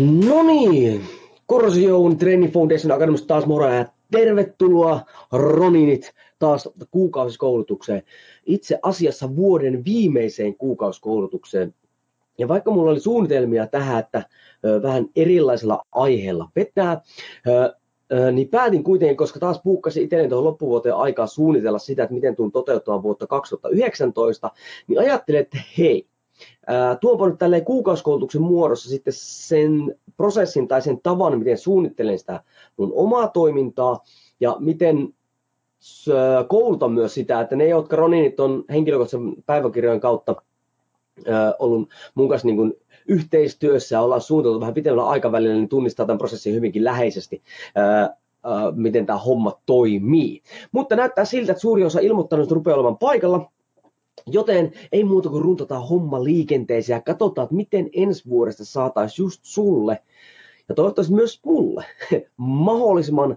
No 0.00 0.42
niin, 0.42 1.00
Korsioun 1.46 2.18
Training 2.18 2.52
Foundation 2.52 2.92
Academista 2.92 3.26
taas 3.26 3.46
moro 3.46 3.68
ja 3.68 3.86
tervetuloa 4.10 5.00
Roninit 5.32 6.12
taas 6.38 6.68
kuukausikoulutukseen. 6.90 8.02
Itse 8.46 8.78
asiassa 8.82 9.36
vuoden 9.36 9.84
viimeiseen 9.84 10.56
kuukausikoulutukseen. 10.56 11.74
Ja 12.38 12.48
vaikka 12.48 12.70
mulla 12.70 12.90
oli 12.90 13.00
suunnitelmia 13.00 13.66
tähän, 13.66 14.00
että 14.00 14.22
vähän 14.82 15.06
erilaisella 15.16 15.86
aiheella 15.92 16.48
vetää, 16.56 17.00
niin 18.32 18.48
päätin 18.48 18.84
kuitenkin, 18.84 19.16
koska 19.16 19.40
taas 19.40 19.60
puukkasin 19.64 20.02
itselleni 20.02 20.28
tuohon 20.28 20.44
loppuvuoteen 20.44 20.94
aikaa 20.94 21.26
suunnitella 21.26 21.78
sitä, 21.78 22.02
että 22.02 22.14
miten 22.14 22.36
tuun 22.36 22.52
toteuttamaan 22.52 23.02
vuotta 23.02 23.26
2019, 23.26 24.50
niin 24.86 25.00
ajattelin, 25.00 25.40
että 25.40 25.58
hei, 25.78 26.06
tuonpa 27.00 27.28
nyt 27.28 27.38
tälleen 27.38 27.64
kuukausikoulutuksen 27.64 28.42
muodossa 28.42 28.88
sitten 28.88 29.12
sen 29.16 29.94
prosessin 30.16 30.68
tai 30.68 30.82
sen 30.82 31.00
tavan, 31.02 31.38
miten 31.38 31.58
suunnittelen 31.58 32.18
sitä 32.18 32.40
mun 32.76 32.92
omaa 32.94 33.28
toimintaa 33.28 34.00
ja 34.40 34.56
miten 34.58 35.14
koulutan 36.48 36.92
myös 36.92 37.14
sitä, 37.14 37.40
että 37.40 37.56
ne, 37.56 37.68
jotka 37.68 37.96
Roninit 37.96 38.40
on 38.40 38.64
henkilökohtaisen 38.70 39.34
päiväkirjojen 39.46 40.00
kautta 40.00 40.36
ollut 41.58 41.88
mun 42.14 42.28
kanssa 42.28 42.46
niin 42.46 42.56
kuin 42.56 42.74
yhteistyössä 43.08 43.96
ja 43.96 44.00
ollaan 44.00 44.20
suunniteltu 44.20 44.60
vähän 44.60 44.74
pitemmällä 44.74 45.08
aikavälillä, 45.08 45.54
niin 45.54 45.68
tunnistaa 45.68 46.06
tämän 46.06 46.18
prosessin 46.18 46.54
hyvinkin 46.54 46.84
läheisesti, 46.84 47.42
miten 48.74 49.06
tämä 49.06 49.18
homma 49.18 49.60
toimii. 49.66 50.42
Mutta 50.72 50.96
näyttää 50.96 51.24
siltä, 51.24 51.52
että 51.52 51.60
suuri 51.60 51.84
osa 51.84 52.00
ilmoittanut 52.00 52.50
rupeaa 52.50 52.74
olemaan 52.74 52.98
paikalla, 52.98 53.50
Joten 54.26 54.72
ei 54.92 55.04
muuta 55.04 55.28
kuin 55.28 55.42
runtataan 55.42 55.88
homma 55.88 56.24
liikenteeseen 56.24 56.96
ja 56.96 57.02
katsotaan, 57.02 57.44
että 57.44 57.56
miten 57.56 57.90
ensi 57.92 58.28
vuodesta 58.28 58.64
saataisiin 58.64 59.24
just 59.24 59.40
sulle 59.42 60.02
ja 60.68 60.74
toivottavasti 60.74 61.14
myös 61.14 61.40
mulle 61.44 61.84
mahdollisimman 62.36 63.36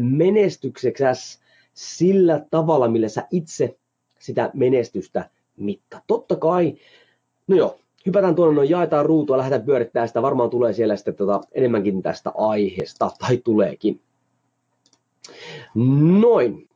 menestyksekäs 0.00 1.40
sillä 1.74 2.46
tavalla, 2.50 2.88
millä 2.88 3.08
sä 3.08 3.26
itse 3.30 3.78
sitä 4.18 4.50
menestystä 4.54 5.30
mitta. 5.56 6.02
Totta 6.06 6.36
kai, 6.36 6.74
no 7.46 7.56
joo, 7.56 7.78
hypätään 8.06 8.34
tuonne, 8.34 8.54
no 8.54 8.62
jaetaan 8.62 9.06
ruutua, 9.06 9.38
lähdetään 9.38 9.66
pyörittämään 9.66 10.08
sitä, 10.08 10.22
varmaan 10.22 10.50
tulee 10.50 10.72
siellä 10.72 10.96
sitten 10.96 11.14
tota, 11.14 11.40
enemmänkin 11.52 12.02
tästä 12.02 12.32
aiheesta, 12.34 13.10
tai 13.18 13.36
tuleekin. 13.36 14.00
Noin, 16.20 16.68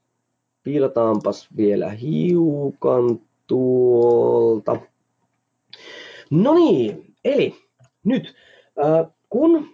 piilotaanpas 0.62 1.48
vielä 1.56 1.90
hiukan 1.90 3.20
tuolta. 3.50 4.76
No 6.30 6.54
niin, 6.54 7.14
eli 7.24 7.54
nyt 8.04 8.34
kun 9.28 9.68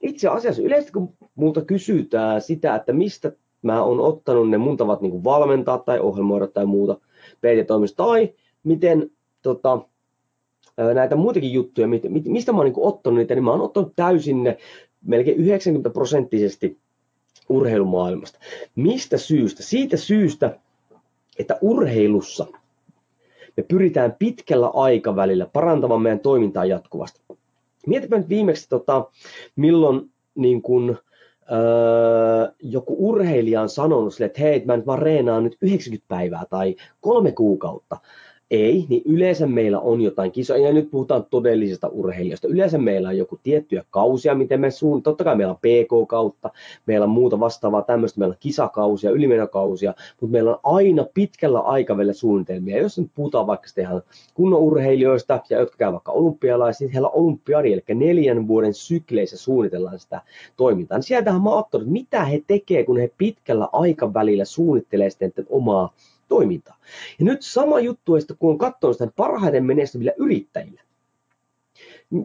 itse 0.00 0.28
asiassa 0.28 0.62
yleisesti 0.62 0.92
kun 0.92 1.14
multa 1.34 1.64
kysytään 1.64 2.40
sitä, 2.40 2.74
että 2.74 2.92
mistä 2.92 3.32
mä 3.62 3.82
oon 3.82 4.00
ottanut 4.00 4.50
ne 4.50 4.58
mun 4.58 4.76
tavat 4.76 5.00
niin 5.00 5.24
valmentaa 5.24 5.78
tai 5.78 6.00
ohjelmoida 6.00 6.46
tai 6.46 6.66
muuta 6.66 6.94
PT-toimista, 7.36 8.04
tai 8.04 8.34
miten 8.64 9.10
tota, 9.42 9.78
näitä 10.94 11.16
muitakin 11.16 11.52
juttuja, 11.52 11.88
mistä 12.28 12.52
mä 12.52 12.58
oon 12.58 12.64
niin 12.64 12.74
ottanut 12.76 13.18
niitä, 13.18 13.34
niin 13.34 13.44
mä 13.44 13.50
oon 13.50 13.60
ottanut 13.60 13.92
täysin 13.96 14.42
ne 14.42 14.58
melkein 15.04 15.36
90 15.36 15.90
prosenttisesti 15.90 16.78
urheilumaailmasta. 17.48 18.38
Mistä 18.76 19.16
syystä? 19.18 19.62
Siitä 19.62 19.96
syystä, 19.96 20.58
että 21.38 21.58
urheilussa– 21.60 22.46
me 23.58 23.64
pyritään 23.68 24.16
pitkällä 24.18 24.66
aikavälillä 24.66 25.46
parantamaan 25.52 26.02
meidän 26.02 26.20
toimintaa 26.20 26.64
jatkuvasti. 26.64 27.20
Mietipä 27.86 28.18
nyt 28.18 28.28
viimeksi, 28.28 28.68
tota, 28.68 29.10
milloin 29.56 30.10
niin 30.34 30.62
kun, 30.62 30.98
öö, 31.52 32.52
joku 32.62 32.96
urheilija 32.98 33.60
on 33.60 33.68
sanonut 33.68 34.14
sille, 34.14 34.26
että 34.26 34.40
hei, 34.40 34.64
mä 34.64 34.76
nyt 34.76 34.86
vaan 34.86 34.98
reenaan 34.98 35.44
nyt 35.44 35.56
90 35.62 36.08
päivää 36.08 36.44
tai 36.50 36.76
kolme 37.00 37.32
kuukautta 37.32 37.96
ei, 38.50 38.86
niin 38.88 39.02
yleensä 39.04 39.46
meillä 39.46 39.80
on 39.80 40.00
jotain 40.00 40.32
kisoja, 40.32 40.66
ja 40.66 40.72
nyt 40.72 40.90
puhutaan 40.90 41.26
todellisesta 41.30 41.88
urheilijasta. 41.88 42.48
Yleensä 42.48 42.78
meillä 42.78 43.08
on 43.08 43.18
joku 43.18 43.38
tiettyjä 43.42 43.84
kausia, 43.90 44.34
miten 44.34 44.60
me 44.60 44.70
suun, 44.70 45.02
totta 45.02 45.24
kai 45.24 45.36
meillä 45.36 45.50
on 45.50 45.56
PK-kautta, 45.56 46.50
meillä 46.86 47.04
on 47.04 47.10
muuta 47.10 47.40
vastaavaa 47.40 47.82
tämmöistä, 47.82 48.18
meillä 48.18 48.32
on 48.32 48.38
kisakausia, 48.40 49.10
ylimenokausia, 49.10 49.94
mutta 50.20 50.32
meillä 50.32 50.50
on 50.50 50.60
aina 50.62 51.04
pitkällä 51.14 51.60
aikavälillä 51.60 52.12
suunnitelmia. 52.12 52.78
Jos 52.78 52.98
nyt 52.98 53.10
puhutaan 53.14 53.46
vaikka 53.46 53.68
ihan 53.78 54.02
kunnon 54.34 54.60
urheilijoista, 54.60 55.40
ja 55.50 55.58
jotka 55.58 55.76
käyvät 55.76 55.92
vaikka 55.92 56.12
olympialaisia, 56.12 56.86
niin 56.86 56.92
heillä 56.92 57.08
on 57.08 57.24
olympiadi, 57.24 57.72
eli 57.72 57.82
neljän 57.94 58.48
vuoden 58.48 58.74
sykleissä 58.74 59.36
suunnitellaan 59.36 59.98
sitä 59.98 60.20
toimintaa. 60.56 60.98
Niin 60.98 61.02
sieltähän 61.02 61.42
mä 61.42 61.50
oon 61.50 61.58
ottanut, 61.58 61.88
mitä 61.88 62.24
he 62.24 62.42
tekee, 62.46 62.84
kun 62.84 62.98
he 62.98 63.10
pitkällä 63.18 63.68
aikavälillä 63.72 64.44
suunnittelee 64.44 65.10
sitten 65.10 65.32
omaa 65.48 65.92
toimintaa. 66.28 66.76
Ja 67.18 67.24
nyt 67.24 67.42
sama 67.42 67.80
juttu, 67.80 68.16
että 68.16 68.34
kun 68.38 68.50
on 68.50 68.58
katsonut 68.58 68.96
sitä 68.98 69.12
parhaiten 69.16 69.64
menestyvillä 69.64 70.12
yrittäjillä, 70.16 70.80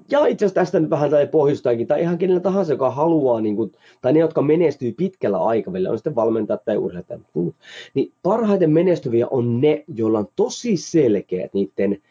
ja 0.09 0.25
itse 0.25 0.45
asiassa 0.45 0.61
tästä 0.61 0.79
nyt 0.79 0.89
vähän 0.89 1.09
tai 1.09 1.27
pohjustaankin, 1.27 1.87
tai 1.87 2.01
ihan 2.01 2.17
kenellä 2.17 2.39
tahansa, 2.39 2.73
joka 2.73 2.91
haluaa, 2.91 3.41
niin 3.41 3.55
kuin, 3.55 3.71
tai 4.01 4.13
ne, 4.13 4.19
jotka 4.19 4.41
menestyy 4.41 4.91
pitkällä 4.91 5.37
aikavälillä, 5.37 5.91
on 5.91 5.97
sitten 5.97 6.15
valmentajat 6.15 6.65
tai 6.65 6.77
urheilijat 6.77 7.21
niin 7.93 8.11
parhaiten 8.23 8.71
menestyviä 8.71 9.27
on 9.27 9.61
ne, 9.61 9.83
joilla 9.95 10.19
on 10.19 10.27
tosi 10.35 10.77
selkeät 10.77 11.53
niiden 11.53 12.01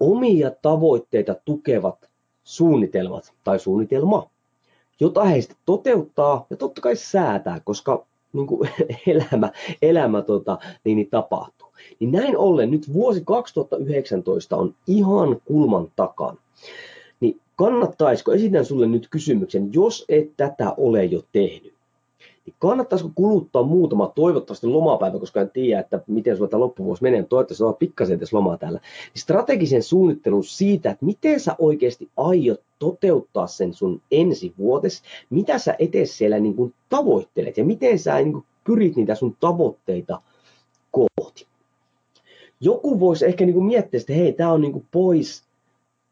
omia 0.00 0.50
tavoitteita 0.62 1.34
tukevat 1.44 2.10
suunnitelmat 2.44 3.32
tai 3.44 3.58
suunnitelma, 3.58 4.30
jota 5.00 5.24
he 5.24 5.40
sitten 5.40 5.58
toteuttaa 5.66 6.46
ja 6.50 6.56
totta 6.56 6.80
kai 6.80 6.96
säätää, 6.96 7.60
koska 7.64 8.06
niin 8.34 8.46
kuin 8.46 8.70
elämä, 9.06 9.52
elämä 9.82 10.22
tota, 10.22 10.58
niin, 10.84 10.96
niin 10.96 11.10
tapahtuu. 11.10 11.68
Niin 12.00 12.12
näin 12.12 12.36
ollen 12.36 12.70
nyt 12.70 12.92
vuosi 12.92 13.22
2019 13.24 14.56
on 14.56 14.74
ihan 14.86 15.40
kulman 15.44 15.92
takana. 15.96 16.36
Niin 17.20 17.40
kannattaisiko, 17.56 18.32
esitän 18.32 18.64
sulle 18.64 18.86
nyt 18.86 19.08
kysymyksen, 19.10 19.70
jos 19.72 20.04
et 20.08 20.30
tätä 20.36 20.74
ole 20.76 21.04
jo 21.04 21.22
tehnyt, 21.32 21.73
niin 22.46 22.54
kannattaisiko 22.58 23.10
kuluttaa 23.14 23.62
muutama 23.62 24.12
toivottavasti 24.14 24.66
lomapäivä, 24.66 25.18
koska 25.18 25.40
en 25.40 25.50
tiedä, 25.50 25.80
että 25.80 26.00
miten 26.06 26.36
sulla 26.36 26.50
tämä 26.50 26.60
loppuvuosi 26.60 27.02
menee, 27.02 27.22
toivottavasti 27.22 27.64
on 27.64 27.74
pikkasen 27.74 28.16
edes 28.16 28.32
lomaa 28.32 28.58
täällä, 28.58 28.80
niin 29.14 29.22
strategisen 29.22 29.82
suunnittelun 29.82 30.44
siitä, 30.44 30.90
että 30.90 31.04
miten 31.04 31.40
sä 31.40 31.56
oikeasti 31.58 32.10
aiot 32.16 32.60
toteuttaa 32.78 33.46
sen 33.46 33.74
sun 33.74 34.02
ensi 34.10 34.54
vuotes, 34.58 35.02
mitä 35.30 35.58
sä 35.58 35.74
etes 35.78 36.18
siellä 36.18 36.38
niin 36.38 36.54
kuin 36.56 36.74
tavoittelet 36.88 37.58
ja 37.58 37.64
miten 37.64 37.98
sä 37.98 38.14
niin 38.14 38.32
kuin 38.32 38.44
pyrit 38.64 38.96
niitä 38.96 39.14
sun 39.14 39.36
tavoitteita 39.40 40.22
kohti. 40.90 41.46
Joku 42.60 43.00
voisi 43.00 43.26
ehkä 43.26 43.46
niin 43.46 43.54
kuin 43.54 43.66
miettiä, 43.66 44.00
että 44.00 44.12
hei, 44.12 44.32
tämä 44.32 44.52
on 44.52 44.60
niin 44.60 44.72
kuin 44.72 44.86
pois 44.90 45.44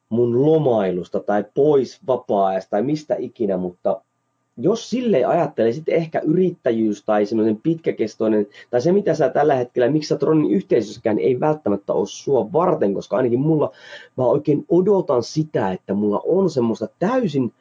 mun 0.08 0.46
lomailusta 0.46 1.20
tai 1.20 1.44
pois 1.55 2.00
vapaa-ajasta 2.06 2.70
tai 2.70 2.82
mistä 2.82 3.17
ikinä, 3.19 3.56
mutta 3.56 4.02
jos 4.56 4.90
sille 4.90 5.25
ajattelee, 5.25 5.72
sitten 5.72 5.94
ehkä 5.94 6.20
yrittäjyys 6.20 7.02
tai 7.04 7.26
semmoinen 7.26 7.60
pitkäkestoinen, 7.62 8.46
tai 8.70 8.81
se 8.81 8.93
mitä 8.93 9.14
sä 9.14 9.28
tällä 9.28 9.54
hetkellä, 9.54 9.90
miksi 9.90 10.08
sä 10.08 10.16
Tronin 10.16 10.50
yhteisössäkään, 10.50 11.19
ei 11.19 11.40
välttämättä 11.40 11.93
ole 11.93 12.06
sua 12.06 12.52
varten, 12.52 12.94
koska 12.94 13.16
ainakin 13.16 13.40
mulla, 13.40 13.72
mä 14.16 14.25
oikein 14.25 14.64
odotan 14.69 15.22
sitä, 15.22 15.72
että 15.72 15.94
mulla 15.94 16.22
on 16.25 16.50
semmoista 16.50 16.88
täysin 16.99 17.52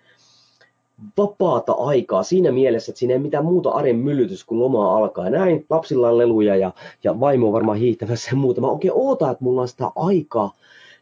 vapaata 1.17 1.71
aikaa 1.71 2.23
siinä 2.23 2.51
mielessä, 2.51 2.91
että 2.91 2.99
siinä 2.99 3.13
ei 3.13 3.19
mitään 3.19 3.45
muuta 3.45 3.69
arjen 3.69 3.95
myllytys, 3.95 4.45
kun 4.45 4.59
loma 4.59 4.97
alkaa. 4.97 5.29
Näin, 5.29 5.65
lapsilla 5.69 6.09
on 6.09 6.17
leluja 6.17 6.55
ja, 6.55 6.71
ja 7.03 7.19
vaimo 7.19 7.47
on 7.47 7.53
varmaan 7.53 7.77
hiihtämässä 7.77 8.29
ja 8.31 8.38
muuta. 8.38 8.61
Mä 8.61 8.67
oikein 8.67 8.93
ootan, 8.95 9.31
että 9.31 9.43
mulla 9.43 9.61
on 9.61 9.67
sitä 9.67 9.91
aikaa 9.95 10.55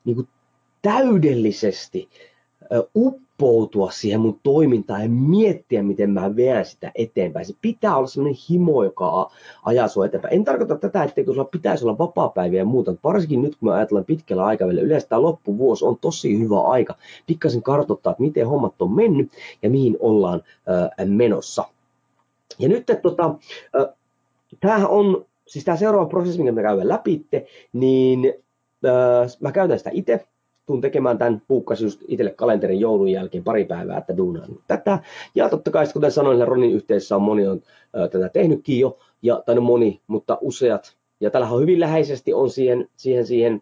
niin 0.06 0.15
kuin 0.15 0.27
täydellisesti 0.81 2.09
uppoutua 3.39 3.91
siihen 3.91 4.19
mun 4.19 4.39
toimintaan 4.44 5.01
ja 5.01 5.09
miettiä, 5.09 5.83
miten 5.83 6.09
mä 6.09 6.36
veän 6.36 6.65
sitä 6.65 6.91
eteenpäin. 6.95 7.45
Se 7.45 7.53
pitää 7.62 7.97
olla 7.97 8.07
sellainen 8.07 8.41
himo, 8.50 8.83
joka 8.83 9.31
ajaa 9.65 9.88
sua 9.88 10.06
eteenpäin. 10.06 10.33
En 10.33 10.44
tarkoita 10.44 10.75
tätä, 10.75 11.03
etteikö 11.03 11.33
sulla 11.33 11.50
pitäisi 11.51 11.86
olla 11.86 11.97
vapaa-päiviä 11.97 12.59
ja 12.59 12.65
muuta, 12.65 12.95
varsinkin 13.03 13.41
nyt 13.41 13.56
kun 13.56 13.69
me 13.69 13.75
ajatellaan 13.75 14.06
pitkällä 14.06 14.45
aikavälillä, 14.45 14.81
yleensä 14.81 15.07
tämä 15.07 15.21
loppuvuosi 15.21 15.86
on 15.86 15.97
tosi 16.01 16.39
hyvä 16.39 16.62
aika 16.62 16.95
pikkasen 17.27 17.63
kartoittaa, 17.63 18.12
että 18.12 18.24
miten 18.24 18.47
hommat 18.47 18.81
on 18.81 18.91
mennyt 18.91 19.31
ja 19.62 19.69
mihin 19.69 19.97
ollaan 20.00 20.44
äh, 21.00 21.07
menossa. 21.07 21.63
Ja 22.59 22.69
nyt, 22.69 22.89
että 22.89 23.01
tota, 23.01 23.36
äh, 23.80 23.95
tämähän 24.59 24.89
on, 24.89 25.25
siis 25.47 25.65
tämä 25.65 25.77
seuraava 25.77 26.06
prosessi, 26.09 26.38
minkä 26.38 26.51
me 26.51 26.62
käydään 26.62 26.89
läpi, 26.89 27.25
niin 27.74 28.33
äh, 28.86 29.31
mä 29.39 29.51
käytän 29.51 29.77
sitä 29.77 29.89
itse, 29.94 30.25
tuun 30.69 30.81
tekemään 30.81 31.18
tämän, 31.18 31.42
puukkasin 31.48 31.86
just 31.86 32.01
itselle 32.07 32.31
kalenterin 32.31 32.80
joulun 32.80 33.12
jälkeen 33.12 33.44
pari 33.44 33.66
päivää, 33.66 33.98
että 33.98 34.18
duunaan 34.18 34.50
tätä. 34.68 35.00
Ja 35.36 35.50
totta 35.50 35.71
kai, 35.71 35.88
kuten 35.94 36.12
sanoin, 36.12 36.48
Ronin 36.48 36.71
yhteisössä 36.71 37.16
on 37.16 37.21
moni 37.21 37.48
on 37.48 37.62
tätä 38.12 38.30
tehnytkin 38.30 38.80
jo, 38.80 39.00
ja, 39.21 39.44
tai 39.45 39.56
no 39.56 39.62
moni, 39.62 40.01
mutta 40.07 40.38
useat. 40.42 40.95
Ja 41.19 41.30
tällä 41.30 41.50
on 41.50 41.62
hyvin 41.62 41.80
läheisesti 41.80 42.33
on 42.33 42.50
siihen, 42.50 42.88
siihen, 42.98 43.25
siihen 43.25 43.62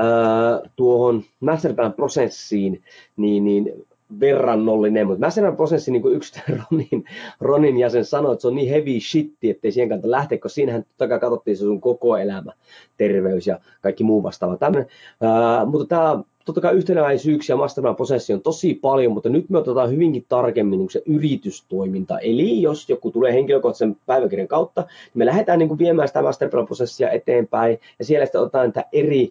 äh, 0.00 0.70
tuohon 0.76 1.22
masterplan-prosessiin, 1.40 2.82
niin, 3.16 3.44
niin 3.44 3.86
verrannollinen, 4.20 5.06
mutta 5.06 5.20
mä 5.20 5.30
sanon 5.30 5.56
prosessi, 5.56 5.90
niin 5.90 6.12
yksi 6.12 6.40
Ronin, 6.70 7.04
Ronin 7.40 7.76
jäsen 7.76 8.04
sanoi, 8.04 8.32
että 8.32 8.42
se 8.42 8.48
on 8.48 8.54
niin 8.54 8.70
heavy 8.70 9.00
shitti, 9.00 9.50
ettei 9.50 9.72
siihen 9.72 9.88
kannata 9.88 10.10
lähteä, 10.10 10.38
koska 10.38 10.54
siinähän 10.54 10.84
totta 10.84 11.08
kai 11.08 11.20
katsottiin 11.20 11.56
se 11.56 11.60
sun 11.60 11.80
koko 11.80 12.16
elämä, 12.16 12.52
terveys 12.96 13.46
ja 13.46 13.60
kaikki 13.80 14.04
muu 14.04 14.22
vastaava. 14.22 14.56
Tämmönen, 14.56 14.86
ää, 15.20 15.64
mutta 15.64 15.86
tämä 15.86 16.22
totta 16.44 16.60
kai 16.60 16.74
yhtenäväisyyksiä 16.74 17.56
mastermind 17.56 17.94
prosessi 17.96 18.32
on 18.32 18.40
tosi 18.40 18.74
paljon, 18.74 19.12
mutta 19.12 19.28
nyt 19.28 19.50
me 19.50 19.58
otetaan 19.58 19.90
hyvinkin 19.90 20.26
tarkemmin 20.28 20.78
niin 20.78 20.90
se 20.90 21.02
yritystoiminta. 21.06 22.18
Eli 22.18 22.62
jos 22.62 22.88
joku 22.88 23.10
tulee 23.10 23.32
henkilökohtaisen 23.32 23.96
päiväkirjan 24.06 24.48
kautta, 24.48 24.80
niin 24.80 25.12
me 25.14 25.26
lähdetään 25.26 25.58
niin 25.58 25.68
kuin 25.68 25.78
viemään 25.78 26.08
sitä 26.08 26.22
mastermind 26.22 26.66
prosessia 26.66 27.10
eteenpäin 27.10 27.78
ja 27.98 28.04
siellä 28.04 28.26
sitten 28.26 28.40
otetaan 28.40 28.66
niitä 28.66 28.84
eri 28.92 29.30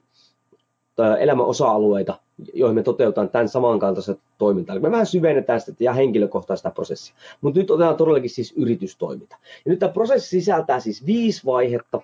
elämän 1.20 1.46
osa-alueita, 1.46 2.20
joihin 2.54 2.76
me 2.76 2.84
toteutetaan 2.84 3.30
tämän 3.30 3.50
samankaltaista 3.50 4.16
toimintaa. 4.38 4.74
Eli 4.74 4.82
me 4.82 4.92
vähän 4.92 5.06
syvennetään 5.06 5.62
sitä 5.62 5.84
ja 5.84 5.94
henkilökohtaista 5.94 6.72
prosessia. 6.72 7.16
Mutta 7.42 7.60
nyt 7.60 7.72
otetaan 7.72 7.96
todellakin 7.96 8.30
siis 8.30 8.54
yritystoiminta. 8.58 9.38
Ja 9.66 9.70
nyt 9.70 9.80
tämä 9.80 9.92
prosessi 9.92 10.30
sisältää 10.30 10.80
siis 10.80 11.06
viisi 11.06 11.46
vaihetta. 11.46 12.02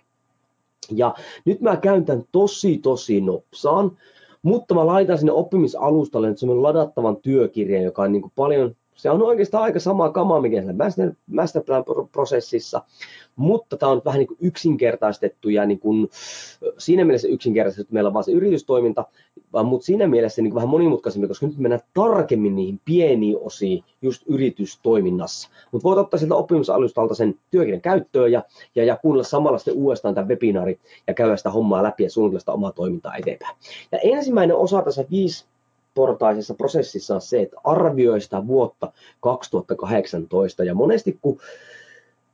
Ja 0.91 1.15
nyt 1.45 1.61
mä 1.61 1.77
käyn 1.77 2.05
tämän 2.05 2.23
tosi 2.31 2.77
tosi 2.77 3.21
nopsaan, 3.21 3.97
mutta 4.41 4.75
mä 4.75 4.85
laitan 4.85 5.17
sinne 5.17 5.31
oppimisalustalle 5.31 6.29
nyt 6.29 6.39
semmoinen 6.39 6.63
ladattavan 6.63 7.17
työkirjan, 7.17 7.83
joka 7.83 8.01
on 8.01 8.11
niin 8.11 8.21
kuin 8.21 8.33
paljon 8.35 8.75
se 8.95 9.09
on 9.09 9.21
oikeastaan 9.21 9.63
aika 9.63 9.79
sama 9.79 10.09
kama, 10.09 10.41
mikä 10.41 10.61
siellä 10.61 11.13
masterplan-prosessissa, 11.31 12.81
mutta 13.35 13.77
tämä 13.77 13.91
on 13.91 14.01
vähän 14.05 14.19
niin 14.19 14.27
kuin 14.27 14.37
yksinkertaistettu 14.41 15.49
ja 15.49 15.65
niin 15.65 15.79
kuin, 15.79 16.09
siinä 16.77 17.05
mielessä 17.05 17.27
yksinkertaistettu, 17.27 17.81
että 17.81 17.93
meillä 17.93 18.07
on 18.07 18.13
vain 18.13 18.23
se 18.23 18.31
yritystoiminta, 18.31 19.05
mutta 19.63 19.85
siinä 19.85 20.07
mielessä 20.07 20.41
niin 20.41 20.51
kuin 20.51 20.55
vähän 20.55 20.69
monimutkaisemmin, 20.69 21.27
koska 21.27 21.45
nyt 21.45 21.57
mennään 21.57 21.81
tarkemmin 21.93 22.55
niihin 22.55 22.79
pieniin 22.85 23.37
osiin 23.41 23.83
just 24.01 24.23
yritystoiminnassa. 24.27 25.49
Mutta 25.71 25.83
voit 25.83 25.99
ottaa 25.99 26.17
sieltä 26.17 26.35
oppimisalustalta 26.35 27.15
sen 27.15 27.35
työkirjan 27.51 27.81
käyttöön 27.81 28.31
ja, 28.31 28.43
ja, 28.75 28.83
ja 28.83 28.97
kuunnella 29.01 29.23
samalla 29.23 29.57
sitten 29.57 29.73
uudestaan 29.73 30.15
tämän 30.15 30.27
webinaari 30.27 30.79
ja 31.07 31.13
käydä 31.13 31.37
sitä 31.37 31.49
hommaa 31.49 31.83
läpi 31.83 32.03
ja 32.03 32.09
suunnitella 32.09 32.39
sitä 32.39 32.51
omaa 32.51 32.71
toimintaa 32.71 33.15
eteenpäin. 33.15 33.55
Ja 33.91 33.99
ensimmäinen 34.03 34.55
osa 34.55 34.81
tässä 34.81 35.05
viisi 35.11 35.45
portaisessa 35.93 36.53
prosessissa 36.53 37.15
on 37.15 37.21
se, 37.21 37.41
että 37.41 37.57
arvioi 37.63 38.21
sitä 38.21 38.47
vuotta 38.47 38.91
2018 39.19 40.63
ja 40.63 40.75
monesti 40.75 41.19
kun 41.21 41.39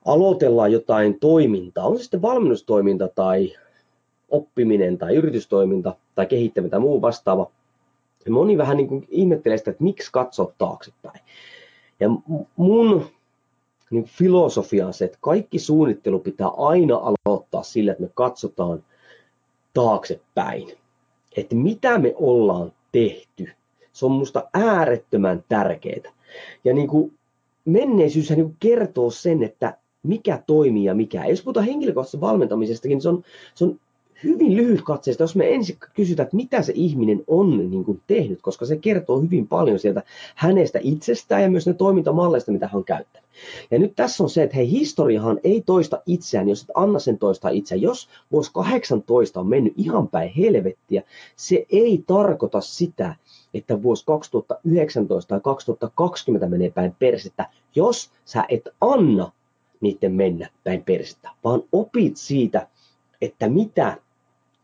aloitellaan 0.05 0.71
jotain 0.71 1.19
toimintaa, 1.19 1.87
on 1.87 1.97
se 1.97 2.03
sitten 2.03 2.21
valmennustoiminta 2.21 3.07
tai 3.07 3.55
oppiminen 4.29 4.97
tai 4.97 5.15
yritystoiminta 5.15 5.95
tai 6.15 6.25
kehittäminen 6.25 6.71
tai 6.71 6.79
muu 6.79 7.01
vastaava, 7.01 7.51
ja 8.25 8.31
moni 8.31 8.57
vähän 8.57 8.77
niin 8.77 8.87
kuin 8.87 9.07
ihmettelee 9.09 9.57
sitä, 9.57 9.71
että 9.71 9.83
miksi 9.83 10.11
katsoa 10.11 10.53
taaksepäin. 10.57 11.19
Ja 11.99 12.09
mun 12.55 13.05
niin 13.91 14.05
filosofia 14.05 14.87
on 14.87 14.93
se, 14.93 15.05
että 15.05 15.17
kaikki 15.21 15.59
suunnittelu 15.59 16.19
pitää 16.19 16.47
aina 16.47 16.95
aloittaa 16.95 17.63
sillä, 17.63 17.91
että 17.91 18.03
me 18.03 18.09
katsotaan 18.13 18.83
taaksepäin. 19.73 20.77
Että 21.37 21.55
mitä 21.55 21.97
me 21.97 22.13
ollaan 22.15 22.71
tehty. 22.91 23.47
Se 23.93 24.05
on 24.05 24.11
musta 24.11 24.49
äärettömän 24.53 25.43
tärkeää. 25.49 26.11
Ja 26.63 26.73
niin 26.73 26.87
kuin 26.87 27.13
menneisyys 27.65 28.29
niin 28.29 28.55
kertoo 28.59 29.11
sen, 29.11 29.43
että 29.43 29.77
mikä 30.03 30.43
toimii 30.47 30.83
ja 30.83 30.95
mikä 30.95 31.23
ei. 31.23 31.29
Jos 31.29 31.43
puhutaan 31.43 31.65
henkilökohtaisesta 31.65 32.21
valmentamisestakin, 32.21 32.95
niin 32.95 33.01
se 33.01 33.09
on, 33.09 33.23
se 33.55 33.65
on 33.65 33.79
hyvin 34.23 34.57
lyhyt 34.57 34.81
katseesta, 34.81 35.23
jos 35.23 35.35
me 35.35 35.53
ensin 35.53 35.77
kysytään, 35.93 36.25
että 36.25 36.37
mitä 36.37 36.61
se 36.61 36.73
ihminen 36.75 37.23
on 37.27 37.71
niin 37.71 37.85
kuin 37.85 38.01
tehnyt, 38.07 38.41
koska 38.41 38.65
se 38.65 38.77
kertoo 38.77 39.21
hyvin 39.21 39.47
paljon 39.47 39.79
sieltä 39.79 40.03
hänestä 40.35 40.79
itsestään 40.81 41.41
ja 41.41 41.49
myös 41.49 41.67
ne 41.67 41.73
toimintamalleista, 41.73 42.51
mitä 42.51 42.67
hän 42.67 42.75
on 42.75 42.83
käyttänyt. 42.83 43.29
Ja 43.71 43.79
nyt 43.79 43.95
tässä 43.95 44.23
on 44.23 44.29
se, 44.29 44.43
että 44.43 44.55
hei, 44.55 44.71
historiahan 44.71 45.39
ei 45.43 45.63
toista 45.65 46.01
itseään, 46.05 46.49
jos 46.49 46.61
et 46.61 46.69
anna 46.75 46.99
sen 46.99 47.17
toistaa 47.17 47.51
itseään. 47.51 47.81
Jos 47.81 48.09
vuosi 48.31 48.51
18 48.53 49.39
on 49.39 49.47
mennyt 49.47 49.73
ihan 49.77 50.07
päin 50.07 50.33
helvettiä, 50.37 51.03
se 51.35 51.65
ei 51.69 52.03
tarkoita 52.07 52.61
sitä, 52.61 53.15
että 53.53 53.83
vuosi 53.83 54.05
2019 54.05 55.29
tai 55.29 55.39
2020 55.43 56.47
menee 56.47 56.69
päin 56.69 56.95
persettä, 56.99 57.49
jos 57.75 58.11
sä 58.25 58.45
et 58.49 58.69
anna 58.81 59.31
niiden 59.81 60.13
mennä 60.13 60.49
päin 60.63 60.83
persettä, 60.83 61.29
vaan 61.43 61.63
opit 61.71 62.17
siitä, 62.17 62.67
että 63.21 63.49
mitä 63.49 63.97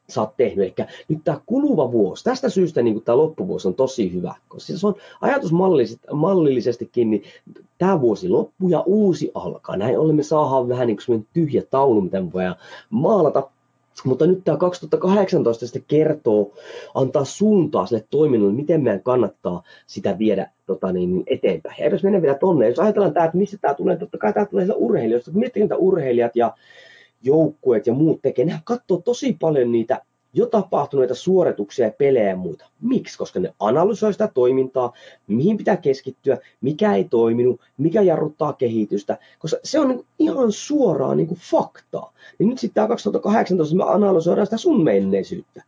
sä 0.09 0.21
oot 0.21 0.37
tehnyt. 0.37 0.79
Eli 0.79 0.87
nyt 1.07 1.19
tämä 1.23 1.41
kuluva 1.45 1.91
vuosi, 1.91 2.23
tästä 2.23 2.49
syystä 2.49 2.81
niin 2.81 3.01
tämä 3.01 3.17
loppuvuosi 3.17 3.67
on 3.67 3.73
tosi 3.73 4.13
hyvä, 4.13 4.35
koska 4.47 4.77
se 4.77 4.87
on 4.87 4.95
ajatusmallisestikin, 5.21 7.11
niin 7.11 7.23
tämä 7.77 8.01
vuosi 8.01 8.29
loppuu 8.29 8.69
ja 8.69 8.83
uusi 8.85 9.31
alkaa. 9.33 9.77
Näin 9.77 9.99
ollen 9.99 10.15
me 10.15 10.23
saadaan 10.23 10.69
vähän 10.69 10.87
niin 10.87 10.97
kuin 11.05 11.27
tyhjä 11.33 11.63
taulu, 11.69 12.01
mitä 12.01 12.21
me 12.21 12.33
voidaan 12.33 12.55
maalata 12.89 13.49
mutta 14.03 14.27
nyt 14.27 14.43
tämä 14.43 14.57
2018 14.57 15.65
sitten 15.65 15.83
kertoo, 15.87 16.51
antaa 16.93 17.25
suuntaa 17.25 17.85
sille 17.85 18.05
toiminnalle, 18.09 18.55
miten 18.55 18.83
meidän 18.83 19.03
kannattaa 19.03 19.63
sitä 19.87 20.17
viedä 20.19 20.49
tota 20.65 20.91
niin, 20.91 21.23
eteenpäin. 21.27 21.75
Ja 21.79 21.89
jos 21.89 22.03
mennään 22.03 22.21
vielä 22.21 22.37
tonne, 22.37 22.69
jos 22.69 22.79
ajatellaan 22.79 23.13
tämä, 23.13 23.25
että 23.25 23.37
mistä 23.37 23.57
tämä 23.61 23.73
tulee, 23.73 23.97
totta 23.97 24.17
kai 24.17 24.33
tämä 24.33 24.45
tulee 24.45 24.67
urheilijoista. 24.75 25.31
Miettikää 25.33 25.77
urheilijat 25.77 26.35
ja 26.35 26.53
joukkueet 27.23 27.87
ja 27.87 27.93
muut 27.93 28.21
tekee, 28.21 28.45
nehän 28.45 28.61
katsoo 28.63 28.97
tosi 28.97 29.37
paljon 29.39 29.71
niitä 29.71 30.01
jo 30.35 30.45
tapahtuneita 30.45 31.15
suorituksia 31.15 31.85
ja 31.85 31.91
pelejä 31.91 32.29
ja 32.29 32.35
muuta. 32.35 32.65
Miksi? 32.81 33.17
Koska 33.17 33.39
ne 33.39 33.53
analysoi 33.59 34.13
sitä 34.13 34.27
toimintaa, 34.33 34.93
mihin 35.27 35.57
pitää 35.57 35.77
keskittyä, 35.77 36.37
mikä 36.61 36.95
ei 36.95 37.03
toiminut, 37.03 37.61
mikä 37.77 38.01
jarruttaa 38.01 38.53
kehitystä, 38.53 39.17
koska 39.39 39.57
se 39.63 39.79
on 39.79 39.87
niin 39.87 40.05
ihan 40.19 40.51
suoraan 40.51 41.17
niin 41.17 41.27
kuin 41.27 41.39
faktaa. 41.39 42.13
Niin 42.39 42.49
nyt 42.49 42.59
sitten 42.59 42.75
tämä 42.75 42.87
2018 42.87 43.75
me 43.75 43.83
analysoidaan 43.83 44.47
sitä 44.47 44.57
sun 44.57 44.83
menneisyyttä. 44.83 45.63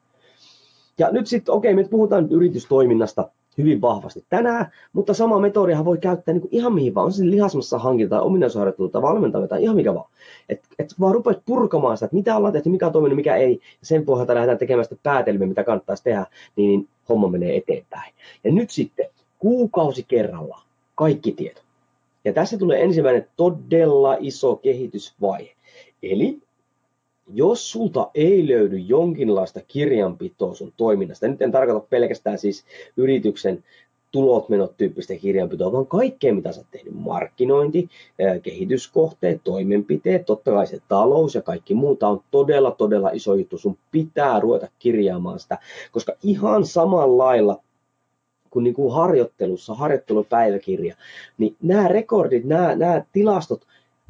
Ja 0.98 1.12
nyt 1.12 1.28
sitten, 1.28 1.54
okei, 1.54 1.74
me 1.76 1.84
puhutaan 1.84 2.28
yritystoiminnasta, 2.32 3.32
hyvin 3.58 3.82
vahvasti 3.82 4.26
tänään, 4.30 4.72
mutta 4.94 5.14
sama 5.14 5.40
metodiahan 5.40 5.86
voi 5.86 5.98
käyttää 5.98 6.34
niin 6.34 6.42
kuin 6.42 6.56
ihan 6.56 6.74
mihin 6.74 6.96
vaan, 6.96 7.06
on 7.06 7.12
se 7.12 7.26
lihasmassa 7.26 7.80
hankinta 7.80 8.16
tai 8.16 8.26
ominaisuusharjoittelu 8.26 8.90
tai 8.90 9.02
valmentaminen 9.02 9.50
tai 9.50 9.64
ihan 9.64 9.76
mikä 9.76 9.94
vaan. 9.94 10.10
Että 10.50 10.68
et 10.80 10.94
vaan 11.00 11.14
rupeat 11.14 11.42
purkamaan 11.46 11.98
sitä, 11.98 12.06
että 12.06 12.16
mitä 12.16 12.38
ollaan 12.38 12.54
tehty, 12.54 12.70
mikä 12.70 12.86
on 12.86 12.92
toiminut, 12.92 13.16
mikä 13.16 13.36
ei, 13.36 13.54
ja 13.54 13.86
sen 13.86 14.06
pohjalta 14.06 14.36
lähdetään 14.36 14.58
tekemään 14.58 14.86
sitä 14.86 14.96
päätelmiä, 15.04 15.48
mitä 15.48 15.64
kannattaisi 15.64 16.04
tehdä, 16.04 16.26
niin, 16.56 16.70
niin 16.70 16.88
homma 17.10 17.28
menee 17.28 17.58
eteenpäin. 17.58 18.14
Ja 18.44 18.52
nyt 18.52 18.70
sitten 18.70 19.06
kuukausi 19.40 20.06
kerrallaan 20.08 20.64
kaikki 20.96 21.32
tieto. 21.32 21.62
Ja 22.26 22.34
tässä 22.34 22.58
tulee 22.58 22.84
ensimmäinen 22.84 23.28
todella 23.38 24.18
iso 24.20 24.56
kehitysvaihe. 24.56 25.52
Eli 26.04 26.40
jos 27.34 27.72
sulta 27.72 28.12
ei 28.16 28.48
löydy 28.48 28.78
jonkinlaista 28.78 29.60
kirjanpitoa 29.68 30.56
sun 30.56 30.74
toiminnasta, 30.78 31.28
nyt 31.28 31.42
en 31.42 31.52
tarkoita 31.52 31.88
pelkästään 31.90 32.38
siis 32.38 32.66
yrityksen 32.98 33.64
tulot, 34.12 34.50
menot 34.50 34.78
tyyppistä 34.78 35.16
kirjanpitoa, 35.16 35.72
vaan 35.72 35.88
kaikkea, 35.88 36.34
mitä 36.34 36.52
sä 36.52 36.60
oot 36.60 36.68
tehnyt. 36.72 36.94
Markkinointi, 36.96 37.90
kehityskohteet, 38.44 39.42
toimenpiteet, 39.44 40.26
totta 40.26 40.52
kai 40.52 40.68
se 40.68 40.80
talous 40.88 41.36
ja 41.36 41.42
kaikki 41.42 41.74
muuta 41.74 42.08
on 42.08 42.22
todella, 42.32 42.72
todella 42.72 43.10
iso 43.10 43.36
juttu. 43.36 43.58
Sun 43.58 43.78
pitää 43.92 44.40
ruveta 44.40 44.68
kirjaamaan 44.80 45.40
sitä, 45.40 45.58
koska 45.92 46.14
ihan 46.24 46.66
samalla 46.66 47.26
lailla 47.26 47.62
kuin, 48.50 48.64
niin 48.64 48.74
kuin 48.74 48.94
harjoittelussa, 48.94 49.74
harjoittelupäiväkirja, 49.74 50.96
niin 51.38 51.56
nämä 51.62 51.88
rekordit, 51.88 52.46
nämä, 52.46 52.76
nämä 52.76 53.04
tilastot, 53.12 53.62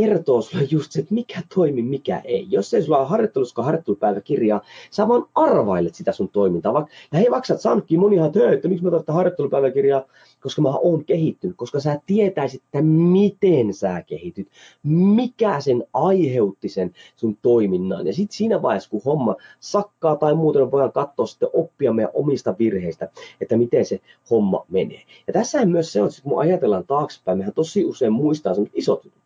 kertoo 0.01 0.42
sulle 0.42 0.68
just 0.72 0.92
se, 0.92 1.00
että 1.00 1.13
mikä 1.13 1.42
toimi, 1.56 1.82
mikä 1.82 2.22
ei. 2.25 2.48
Jos 2.50 2.74
ei 2.74 2.84
sulla 2.84 2.98
ole 2.98 3.08
harjoittelussa 3.08 3.63
harjoittelupäiväkirjaa, 3.63 4.62
sä 4.92 5.08
vaan 5.08 5.25
arvailet 5.36 5.96
sitä 5.96 6.12
sun 6.12 6.30
toimintaa. 6.30 6.88
Ja 7.12 7.20
hei, 7.20 7.32
vaikka 7.32 7.48
sä 7.48 7.58
saanutkin 7.58 8.00
monihan 8.00 8.27
että, 8.27 8.51
että 8.51 8.68
miksi 8.68 8.84
mä 8.84 8.92
tarvitsen 8.92 9.16
harjoittelupäiväkirjaa, 9.16 10.04
koska 10.42 10.62
mä 10.62 10.70
oon 10.70 11.06
kehittynyt, 11.06 11.58
koska 11.58 11.80
sä 11.80 12.01
tietäisit, 12.06 12.62
että 12.63 12.82
miten 12.82 13.74
sä 13.74 14.04
kehityt, 14.08 14.48
mikä 14.84 15.60
sen 15.60 15.84
aiheutti 15.94 16.70
sen 16.70 16.94
sun 17.16 17.38
toiminnan. 17.42 18.08
Ja 18.08 18.13
sitten 18.13 18.38
siinä 18.38 18.62
vaiheessa, 18.62 18.89
kun 18.89 19.01
homma 19.06 19.36
sakkaa 19.60 20.16
tai 20.16 20.36
muuten, 20.36 20.72
voidaan 20.72 20.92
katsoa 20.92 21.25
sitten 21.25 21.50
oppia 21.54 21.94
meidän 21.94 22.12
omista 22.13 22.56
virheistä, 22.60 23.10
että 23.42 23.58
miten 23.58 23.86
se 23.86 24.00
homma 24.30 24.66
menee. 24.70 25.01
Ja 25.27 25.34
tässä 25.34 25.66
myös 25.66 25.94
se 25.94 26.01
on, 26.01 26.08
että 26.08 26.22
kun 26.24 26.42
ajatellaan 26.42 26.88
taaksepäin, 26.88 27.38
mehän 27.38 27.54
tosi 27.54 27.86
usein 27.86 28.13
muistaa 28.13 28.54
isot 28.74 29.06
jutut 29.06 29.16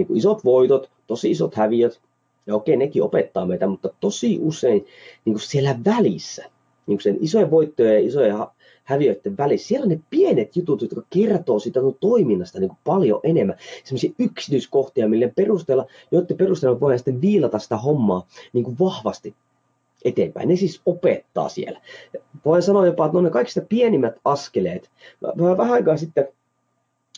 niin 0.00 0.06
kuin 0.06 0.18
isot 0.18 0.44
voitot, 0.44 0.90
tosi 1.06 1.30
isot 1.30 1.54
häviöt, 1.54 2.00
ja 2.46 2.54
okei, 2.54 2.76
nekin 2.76 3.02
opettaa 3.02 3.46
meitä, 3.46 3.66
mutta 3.66 3.88
tosi 4.00 4.38
usein 4.40 4.86
niin 5.24 5.34
kuin 5.34 5.40
siellä 5.40 5.78
välissä, 5.84 6.42
niin 6.86 6.96
kuin 6.96 7.02
sen 7.02 7.18
isojen 7.20 7.50
voittojen 7.50 7.94
ja 7.94 8.08
isojen 8.08 8.36
häviöiden 8.84 9.36
välissä, 9.36 9.68
siellä 9.68 9.84
on 9.84 9.90
ne 9.90 10.00
pienet 10.10 10.56
jutut, 10.56 10.82
jotka 10.82 11.02
kertoo 11.10 11.58
siitä 11.58 11.80
toiminnasta 12.00 12.60
niin 12.60 12.68
kuin 12.68 12.78
paljon 12.84 13.20
enemmän. 13.22 13.56
Sellaisia 13.84 14.12
yksityiskohtia, 14.18 15.08
mille 15.08 15.32
perusteella, 15.36 15.86
joiden 16.10 16.36
perusteella 16.36 16.80
voidaan 16.80 16.98
sitten 16.98 17.20
viilata 17.20 17.58
sitä 17.58 17.76
hommaa 17.76 18.26
niin 18.52 18.64
kuin 18.64 18.76
vahvasti 18.80 19.34
eteenpäin. 20.04 20.48
Ne 20.48 20.56
siis 20.56 20.80
opettaa 20.86 21.48
siellä. 21.48 21.80
Voin 22.44 22.62
sanoa 22.62 22.86
jopa, 22.86 23.06
että 23.06 23.18
on 23.18 23.24
ne 23.24 23.30
kaikista 23.30 23.60
pienimmät 23.68 24.14
askeleet. 24.24 24.90
Mä 25.20 25.56
vähän 25.56 25.72
aikaa 25.72 25.96
sitten, 25.96 26.28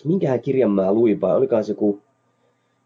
minkähän 0.04 0.40
kirjan 0.40 0.70
mä 0.70 0.92
luin, 0.92 1.20
vai 1.20 1.36
olikohan 1.36 1.64
se 1.64 1.72
joku 1.72 2.00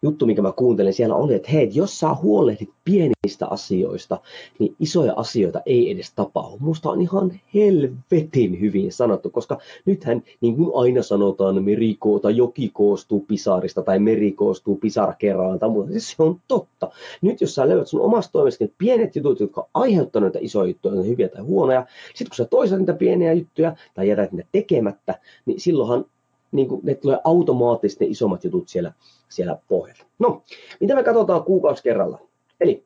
juttu, 0.02 0.26
mikä 0.26 0.42
mä 0.42 0.52
kuuntelin 0.52 0.92
siellä 0.92 1.14
oli, 1.14 1.34
että 1.34 1.50
hei, 1.50 1.70
jos 1.72 2.00
sä 2.00 2.14
huolehdit 2.22 2.70
pienistä 2.84 3.46
asioista, 3.50 4.20
niin 4.58 4.74
isoja 4.80 5.12
asioita 5.16 5.62
ei 5.66 5.90
edes 5.90 6.12
tapahdu. 6.16 6.56
Musta 6.60 6.90
on 6.90 7.02
ihan 7.02 7.40
helvetin 7.54 8.60
hyvin 8.60 8.92
sanottu, 8.92 9.30
koska 9.30 9.58
nythän, 9.84 10.22
niin 10.40 10.56
kuin 10.56 10.70
aina 10.74 11.02
sanotaan, 11.02 11.64
meri 11.64 11.98
tai 12.22 12.36
joki 12.36 12.70
koostuu 12.72 13.24
pisarista 13.28 13.82
tai 13.82 13.98
meri 13.98 14.32
koostuu 14.32 14.76
pisarakerraan 14.76 15.58
tai 15.58 15.68
muuta. 15.68 15.90
Siis 15.90 16.10
se 16.10 16.22
on 16.22 16.40
totta. 16.48 16.90
Nyt 17.22 17.40
jos 17.40 17.54
sä 17.54 17.68
löydät 17.68 17.88
sun 17.88 18.00
omasta 18.00 18.32
toimesta 18.32 18.64
ne 18.64 18.70
pienet 18.78 19.16
jutut, 19.16 19.40
jotka 19.40 19.60
on 19.60 19.68
aiheuttanut 19.74 20.26
näitä 20.26 20.38
isoja 20.42 20.68
juttuja, 20.68 21.02
hyviä 21.02 21.28
tai 21.28 21.42
huonoja, 21.42 21.86
sitten 22.14 22.30
kun 22.30 22.36
sä 22.36 22.44
toisaalta 22.44 22.80
niitä 22.80 22.94
pieniä 22.94 23.32
juttuja 23.32 23.76
tai 23.94 24.08
jätät 24.08 24.32
niitä 24.32 24.48
tekemättä, 24.52 25.18
niin 25.46 25.60
silloinhan 25.60 26.04
niin 26.52 26.68
kuin, 26.68 26.80
ne 26.84 26.94
tulee 26.94 27.18
automaattisesti 27.24 28.04
ne 28.04 28.10
isommat 28.10 28.44
jutut 28.44 28.68
siellä, 28.68 28.92
siellä 29.28 29.58
pohjalla. 29.68 30.04
No, 30.18 30.42
mitä 30.80 30.94
me 30.94 31.02
katsotaan 31.02 31.44
kuukausi 31.44 31.82
kerralla? 31.82 32.18
Eli 32.60 32.84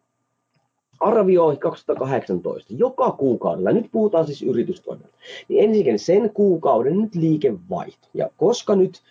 arvioi 1.01 1.57
2018 1.57 2.75
joka 2.77 3.11
kuukaudella, 3.11 3.73
nyt 3.73 3.87
puhutaan 3.93 4.27
siis 4.27 4.43
yritystoiminnasta, 4.43 5.19
niin 5.49 5.65
ensinnäkin 5.65 5.99
sen 5.99 6.31
kuukauden 6.35 7.01
nyt 7.01 7.15
liikevaihto. 7.15 8.09
Ja 8.15 8.31
koska 8.37 8.77
nyt 8.77 9.03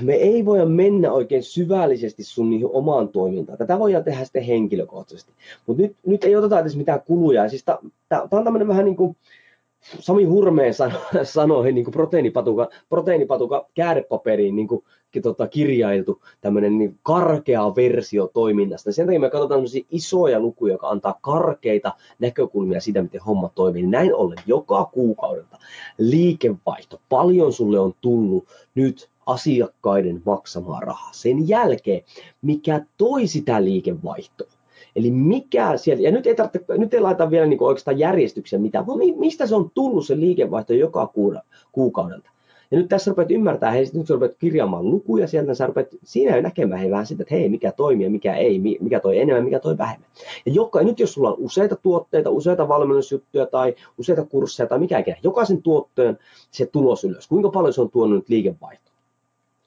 me 0.00 0.14
ei 0.14 0.44
voida 0.44 0.66
mennä 0.66 1.12
oikein 1.12 1.42
syvällisesti 1.42 2.24
sun 2.24 2.50
niihin 2.50 2.68
omaan 2.72 3.08
toimintaan. 3.08 3.58
Tätä 3.58 3.78
voidaan 3.78 4.04
tehdä 4.04 4.24
sitten 4.24 4.42
henkilökohtaisesti. 4.42 5.32
Mutta 5.66 5.82
nyt, 5.82 5.96
nyt 6.06 6.24
ei 6.24 6.36
oteta 6.36 6.60
edes 6.60 6.76
mitään 6.76 7.02
kuluja. 7.06 7.48
Siis 7.48 7.64
tämä 7.64 8.22
on 8.30 8.44
tämmöinen 8.44 8.68
vähän 8.68 8.84
niin 8.84 8.96
kuin, 8.96 9.16
Sami 10.00 10.24
Hurmeen 10.24 10.74
sano, 10.74 10.98
sanoi 11.22 11.72
niin 11.72 11.84
kuin 11.84 11.92
proteiinipatuka, 11.92 12.68
proteiinipatuka 12.88 13.68
käärepaperiin 13.74 14.56
niin 14.56 14.68
kuin, 14.68 14.84
tota, 15.22 15.48
kirjailtu 15.48 16.22
tämmöinen 16.40 16.78
niin 16.78 16.98
karkea 17.02 17.76
versio 17.76 18.26
toiminnasta. 18.26 18.92
Sen 18.92 19.06
takia 19.06 19.20
me 19.20 19.30
katsotaan 19.30 19.62
isoja 19.90 20.40
lukuja, 20.40 20.74
jotka 20.74 20.88
antaa 20.88 21.18
karkeita 21.20 21.92
näkökulmia 22.18 22.80
siitä, 22.80 23.02
miten 23.02 23.20
homma 23.20 23.48
toimii. 23.54 23.82
Näin 23.82 24.14
ollen 24.14 24.38
joka 24.46 24.90
kuukaudelta 24.92 25.58
liikevaihto, 25.98 27.00
paljon 27.08 27.52
sulle 27.52 27.78
on 27.78 27.94
tullut 28.00 28.48
nyt 28.74 29.10
asiakkaiden 29.26 30.22
maksamaa 30.26 30.80
rahaa. 30.80 31.12
Sen 31.12 31.48
jälkeen, 31.48 32.02
mikä 32.42 32.84
toi 32.96 33.26
sitä 33.26 33.64
liikevaihtoa, 33.64 34.53
Eli 34.96 35.10
mikä 35.10 35.76
sieltä, 35.76 36.02
ja 36.02 36.10
nyt 36.10 36.26
ei, 36.26 36.34
tarvitse, 36.34 36.78
nyt 36.78 36.94
ei 36.94 37.00
laita 37.00 37.30
vielä 37.30 37.46
niin 37.46 37.62
oikeastaan 37.62 37.98
järjestyksen 37.98 38.60
mitään, 38.60 38.86
vaan 38.86 38.98
mistä 39.16 39.46
se 39.46 39.54
on 39.54 39.70
tullut 39.74 40.06
se 40.06 40.20
liikevaihto 40.20 40.72
joka 40.72 41.12
kuukaudelta. 41.72 42.30
Ja 42.70 42.78
nyt 42.78 42.88
tässä 42.88 43.10
rupeat 43.10 43.30
ymmärtää, 43.30 43.70
hei, 43.70 43.86
nyt 43.94 44.06
sä 44.06 44.14
rupeat 44.14 44.34
kirjaamaan 44.38 44.90
lukuja 44.90 45.26
sieltä, 45.26 45.54
sä 45.54 45.66
rupeat 45.66 45.88
siinä 46.04 46.36
jo 46.36 46.42
näkemään 46.42 46.80
hei, 46.80 46.90
vähän 46.90 47.06
sitä, 47.06 47.22
että 47.22 47.34
hei, 47.34 47.48
mikä 47.48 47.72
toimii 47.72 48.06
ja 48.06 48.10
mikä 48.10 48.34
ei, 48.34 48.58
mikä 48.58 49.00
toi 49.00 49.18
enemmän, 49.18 49.44
mikä 49.44 49.60
toi 49.60 49.78
vähemmän. 49.78 50.08
Ja 50.46 50.52
joka, 50.52 50.82
nyt 50.82 51.00
jos 51.00 51.12
sulla 51.12 51.32
on 51.32 51.36
useita 51.38 51.76
tuotteita, 51.76 52.30
useita 52.30 52.68
valmennusjuttuja 52.68 53.46
tai 53.46 53.74
useita 53.98 54.24
kursseja 54.24 54.66
tai 54.66 54.78
mikä 54.78 54.98
ikinä, 54.98 55.16
jokaisen 55.22 55.62
tuotteen 55.62 56.18
se 56.50 56.66
tulos 56.66 57.04
ylös, 57.04 57.28
kuinka 57.28 57.50
paljon 57.50 57.72
se 57.72 57.80
on 57.80 57.90
tuonut 57.90 58.16
nyt 58.16 58.28
liikevaihtoa 58.28 58.93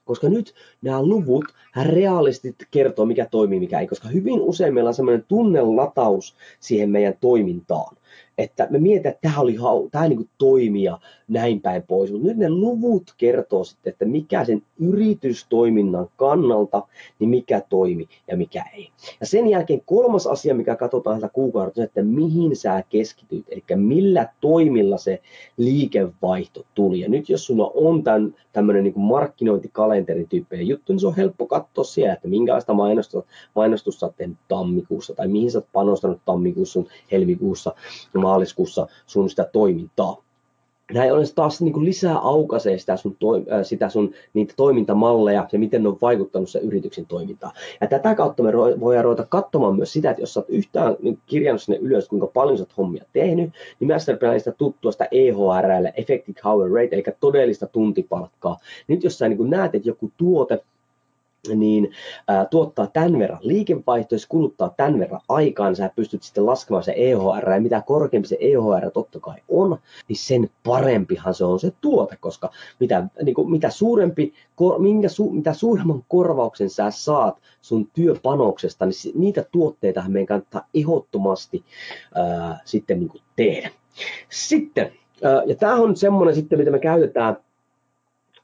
koska 0.08 0.28
nyt 0.28 0.54
nämä 0.82 1.02
luvut 1.02 1.44
reaalisesti 1.82 2.56
kertoo, 2.70 3.06
mikä 3.06 3.26
toimii, 3.30 3.60
mikä 3.60 3.80
ei, 3.80 3.86
koska 3.86 4.08
hyvin 4.08 4.40
usein 4.40 4.74
meillä 4.74 4.88
on 4.88 4.94
sellainen 4.94 5.24
tunnelataus 5.28 6.36
siihen 6.60 6.90
meidän 6.90 7.14
toimintaan 7.20 7.96
että 8.38 8.66
me 8.70 8.78
mietitään, 8.78 9.14
että 9.14 9.28
tämä, 9.28 9.40
oli, 9.40 9.56
tämä 9.90 10.08
niin 10.08 10.28
toimii 10.38 10.82
ja 10.82 10.98
näin 11.28 11.60
päin 11.60 11.82
pois, 11.82 12.12
mutta 12.12 12.26
nyt 12.26 12.36
ne 12.36 12.50
luvut 12.50 13.14
kertoo 13.16 13.64
sitten, 13.64 13.92
että 13.92 14.04
mikä 14.04 14.44
sen 14.44 14.62
yritystoiminnan 14.80 16.08
kannalta, 16.16 16.82
niin 17.18 17.30
mikä 17.30 17.62
toimi 17.68 18.08
ja 18.28 18.36
mikä 18.36 18.64
ei. 18.74 18.90
Ja 19.20 19.26
sen 19.26 19.48
jälkeen 19.48 19.82
kolmas 19.86 20.26
asia, 20.26 20.54
mikä 20.54 20.76
katsotaan 20.76 21.20
tätä 21.20 21.32
kuukautta, 21.32 21.82
että 21.82 22.02
mihin 22.02 22.56
sä 22.56 22.84
keskityt, 22.90 23.44
eli 23.48 23.62
millä 23.76 24.28
toimilla 24.40 24.98
se 24.98 25.20
liikevaihto 25.56 26.66
tuli. 26.74 27.00
Ja 27.00 27.08
nyt 27.08 27.28
jos 27.28 27.46
sulla 27.46 27.70
on 27.74 28.04
tämän, 28.04 28.34
tämmöinen 28.52 28.84
niin 28.84 29.00
markkinointikalenterityyppinen 29.00 30.68
juttu, 30.68 30.92
niin 30.92 31.00
se 31.00 31.06
on 31.06 31.16
helppo 31.16 31.46
katsoa 31.46 31.84
siellä, 31.84 32.14
että 32.14 32.28
minkälaista 32.28 32.74
mainostusta, 32.74 33.30
mainostusta 33.54 34.00
sä 34.00 34.06
oot 34.06 34.36
tammikuussa 34.48 35.14
tai 35.14 35.28
mihin 35.28 35.50
sä 35.50 35.58
oot 35.58 35.66
panostanut 35.72 36.20
tammikuussa, 36.24 36.82
helmikuussa, 37.12 37.74
maaliskuussa 38.14 38.86
sun 39.06 39.30
sitä 39.30 39.44
toimintaa. 39.52 40.22
Näin 40.94 41.12
ollen 41.12 41.26
taas 41.34 41.60
niin 41.60 41.72
kuin 41.72 41.84
lisää 41.84 42.18
aukaisee 42.18 42.78
sitä 42.78 42.96
sun, 42.96 43.16
to, 43.18 43.34
äh, 43.34 43.42
sitä 43.62 43.88
sun 43.88 44.14
niitä 44.34 44.54
toimintamalleja 44.56 45.48
ja 45.52 45.58
miten 45.58 45.82
ne 45.82 45.88
on 45.88 45.98
vaikuttanut 46.02 46.48
sen 46.48 46.62
yrityksen 46.62 47.06
toimintaan. 47.06 47.52
Ja 47.80 47.86
tätä 47.86 48.14
kautta 48.14 48.42
me 48.42 48.52
voidaan 48.52 49.04
ruveta 49.04 49.26
katsomaan 49.28 49.76
myös 49.76 49.92
sitä, 49.92 50.10
että 50.10 50.22
jos 50.22 50.34
sä 50.34 50.40
oot 50.40 50.48
yhtään 50.48 50.96
kirjannut 51.26 51.62
sinne 51.62 51.78
ylös, 51.78 52.08
kuinka 52.08 52.26
paljon 52.26 52.58
sä 52.58 52.62
oot 52.62 52.76
hommia 52.76 53.04
tehnyt, 53.12 53.50
niin 53.80 54.00
sitä 54.38 54.52
tuttua 54.52 54.92
sitä 54.92 55.08
EHR, 55.10 55.70
eli 55.78 55.88
Effective 55.96 56.40
Hour 56.44 56.70
Rate, 56.70 56.96
eli 56.96 57.04
todellista 57.20 57.66
tuntipalkkaa. 57.66 58.58
Nyt 58.88 59.04
jos 59.04 59.18
sä 59.18 59.28
niin 59.28 59.50
näet, 59.50 59.74
että 59.74 59.88
joku 59.88 60.10
tuote 60.16 60.60
niin 61.54 61.90
ää, 62.28 62.44
tuottaa 62.44 62.86
tämän 62.86 63.18
verran 63.18 63.38
liikevaihtoa, 63.42 64.18
kuluttaa 64.28 64.74
tämän 64.76 64.98
verran 64.98 65.20
aikaa, 65.28 65.68
niin 65.68 65.76
sä 65.76 65.90
pystyt 65.96 66.22
sitten 66.22 66.46
laskemaan 66.46 66.84
se 66.84 66.94
EHR, 66.96 67.50
ja 67.50 67.60
mitä 67.60 67.82
korkeampi 67.86 68.28
se 68.28 68.36
EHR 68.40 68.90
totta 68.94 69.20
kai 69.20 69.36
on, 69.48 69.78
niin 70.08 70.16
sen 70.16 70.50
parempihan 70.64 71.34
se 71.34 71.44
on 71.44 71.60
se 71.60 71.72
tuote, 71.80 72.16
koska 72.16 72.50
mitä, 72.80 73.06
niin 73.22 73.34
kuin, 73.34 73.50
mitä, 73.50 73.70
suurempi, 73.70 74.34
minkä 74.78 75.08
su, 75.08 75.30
mitä 75.30 75.52
suuremman 75.52 76.04
korvauksen 76.08 76.70
sä 76.70 76.90
saat 76.90 77.38
sun 77.60 77.90
työpanoksesta, 77.94 78.86
niin 78.86 79.20
niitä 79.20 79.44
tuotteita 79.52 80.04
meidän 80.08 80.26
kannattaa 80.26 80.66
ehdottomasti 80.74 81.64
ää, 82.14 82.60
sitten 82.64 82.98
niin 83.00 83.08
kuin 83.08 83.22
tehdä. 83.36 83.70
Sitten, 84.28 84.92
ää, 85.24 85.42
ja 85.46 85.54
tämä 85.54 85.74
on 85.74 85.96
semmoinen 85.96 86.34
sitten, 86.34 86.58
mitä 86.58 86.70
me 86.70 86.78
käytetään 86.78 87.36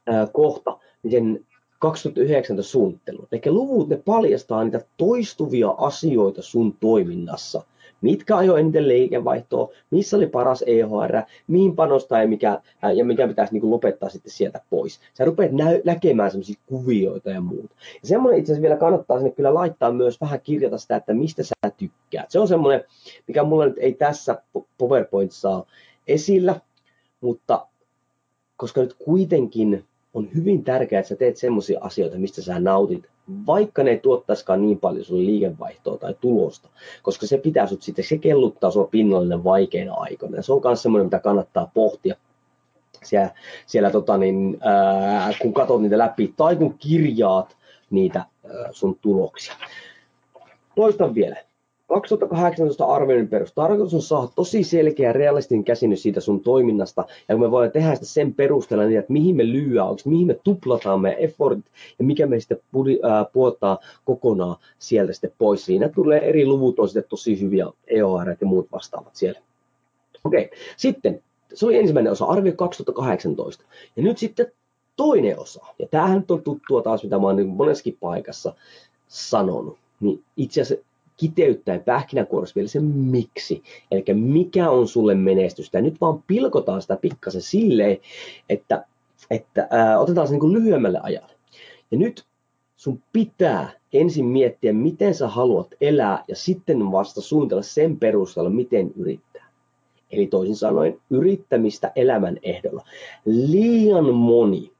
ää, 0.07 0.27
kohta, 0.33 0.77
niin 1.03 1.11
sen 1.11 1.45
2019 1.79 2.71
suunnittelu. 2.71 3.27
Eli 3.31 3.41
luvut 3.45 3.89
ne 3.89 4.01
paljastaa 4.05 4.63
niitä 4.63 4.81
toistuvia 4.97 5.69
asioita 5.69 6.41
sun 6.41 6.77
toiminnassa. 6.79 7.63
Mitkä 8.01 8.37
ajo 8.37 8.57
eniten 8.57 8.87
liikevaihtoa, 8.87 9.69
missä 9.91 10.17
oli 10.17 10.27
paras 10.27 10.63
EHR, 10.67 11.21
mihin 11.47 11.75
panostaa 11.75 12.21
ja 12.21 12.27
mikä, 12.27 12.61
ja 12.95 13.05
mikä 13.05 13.27
pitäisi 13.27 13.53
niin 13.53 13.71
lopettaa 13.71 14.09
sitten 14.09 14.31
sieltä 14.31 14.61
pois. 14.69 14.99
Sä 15.13 15.25
rupeat 15.25 15.51
nä- 15.51 15.81
näkemään 15.85 16.31
sellaisia 16.31 16.61
kuvioita 16.65 17.29
ja 17.29 17.41
muuta. 17.41 17.75
Ja 18.01 18.07
semmoinen 18.07 18.39
itse 18.39 18.51
asiassa 18.51 18.61
vielä 18.61 18.77
kannattaa 18.77 19.17
sinne 19.17 19.31
kyllä 19.31 19.53
laittaa 19.53 19.91
myös 19.91 20.21
vähän 20.21 20.41
kirjata 20.41 20.77
sitä, 20.77 20.95
että 20.95 21.13
mistä 21.13 21.43
sä 21.43 21.71
tykkäät. 21.77 22.31
Se 22.31 22.39
on 22.39 22.47
semmoinen, 22.47 22.83
mikä 23.27 23.43
mulla 23.43 23.65
nyt 23.65 23.77
ei 23.77 23.93
tässä 23.93 24.41
PowerPointissa 24.77 25.65
esillä, 26.07 26.61
mutta 27.21 27.67
koska 28.57 28.81
nyt 28.81 28.93
kuitenkin 28.93 29.85
on 30.15 30.29
hyvin 30.35 30.63
tärkeää, 30.63 30.99
että 30.99 31.09
sä 31.09 31.15
teet 31.15 31.37
semmoisia 31.37 31.79
asioita, 31.81 32.17
mistä 32.17 32.41
sä 32.41 32.59
nautit, 32.59 33.03
vaikka 33.47 33.83
ne 33.83 33.91
ei 33.91 33.97
tuottaisikaan 33.97 34.61
niin 34.61 34.79
paljon 34.79 35.05
sun 35.05 35.25
liikevaihtoa 35.25 35.97
tai 35.97 36.15
tulosta, 36.21 36.69
koska 37.03 37.27
se 37.27 37.37
pitää 37.37 37.67
sut 37.67 37.81
sitten, 37.81 38.05
se 38.05 38.17
kelluttaa 38.17 38.71
sua 38.71 38.87
pinnallinen 38.87 39.43
vaikeina 39.43 39.93
aikoina. 39.93 40.35
Ja 40.35 40.43
se 40.43 40.53
on 40.53 40.61
myös 40.63 40.81
semmoinen, 40.81 41.05
mitä 41.05 41.19
kannattaa 41.19 41.71
pohtia 41.73 42.15
siellä, 43.03 43.29
siellä 43.65 43.91
tota 43.91 44.17
niin, 44.17 44.57
ää, 44.61 45.33
kun 45.41 45.53
katsot 45.53 45.81
niitä 45.81 45.97
läpi 45.97 46.33
tai 46.37 46.55
kun 46.55 46.77
kirjaat 46.77 47.57
niitä 47.89 48.25
sun 48.71 48.99
tuloksia. 49.01 49.53
Toistan 50.75 51.15
vielä. 51.15 51.35
2018 51.95 52.85
arvioinnin 52.85 53.27
perus. 53.27 53.53
Tarkoitus 53.53 53.93
on 53.93 54.01
saada 54.01 54.27
tosi 54.35 54.63
selkeä 54.63 55.13
realistinen 55.13 55.63
käsitys 55.63 56.01
siitä 56.01 56.19
sun 56.19 56.39
toiminnasta, 56.39 57.05
ja 57.29 57.37
me 57.37 57.51
voidaan 57.51 57.71
tehdä 57.71 57.95
sitä 57.95 58.05
sen 58.05 58.33
perusteella 58.33 58.85
niin, 58.85 58.99
että 58.99 59.13
mihin 59.13 59.35
me 59.35 59.45
lyödään, 59.45 59.87
onko, 59.87 60.01
mihin 60.05 60.27
me 60.27 60.39
tuplataan 60.43 61.01
meidän 61.01 61.19
effortit, 61.19 61.65
ja 61.99 62.05
mikä 62.05 62.27
me 62.27 62.39
sitten 62.39 62.59
puottaa 63.33 63.79
kokonaan 64.05 64.55
sieltä 64.79 65.13
sitten 65.13 65.31
pois. 65.37 65.65
Siinä 65.65 65.89
tulee 65.89 66.29
eri 66.29 66.45
luvut, 66.45 66.79
on 66.79 66.87
sitten 66.87 67.09
tosi 67.09 67.41
hyviä 67.41 67.67
EOR 67.87 68.29
ja 68.29 68.47
muut 68.47 68.67
vastaavat 68.71 69.15
siellä. 69.15 69.39
Okei, 70.23 70.45
okay. 70.45 70.57
sitten 70.77 71.23
se 71.53 71.65
oli 71.65 71.77
ensimmäinen 71.77 72.11
osa, 72.11 72.25
arvio 72.25 72.53
2018. 72.55 73.63
Ja 73.95 74.03
nyt 74.03 74.17
sitten 74.17 74.51
toinen 74.95 75.39
osa, 75.39 75.65
ja 75.79 75.87
tämähän 75.91 76.25
on 76.29 76.41
tuttua 76.43 76.81
taas, 76.81 77.03
mitä 77.03 77.19
mä 77.19 77.27
oon 77.27 77.35
niin 77.35 77.47
moneskin 77.47 77.97
paikassa 77.99 78.53
sanonut, 79.07 79.77
niin 79.99 80.23
itse 80.37 80.61
asiassa 80.61 80.85
kiteyttäen 81.17 81.83
pähkinänkuoressa 81.83 82.55
vielä 82.55 82.67
se 82.67 82.79
miksi. 82.79 83.63
Eli 83.91 84.03
mikä 84.13 84.69
on 84.69 84.87
sulle 84.87 85.15
menestystä. 85.15 85.77
Ja 85.77 85.81
nyt 85.81 86.01
vaan 86.01 86.23
pilkotaan 86.27 86.81
sitä 86.81 86.97
pikkasen 87.01 87.41
silleen, 87.41 87.97
että, 88.49 88.85
että 89.31 89.67
ää, 89.69 89.99
otetaan 89.99 90.27
se 90.27 90.37
niin 90.37 90.53
lyhyemmälle 90.53 90.99
ajalle. 91.03 91.33
Ja 91.91 91.97
nyt 91.97 92.25
sun 92.75 93.01
pitää 93.13 93.69
ensin 93.93 94.25
miettiä, 94.25 94.73
miten 94.73 95.13
sä 95.13 95.27
haluat 95.27 95.67
elää 95.81 96.23
ja 96.27 96.35
sitten 96.35 96.91
vasta 96.91 97.21
suunnitella 97.21 97.63
sen 97.63 97.99
perusteella, 97.99 98.49
miten 98.49 98.91
yrittää. 98.95 99.45
Eli 100.11 100.27
toisin 100.27 100.55
sanoen 100.55 101.01
yrittämistä 101.09 101.91
elämän 101.95 102.37
ehdolla. 102.43 102.85
Liian 103.25 104.13
moni 104.13 104.71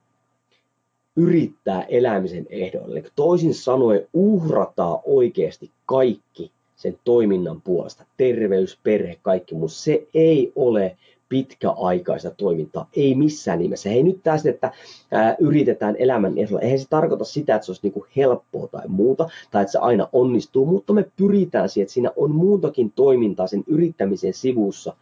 yrittää 1.16 1.84
elämisen 1.84 2.48
ehdoille. 2.50 3.00
Eli 3.00 3.08
toisin 3.16 3.54
sanoen 3.54 4.08
uhrataan 4.14 5.00
oikeasti 5.06 5.72
kaikki 5.86 6.52
sen 6.76 7.00
toiminnan 7.04 7.62
puolesta. 7.62 8.06
Terveys, 8.18 8.80
perhe, 8.84 9.18
kaikki 9.22 9.56
muu. 9.56 9.70
Se 9.70 10.08
ei 10.14 10.52
ole 10.56 10.98
pitkäaikaista 11.30 12.32
toimintaa. 12.32 12.90
Ei 12.96 13.16
missään 13.16 13.60
nimessä. 13.60 13.90
Hei 13.90 14.04
nyt 14.04 14.20
tässä, 14.24 14.50
että 14.50 14.72
ää, 15.12 15.36
yritetään 15.40 15.96
elämän 16.00 16.38
ehdolla. 16.38 16.62
Eihän 16.62 16.80
se 16.80 16.90
tarkoita 16.90 17.26
sitä, 17.26 17.56
että 17.56 17.66
se 17.66 17.72
olisi 17.72 17.84
niinku 17.84 18.06
helppoa 18.16 18.68
tai 18.68 18.88
muuta, 18.88 19.30
tai 19.52 19.62
että 19.62 19.72
se 19.72 19.80
aina 19.80 20.10
onnistuu, 20.14 20.66
mutta 20.66 20.94
me 20.94 21.06
pyritään 21.18 21.70
siihen, 21.70 21.84
että 21.84 21.94
siinä 21.94 22.12
on 22.16 22.32
muutakin 22.32 22.92
toimintaa 22.92 23.48
sen 23.48 23.64
yrittämisen 23.68 24.34
sivussa 24.34 24.96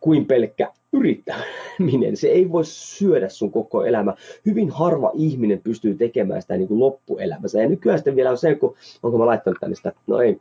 kuin 0.00 0.26
pelkkä 0.26 0.72
yrittäminen. 0.98 2.16
Se 2.20 2.28
ei 2.28 2.52
voi 2.52 2.64
syödä 2.64 3.28
sun 3.28 3.52
koko 3.52 3.84
elämä. 3.84 4.14
Hyvin 4.46 4.70
harva 4.70 5.10
ihminen 5.14 5.60
pystyy 5.60 5.94
tekemään 5.94 6.42
sitä 6.42 6.56
niin 6.56 6.68
kuin 6.68 6.80
loppuelämässä. 6.80 7.62
Ja 7.62 7.68
nykyään 7.68 7.98
sitten 7.98 8.16
vielä 8.16 8.30
on 8.30 8.38
se, 8.38 8.54
kun 8.54 8.74
onko 9.02 9.18
mä 9.18 9.26
laittanut 9.26 9.58
tänne 9.60 9.76
sitä, 9.76 9.92
no 10.06 10.20
ei, 10.20 10.40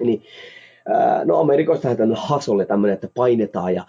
niin 0.00 0.22
No 1.24 1.40
Amerikoista 1.40 1.88
on 1.88 2.14
hasolle 2.16 2.66
tämmöinen, 2.66 2.94
että 2.94 3.08
painetaan 3.14 3.74
ja 3.74 3.86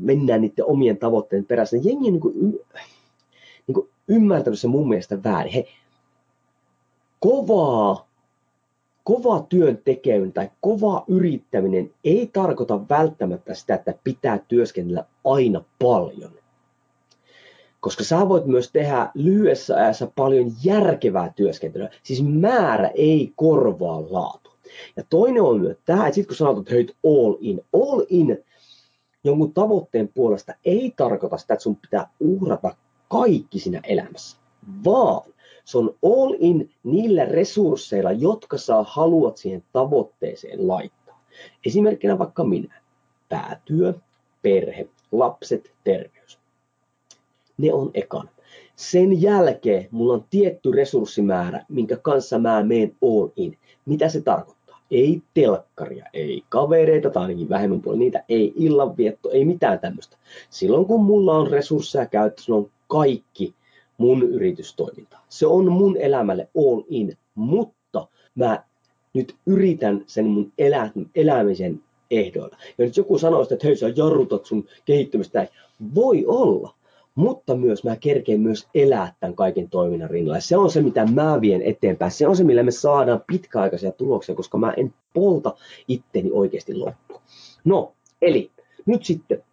mennään 0.00 0.40
niiden 0.40 0.64
omien 0.64 0.98
tavoitteiden 0.98 1.46
perässä. 1.46 1.76
Jengi 1.76 2.06
on 2.06 2.12
niin 2.12 2.20
kuin, 2.20 2.34
niin 3.66 3.74
kuin 3.74 3.88
ymmärtänyt 4.08 4.58
se 4.58 4.68
mun 4.68 4.88
mielestä 4.88 5.22
väärin. 5.24 5.52
He, 5.52 5.64
kovaa 7.20 8.08
kova 9.04 9.46
työn 9.48 9.78
tekeminen 9.84 10.32
tai 10.32 10.50
kova 10.60 11.04
yrittäminen 11.08 11.90
ei 12.04 12.30
tarkoita 12.32 12.88
välttämättä 12.88 13.54
sitä, 13.54 13.74
että 13.74 13.94
pitää 14.04 14.38
työskennellä 14.48 15.04
aina 15.24 15.64
paljon. 15.78 16.30
Koska 17.80 18.04
sä 18.04 18.28
voit 18.28 18.46
myös 18.46 18.70
tehdä 18.72 19.10
lyhyessä 19.14 19.76
ajassa 19.76 20.10
paljon 20.16 20.52
järkevää 20.64 21.32
työskentelyä. 21.36 21.90
Siis 22.02 22.24
määrä 22.24 22.88
ei 22.88 23.32
korvaa 23.36 24.02
laatu. 24.10 24.50
Ja 24.96 25.04
toinen 25.10 25.42
on 25.42 25.60
myös 25.60 25.76
tämä, 25.84 26.06
että 26.06 26.14
sit 26.14 26.26
kun 26.26 26.36
sanot, 26.36 26.58
että 26.58 26.74
hei, 26.74 26.86
all 27.04 27.34
in, 27.40 27.60
all 27.72 28.02
in 28.08 28.44
jonkun 29.24 29.52
tavoitteen 29.52 30.08
puolesta 30.08 30.54
ei 30.64 30.92
tarkoita 30.96 31.38
sitä, 31.38 31.54
että 31.54 31.62
sun 31.62 31.76
pitää 31.76 32.08
uhrata 32.20 32.76
kaikki 33.08 33.58
siinä 33.58 33.80
elämässä, 33.84 34.36
vaan 34.84 35.32
se 35.64 35.78
on 35.78 35.94
all 36.02 36.34
in 36.38 36.70
niillä 36.82 37.24
resursseilla, 37.24 38.12
jotka 38.12 38.58
sä 38.58 38.74
haluat 38.82 39.36
siihen 39.36 39.62
tavoitteeseen 39.72 40.68
laittaa. 40.68 41.24
Esimerkkinä 41.66 42.18
vaikka 42.18 42.44
minä. 42.44 42.80
Päätyö, 43.28 43.94
perhe, 44.42 44.88
lapset, 45.12 45.72
terveys. 45.84 46.38
Ne 47.58 47.72
on 47.72 47.90
ekan. 47.94 48.30
Sen 48.76 49.22
jälkeen 49.22 49.88
mulla 49.90 50.12
on 50.12 50.24
tietty 50.30 50.70
resurssimäärä, 50.72 51.64
minkä 51.68 51.96
kanssa 51.96 52.38
mä 52.38 52.62
meen 52.62 52.96
all 53.02 53.28
in. 53.36 53.58
Mitä 53.86 54.08
se 54.08 54.20
tarkoittaa? 54.20 54.80
Ei 54.90 55.22
telkkaria, 55.34 56.06
ei 56.12 56.44
kavereita 56.48 57.10
tai 57.10 57.22
ainakin 57.22 57.48
vähemmän 57.48 57.80
puolella 57.80 57.98
niitä, 57.98 58.24
ei 58.28 58.52
illanvietto, 58.56 59.30
ei 59.30 59.44
mitään 59.44 59.78
tämmöistä. 59.78 60.16
Silloin 60.50 60.86
kun 60.86 61.04
mulla 61.04 61.32
on 61.32 61.50
resursseja 61.50 62.06
käytössä, 62.06 62.54
on 62.54 62.70
kaikki 62.88 63.54
mun 63.98 64.22
yritystoiminta. 64.22 65.18
Se 65.28 65.46
on 65.46 65.72
mun 65.72 65.96
elämälle 65.96 66.48
all 66.56 66.82
in, 66.88 67.16
mutta 67.34 68.08
mä 68.34 68.64
nyt 69.14 69.34
yritän 69.46 70.04
sen 70.06 70.26
mun 70.26 70.52
elä, 70.58 70.90
elämisen 71.14 71.80
ehdoilla. 72.10 72.56
Ja 72.78 72.84
nyt 72.84 72.96
joku 72.96 73.18
sanoo 73.18 73.42
että 73.42 73.56
hei 73.64 73.76
sä 73.76 73.92
jarrutat 73.96 74.46
sun 74.46 74.66
kehittymistä, 74.84 75.48
voi 75.94 76.24
olla, 76.26 76.74
mutta 77.14 77.56
myös 77.56 77.84
mä 77.84 77.96
kerkeen 77.96 78.40
myös 78.40 78.68
elää 78.74 79.14
tämän 79.20 79.36
kaiken 79.36 79.70
toiminnan 79.70 80.10
rinnalla. 80.10 80.40
Se 80.40 80.56
on 80.56 80.70
se, 80.70 80.82
mitä 80.82 81.06
mä 81.06 81.40
vien 81.40 81.62
eteenpäin. 81.62 82.10
Se 82.10 82.28
on 82.28 82.36
se, 82.36 82.44
millä 82.44 82.62
me 82.62 82.70
saadaan 82.70 83.24
pitkäaikaisia 83.26 83.92
tuloksia, 83.92 84.34
koska 84.34 84.58
mä 84.58 84.72
en 84.76 84.94
polta 85.14 85.54
itteni 85.88 86.30
oikeasti 86.32 86.74
loppuun. 86.74 87.20
No, 87.64 87.92
eli 88.22 88.50
nyt 88.86 89.04
sitten 89.04 89.44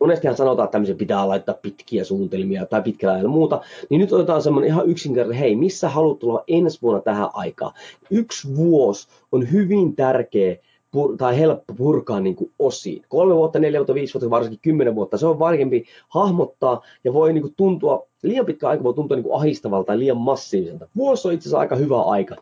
monestihan 0.00 0.36
sanotaan, 0.36 0.66
että 0.66 0.72
tämmöisen 0.72 0.96
pitää 0.96 1.28
laittaa 1.28 1.54
pitkiä 1.62 2.04
suunnitelmia 2.04 2.66
tai 2.66 2.82
pitkällä 2.82 3.14
ajalla 3.14 3.30
muuta, 3.30 3.60
niin 3.90 4.00
nyt 4.00 4.12
otetaan 4.12 4.42
semmoinen 4.42 4.70
ihan 4.70 4.88
yksinkertainen, 4.88 5.40
hei, 5.40 5.56
missä 5.56 5.88
haluat 5.88 6.18
tulla 6.18 6.44
ensi 6.48 6.82
vuonna 6.82 7.00
tähän 7.00 7.28
aikaan? 7.32 7.72
Yksi 8.10 8.56
vuosi 8.56 9.08
on 9.32 9.52
hyvin 9.52 9.96
tärkeä 9.96 10.56
pur- 10.96 11.16
tai 11.16 11.38
helppo 11.38 11.74
purkaa 11.74 12.20
niin 12.20 12.36
kuin 12.36 12.50
osiin. 12.58 13.02
Kolme 13.08 13.34
vuotta, 13.34 13.58
neljä 13.58 13.78
vuotta, 13.78 13.94
viisi 13.94 14.14
vuotta, 14.14 14.30
varsinkin 14.30 14.60
kymmenen 14.62 14.94
vuotta. 14.94 15.18
Se 15.18 15.26
on 15.26 15.38
vaikeampi 15.38 15.84
hahmottaa 16.08 16.82
ja 17.04 17.12
voi 17.12 17.32
niin 17.32 17.42
kuin 17.42 17.54
tuntua, 17.56 18.06
liian 18.22 18.46
pitkä 18.46 18.68
aika 18.68 18.84
voi 18.84 18.94
tuntua 18.94 19.16
niin 19.16 19.24
kuin 19.24 19.36
ahistavalta 19.40 19.86
tai 19.86 19.98
liian 19.98 20.16
massiiviselta. 20.16 20.88
Vuosi 20.96 21.28
on 21.28 21.34
itse 21.34 21.48
asiassa 21.48 21.58
aika 21.58 21.76
hyvä 21.76 22.02
aika 22.02 22.36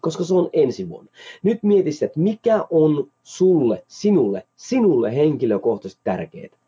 koska 0.00 0.24
se 0.24 0.34
on 0.34 0.50
ensi 0.52 0.88
vuonna. 0.88 1.10
Nyt 1.42 1.62
mieti 1.62 1.90
että 2.04 2.20
mikä 2.20 2.64
on 2.70 3.08
sulle, 3.22 3.84
sinulle, 3.88 4.46
sinulle 4.56 5.16
henkilökohtaisesti 5.16 6.00
tärkeää 6.04 6.59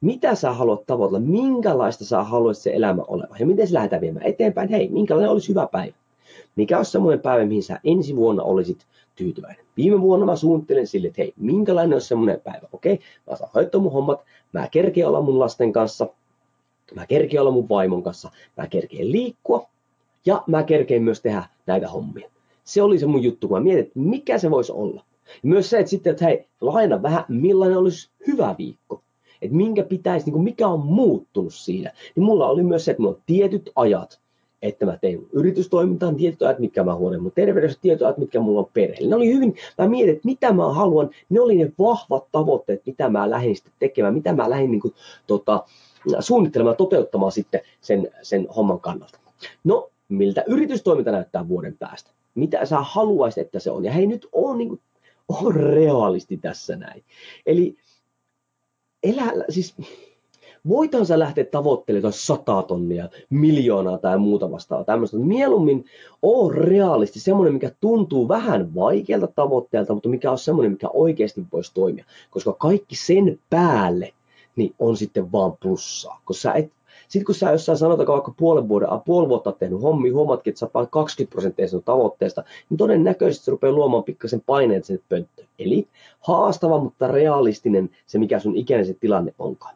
mitä 0.00 0.34
sä 0.34 0.52
haluat 0.52 0.86
tavoitella, 0.86 1.20
minkälaista 1.20 2.04
sä 2.04 2.22
haluat 2.22 2.58
se 2.58 2.72
elämä 2.74 3.02
olevan 3.08 3.40
ja 3.40 3.46
miten 3.46 3.66
se 3.66 3.74
lähdetään 3.74 4.02
viemään 4.02 4.26
eteenpäin. 4.26 4.68
Hei, 4.68 4.88
minkälainen 4.88 5.30
olisi 5.30 5.48
hyvä 5.48 5.68
päivä? 5.72 5.94
Mikä 6.56 6.76
olisi 6.76 6.90
semmoinen 6.90 7.20
päivä, 7.20 7.46
mihin 7.46 7.62
sä 7.62 7.80
ensi 7.84 8.16
vuonna 8.16 8.42
olisit 8.42 8.86
tyytyväinen? 9.16 9.64
Viime 9.76 10.00
vuonna 10.00 10.26
mä 10.26 10.36
suunnittelin 10.36 10.86
sille, 10.86 11.08
että 11.08 11.22
hei, 11.22 11.34
minkälainen 11.36 11.92
olisi 11.92 12.08
semmoinen 12.08 12.40
päivä? 12.40 12.68
Okei, 12.72 13.00
mä 13.30 13.36
saan 13.36 13.50
hoitaa 13.54 13.80
mun 13.80 13.92
hommat, 13.92 14.24
mä 14.52 14.68
kerkeen 14.68 15.08
olla 15.08 15.20
mun 15.20 15.38
lasten 15.38 15.72
kanssa, 15.72 16.06
mä 16.94 17.06
kerkeen 17.06 17.40
olla 17.40 17.50
mun 17.50 17.68
vaimon 17.68 18.02
kanssa, 18.02 18.30
mä 18.56 18.66
kerkeen 18.66 19.12
liikkua 19.12 19.66
ja 20.26 20.42
mä 20.46 20.62
kerkeen 20.62 21.02
myös 21.02 21.20
tehdä 21.20 21.44
näitä 21.66 21.88
hommia. 21.88 22.30
Se 22.64 22.82
oli 22.82 22.98
se 22.98 23.06
mun 23.06 23.22
juttu, 23.22 23.48
kun 23.48 23.56
mä 23.56 23.64
mietin, 23.64 23.84
että 23.84 23.98
mikä 23.98 24.38
se 24.38 24.50
voisi 24.50 24.72
olla. 24.72 25.04
Myös 25.42 25.70
se, 25.70 25.78
että 25.78 25.90
sitten, 25.90 26.10
että 26.10 26.24
hei, 26.24 26.46
laina 26.60 27.02
vähän, 27.02 27.24
millainen 27.28 27.78
olisi 27.78 28.10
hyvä 28.26 28.54
viikko 28.58 29.02
että 29.42 29.56
minkä 29.56 29.84
pitäisi, 29.84 30.26
niin 30.26 30.32
kuin 30.32 30.44
mikä 30.44 30.68
on 30.68 30.80
muuttunut 30.80 31.54
siinä. 31.54 31.92
Niin 32.16 32.24
mulla 32.24 32.48
oli 32.48 32.62
myös 32.62 32.84
se, 32.84 32.90
että 32.90 33.02
mulla 33.02 33.14
on 33.14 33.22
tietyt 33.26 33.70
ajat, 33.76 34.20
että 34.62 34.86
mä 34.86 34.96
tein 34.96 35.28
yritystoimintaan 35.32 36.16
tietyt 36.16 36.42
ajat, 36.42 36.58
mitkä 36.58 36.84
mä 36.84 36.94
huolen 36.94 37.22
mun 37.22 37.32
terveydessä, 37.32 37.78
tietyt 37.82 38.02
ajat, 38.02 38.18
mitkä 38.18 38.40
mulla 38.40 38.60
on 38.60 38.70
perhe. 38.72 39.06
Ne 39.06 39.14
oli 39.14 39.32
hyvin, 39.32 39.54
mä 39.78 39.88
mietin, 39.88 40.14
että 40.14 40.28
mitä 40.28 40.52
mä 40.52 40.72
haluan, 40.72 41.10
ne 41.28 41.40
oli 41.40 41.56
ne 41.56 41.72
vahvat 41.78 42.24
tavoitteet, 42.32 42.82
mitä 42.86 43.08
mä 43.08 43.30
lähdin 43.30 43.56
sitten 43.56 43.72
tekemään, 43.78 44.14
mitä 44.14 44.32
mä 44.32 44.50
lähdin 44.50 44.70
niin 44.70 44.80
kuin, 44.80 44.94
tota, 45.26 45.64
suunnittelemaan, 46.20 46.76
toteuttamaan 46.76 47.32
sitten 47.32 47.60
sen, 47.80 48.08
sen 48.22 48.46
homman 48.56 48.80
kannalta. 48.80 49.18
No, 49.64 49.90
miltä 50.08 50.44
yritystoiminta 50.46 51.12
näyttää 51.12 51.48
vuoden 51.48 51.76
päästä? 51.78 52.10
Mitä 52.34 52.66
sä 52.66 52.78
haluaisit, 52.80 53.38
että 53.46 53.58
se 53.58 53.70
on? 53.70 53.84
Ja 53.84 53.92
hei, 53.92 54.06
nyt 54.06 54.28
on, 54.32 54.58
niin 54.58 54.68
kuin, 54.68 54.80
on 55.28 55.54
realisti 55.54 56.36
tässä 56.36 56.76
näin. 56.76 57.04
Eli 57.46 57.76
elä, 59.02 59.32
siis 59.48 59.74
voitaan 60.68 61.06
sä 61.06 61.18
lähteä 61.18 61.44
tavoittelemaan 61.44 62.12
sata 62.12 62.62
tonnia, 62.62 63.08
miljoonaa 63.30 63.98
tai 63.98 64.18
muuta 64.18 64.50
vastaavaa 64.50 64.84
tämmöistä. 64.84 65.16
Mieluummin 65.16 65.84
on 66.22 66.54
realisti 66.54 67.20
semmoinen, 67.20 67.54
mikä 67.54 67.70
tuntuu 67.80 68.28
vähän 68.28 68.74
vaikealta 68.74 69.26
tavoitteelta, 69.26 69.94
mutta 69.94 70.08
mikä 70.08 70.30
on 70.30 70.38
semmoinen, 70.38 70.72
mikä 70.72 70.88
oikeasti 70.88 71.44
voisi 71.52 71.74
toimia. 71.74 72.04
Koska 72.30 72.52
kaikki 72.52 72.96
sen 72.96 73.38
päälle 73.50 74.12
niin 74.56 74.74
on 74.78 74.96
sitten 74.96 75.32
vaan 75.32 75.52
plussaa. 75.62 76.20
Koska 76.24 76.42
sä 76.42 76.52
et 76.52 76.72
Sitten 77.10 77.24
kun 77.24 77.34
sä 77.34 77.50
jossain 77.50 77.78
sanotaan 77.78 78.06
vaikka 78.06 78.34
puolen 78.36 78.68
vuoden, 78.68 78.88
puoli 79.04 79.28
vuotta 79.28 79.52
tehnyt 79.52 79.82
hommi, 79.82 80.10
huomaatkin, 80.10 80.50
että 80.50 80.58
sä 80.58 80.66
paat 80.66 80.90
20 80.90 81.32
prosenttia 81.32 81.68
sinun 81.68 81.82
tavoitteesta, 81.82 82.44
niin 82.70 82.78
todennäköisesti 82.78 83.44
se 83.44 83.50
rupeaa 83.50 83.72
luomaan 83.72 84.04
pikkasen 84.04 84.42
paineet 84.46 84.84
sinne 84.84 85.02
pönttöön. 85.08 85.48
Eli 85.58 85.88
haastava, 86.20 86.78
mutta 86.78 87.08
realistinen 87.08 87.90
se, 88.06 88.18
mikä 88.18 88.38
sun 88.38 88.56
ikäinen 88.56 88.86
se 88.86 88.94
tilanne 88.94 89.34
onkaan. 89.38 89.74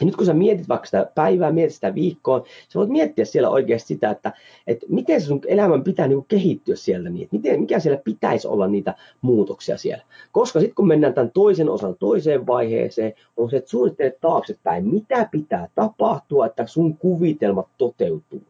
Ja 0.00 0.06
nyt 0.06 0.16
kun 0.16 0.26
sä 0.26 0.34
mietit 0.34 0.68
vaikka 0.68 0.86
sitä 0.86 1.10
päivää, 1.14 1.52
mietit 1.52 1.74
sitä 1.74 1.94
viikkoa, 1.94 2.44
sä 2.68 2.78
voit 2.78 2.90
miettiä 2.90 3.24
siellä 3.24 3.50
oikeasti 3.50 3.88
sitä, 3.88 4.10
että, 4.10 4.32
että 4.66 4.86
miten 4.88 5.20
sun 5.20 5.40
elämän 5.46 5.84
pitää 5.84 6.08
niin 6.08 6.24
kehittyä 6.28 6.76
sieltä, 6.76 7.10
niin, 7.10 7.24
että 7.24 7.36
miten, 7.36 7.60
mikä 7.60 7.80
siellä 7.80 8.00
pitäisi 8.04 8.48
olla 8.48 8.68
niitä 8.68 8.94
muutoksia 9.20 9.78
siellä. 9.78 10.04
Koska 10.32 10.60
sitten 10.60 10.74
kun 10.74 10.88
mennään 10.88 11.14
tämän 11.14 11.30
toisen 11.30 11.68
osan 11.68 11.96
toiseen 11.98 12.46
vaiheeseen, 12.46 13.14
on 13.36 13.50
se, 13.50 13.56
että 13.56 13.70
suunnittelet 13.70 14.20
taaksepäin, 14.20 14.86
mitä 14.86 15.28
pitää 15.30 15.68
tapahtua, 15.74 16.46
että 16.46 16.66
sun 16.66 16.96
kuvitelmat 16.96 17.68
toteutuu. 17.78 18.42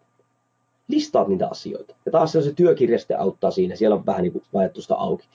Listaat 0.88 1.28
niitä 1.28 1.48
asioita. 1.48 1.94
Ja 2.06 2.12
taas 2.12 2.32
se 2.32 2.52
työkirjaste 2.56 3.14
auttaa 3.14 3.50
siinä, 3.50 3.76
siellä 3.76 3.96
on 3.96 4.06
vähän 4.06 4.22
niin 4.22 4.32
kuin 4.32 4.44
auki. 4.96 5.26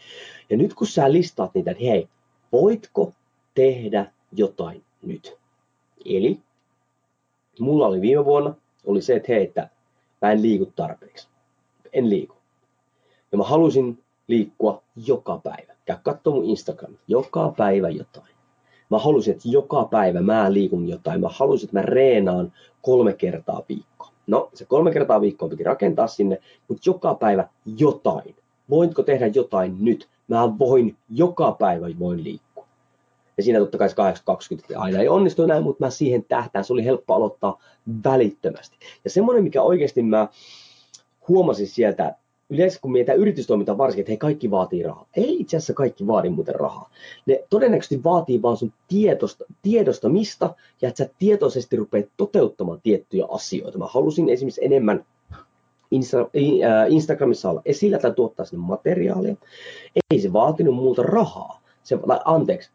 Ja 0.50 0.58
nyt 0.58 0.74
kun 0.74 0.88
sä 0.88 1.12
listaat 1.12 1.54
niitä, 1.54 1.72
että 1.72 1.84
hei, 1.84 2.08
voitko 2.52 3.12
tehdä 3.56 4.06
jotain 4.32 4.84
nyt? 5.02 5.41
Eli 6.06 6.40
mulla 7.60 7.88
oli 7.88 8.02
viime 8.02 8.26
vuonna 8.26 8.54
oli 8.86 9.02
se, 9.02 9.16
että 9.16 9.32
hei, 9.32 9.44
että 9.44 9.70
mä 10.22 10.32
en 10.32 10.42
liiku 10.42 10.66
tarpeeksi. 10.76 11.28
En 11.94 12.10
liiku. 12.10 12.36
Ja 13.32 13.38
mä 13.38 13.44
halusin 13.44 14.04
liikkua 14.28 14.84
joka 15.06 15.38
päivä. 15.44 15.74
Käy 15.86 15.98
katsoa 16.04 16.34
mun 16.34 16.46
Instagram. 16.46 16.94
Joka 17.08 17.54
päivä 17.58 17.90
jotain. 17.90 18.36
Mä 18.90 19.00
halusin, 19.00 19.32
että 19.34 19.50
joka 19.50 19.86
päivä 19.86 20.22
mä 20.22 20.54
liikun 20.54 20.90
jotain. 20.90 21.22
Mä 21.22 21.30
halusin, 21.30 21.68
että 21.68 21.80
mä 21.80 21.86
reenaan 21.86 22.54
kolme 22.82 23.14
kertaa 23.14 23.64
viikkoa. 23.70 24.12
No, 24.28 24.50
se 24.54 24.66
kolme 24.66 24.92
kertaa 24.92 25.22
viikkoa 25.22 25.50
piti 25.50 25.64
rakentaa 25.64 26.08
sinne, 26.08 26.38
mutta 26.68 26.90
joka 26.90 27.16
päivä 27.16 27.48
jotain. 27.78 28.36
Voinko 28.70 29.04
tehdä 29.04 29.28
jotain 29.28 29.76
nyt? 29.80 30.10
Mä 30.28 30.60
voin 30.60 30.98
joka 31.10 31.52
päivä 31.52 31.88
voin 32.00 32.24
liikkua. 32.24 32.51
Ja 33.42 33.46
siinä 33.46 33.60
totta 33.60 33.78
kai 33.78 33.90
se 33.90 33.96
820 33.96 34.80
aina 34.80 35.00
ei 35.00 35.10
onnistu 35.10 35.46
näin, 35.46 35.64
mutta 35.64 35.86
mä 35.86 35.90
siihen 35.90 36.24
tähtään. 36.24 36.66
Se 36.66 36.74
oli 36.74 36.86
helppo 36.86 37.14
aloittaa 37.14 37.62
välittömästi. 38.04 38.78
Ja 39.04 39.10
semmoinen, 39.10 39.44
mikä 39.44 39.62
oikeasti 39.62 40.02
mä 40.02 40.28
huomasin 41.28 41.68
sieltä, 41.68 42.16
yleensä 42.50 42.80
kun 42.82 42.92
mietitään 42.92 43.20
yritystoimintaa 43.20 43.78
varsinkin, 43.78 44.02
että 44.02 44.12
hei 44.12 44.18
kaikki 44.18 44.52
vaatii 44.52 44.84
rahaa. 44.84 45.08
Ei 45.16 45.42
itse 45.42 45.58
asiassa 45.58 45.74
kaikki 45.74 46.08
vaadi 46.08 46.30
muuten 46.30 46.56
rahaa. 46.56 46.90
Ne 47.26 47.44
todennäköisesti 47.50 48.04
vaatii 48.04 48.42
vaan 48.42 48.58
sun 48.58 48.74
tietosta, 48.88 49.46
tiedostamista 49.62 50.56
ja 50.82 50.90
että 50.90 51.04
sä 51.04 51.10
tietoisesti 51.20 51.76
rupeat 51.76 52.06
toteuttamaan 52.18 52.82
tiettyjä 52.84 53.26
asioita. 53.30 53.78
Mä 53.78 53.88
halusin 53.88 54.30
esimerkiksi 54.30 54.66
enemmän 54.66 55.06
Insta, 55.92 56.18
Instagramissa 56.90 57.50
olla 57.50 57.62
esillä 57.66 58.00
tai 58.00 58.12
tuottaa 58.12 58.46
sinne 58.46 58.66
materiaalia. 58.66 59.36
Ei 60.12 60.20
se 60.20 60.34
vaatinut 60.34 60.76
muuta 60.76 61.04
rahaa. 61.04 61.62
Se, 61.84 62.00
anteeksi, 62.26 62.72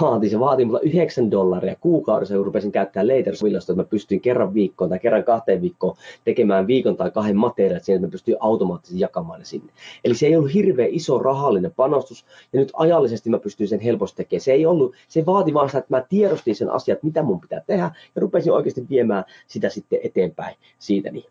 vaati. 0.00 0.28
Se 0.28 0.40
vaati 0.40 0.64
mulla 0.64 0.80
9 0.80 1.30
dollaria 1.30 1.76
kuukaudessa, 1.80 2.34
kun 2.34 2.44
rupesin 2.44 2.72
käyttämään 2.72 3.08
later-sovellusta, 3.08 3.72
että 3.72 3.82
mä 3.82 3.88
pystyin 3.88 4.20
kerran 4.20 4.54
viikkoon 4.54 4.90
tai 4.90 4.98
kerran 4.98 5.24
kahteen 5.24 5.62
viikkoon 5.62 5.96
tekemään 6.24 6.66
viikon 6.66 6.96
tai 6.96 7.10
kahden 7.10 7.36
materiaalit 7.36 7.84
siihen, 7.84 7.98
että 7.98 8.06
mä 8.06 8.10
pystyin 8.10 8.36
automaattisesti 8.40 9.00
jakamaan 9.00 9.38
ne 9.38 9.44
sinne. 9.44 9.72
Eli 10.04 10.14
se 10.14 10.26
ei 10.26 10.36
ollut 10.36 10.54
hirveän 10.54 10.90
iso 10.90 11.18
rahallinen 11.18 11.72
panostus, 11.76 12.24
ja 12.52 12.60
nyt 12.60 12.72
ajallisesti 12.74 13.30
mä 13.30 13.38
pystyin 13.38 13.68
sen 13.68 13.80
helposti 13.80 14.16
tekemään. 14.16 14.40
Se 14.40 14.52
ei 14.52 14.66
ollut, 14.66 14.94
se 15.08 15.26
vaati 15.26 15.54
vaan 15.54 15.68
sitä, 15.68 15.78
että 15.78 15.96
mä 15.96 16.04
tiedostin 16.08 16.56
sen 16.56 16.70
asiat, 16.70 17.02
mitä 17.02 17.22
mun 17.22 17.40
pitää 17.40 17.62
tehdä, 17.66 17.90
ja 18.14 18.20
rupesin 18.20 18.52
oikeasti 18.52 18.86
viemään 18.90 19.24
sitä 19.46 19.68
sitten 19.68 19.98
eteenpäin 20.02 20.56
siitä. 20.78 21.10
Niin. 21.10 21.26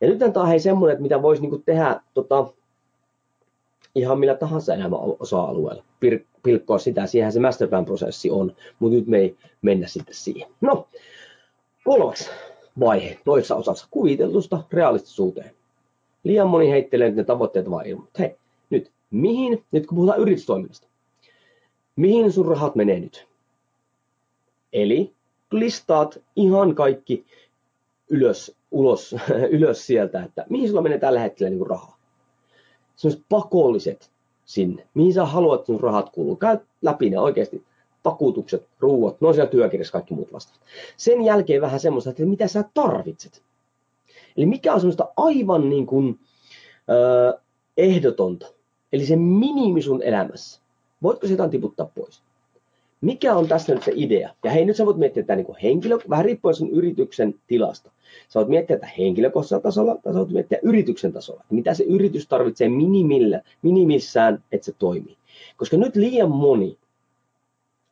Ja 0.00 0.08
nyt 0.08 0.18
tämä 0.18 0.32
on 0.36 0.48
hei 0.48 0.60
semmoinen, 0.60 0.92
että 0.92 1.02
mitä 1.02 1.22
voisi 1.22 1.42
niinku 1.42 1.58
tehdä 1.58 2.00
tota, 2.14 2.46
ihan 3.94 4.18
millä 4.18 4.34
tahansa 4.34 4.74
elämän 4.74 4.98
osa-alueella. 5.20 5.84
Pilkkoa 6.42 6.78
sitä, 6.78 7.06
siihen 7.06 7.32
se 7.32 7.40
masterplan-prosessi 7.40 8.30
on, 8.30 8.56
mutta 8.78 8.96
nyt 8.96 9.06
me 9.06 9.18
ei 9.18 9.36
mennä 9.62 9.86
sitten 9.86 10.14
siihen. 10.14 10.50
No, 10.60 10.88
kolmas 11.84 12.30
vaihe 12.80 13.18
toisessa 13.24 13.56
osassa 13.56 13.88
kuvitellusta 13.90 14.62
realistisuuteen. 14.72 15.50
Liian 16.24 16.48
moni 16.48 16.70
heittelee 16.70 17.10
ne 17.10 17.24
tavoitteet 17.24 17.70
vaan 17.70 17.86
ilman. 17.86 18.08
Hei, 18.18 18.36
nyt, 18.70 18.90
mihin, 19.10 19.64
nyt 19.72 19.86
kun 19.86 19.96
puhutaan 19.96 20.20
yritystoiminnasta, 20.20 20.86
mihin 21.96 22.32
sun 22.32 22.46
rahat 22.46 22.74
menee 22.74 23.00
nyt? 23.00 23.26
Eli 24.72 25.12
listaat 25.52 26.22
ihan 26.36 26.74
kaikki 26.74 27.24
ylös, 28.10 28.56
ulos, 28.70 29.14
ylös 29.56 29.86
sieltä, 29.86 30.22
että 30.22 30.46
mihin 30.50 30.68
sulla 30.68 30.82
menee 30.82 30.98
tällä 30.98 31.20
hetkellä 31.20 31.50
niin 31.50 31.66
rahaa 31.66 31.97
sellaiset 32.98 33.26
pakolliset 33.28 34.10
sinne, 34.44 34.86
mihin 34.94 35.14
sä 35.14 35.24
haluat, 35.24 35.66
sun 35.66 35.80
rahat 35.80 36.10
kuluu. 36.10 36.36
Käy 36.36 36.58
läpi 36.82 37.10
ne 37.10 37.20
oikeasti 37.20 37.64
vakuutukset, 38.04 38.66
ruuat, 38.80 39.20
no 39.20 39.32
siellä 39.32 39.50
työkirjassa 39.50 39.92
kaikki 39.92 40.14
muut 40.14 40.32
vastaavat. 40.32 40.62
Sen 40.96 41.22
jälkeen 41.22 41.60
vähän 41.60 41.80
semmoista, 41.80 42.10
että 42.10 42.24
mitä 42.24 42.48
sä 42.48 42.64
tarvitset. 42.74 43.42
Eli 44.36 44.46
mikä 44.46 44.74
on 44.74 44.80
semmoista 44.80 45.08
aivan 45.16 45.68
niin 45.68 45.86
kuin, 45.86 46.18
äh, 46.90 47.42
ehdotonta, 47.76 48.46
eli 48.92 49.06
se 49.06 49.16
minimi 49.16 49.82
sun 49.82 50.02
elämässä. 50.02 50.60
Voitko 51.02 51.26
se 51.26 51.32
jotain 51.32 51.50
tiputtaa 51.50 51.90
pois? 51.94 52.22
Mikä 53.00 53.34
on 53.34 53.48
tässä 53.48 53.74
nyt 53.74 53.82
se 53.82 53.92
idea? 53.94 54.34
Ja 54.44 54.50
hei, 54.50 54.64
nyt 54.64 54.76
sä 54.76 54.86
voit 54.86 54.96
miettiä 54.96 55.22
tätä 55.22 55.36
niin 55.36 55.46
henkilö, 55.62 55.98
vähän 56.10 56.24
riippuen 56.24 56.54
sun 56.54 56.70
yrityksen 56.70 57.34
tilasta. 57.46 57.90
Sä 58.28 58.40
voit 58.40 58.48
miettiä 58.48 58.76
tätä 58.76 58.92
henkilökohtaisella 58.98 59.62
tasolla, 59.62 59.96
tai 60.02 60.12
sä 60.12 60.18
voit 60.18 60.30
miettiä 60.30 60.58
yrityksen 60.62 61.12
tasolla. 61.12 61.44
Mitä 61.50 61.74
se 61.74 61.84
yritys 61.84 62.28
tarvitsee 62.28 62.68
minimillä, 62.68 63.42
minimissään, 63.62 64.44
että 64.52 64.64
se 64.64 64.72
toimii. 64.78 65.16
Koska 65.56 65.76
nyt 65.76 65.96
liian 65.96 66.30
moni 66.30 66.78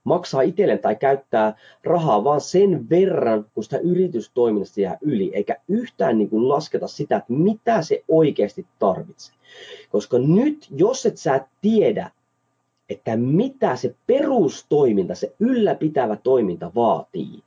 maksaa 0.05 0.43
itselleen 0.43 0.79
tai 0.79 0.97
käyttää 0.97 1.57
rahaa 1.85 2.25
vaan 2.25 2.41
sen 2.41 2.91
verran, 2.91 3.47
kun 3.55 3.65
sitä 3.65 3.79
yritystoiminnasta 3.79 4.81
jää 4.81 4.99
yli, 5.01 5.31
eikä 5.35 5.57
yhtään 5.69 6.19
niin 6.19 6.31
kuin 6.31 6.49
lasketa 6.49 6.89
sitä, 6.89 7.17
että 7.17 7.33
mitä 7.33 7.83
se 7.83 8.05
oikeasti 8.09 8.67
tarvitsee. 8.79 9.35
Koska 9.91 10.19
nyt, 10.19 10.69
jos 10.77 11.07
et 11.07 11.17
sä 11.17 11.47
tiedä, 11.63 12.11
että 12.91 13.17
mitä 13.17 13.77
se 13.77 13.95
perustoiminta, 14.07 15.15
se 15.15 15.35
ylläpitävä 15.41 16.17
toiminta 16.17 16.73
vaatii, 16.75 17.43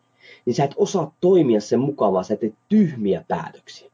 niin 0.45 0.54
sä 0.54 0.63
et 0.63 0.73
osaa 0.78 1.15
toimia 1.21 1.62
sen 1.62 1.80
mukaan, 1.80 2.13
vaan 2.13 2.25
sä 2.25 2.36
teet 2.36 2.54
tyhmiä 2.69 3.25
päätöksiä. 3.28 3.91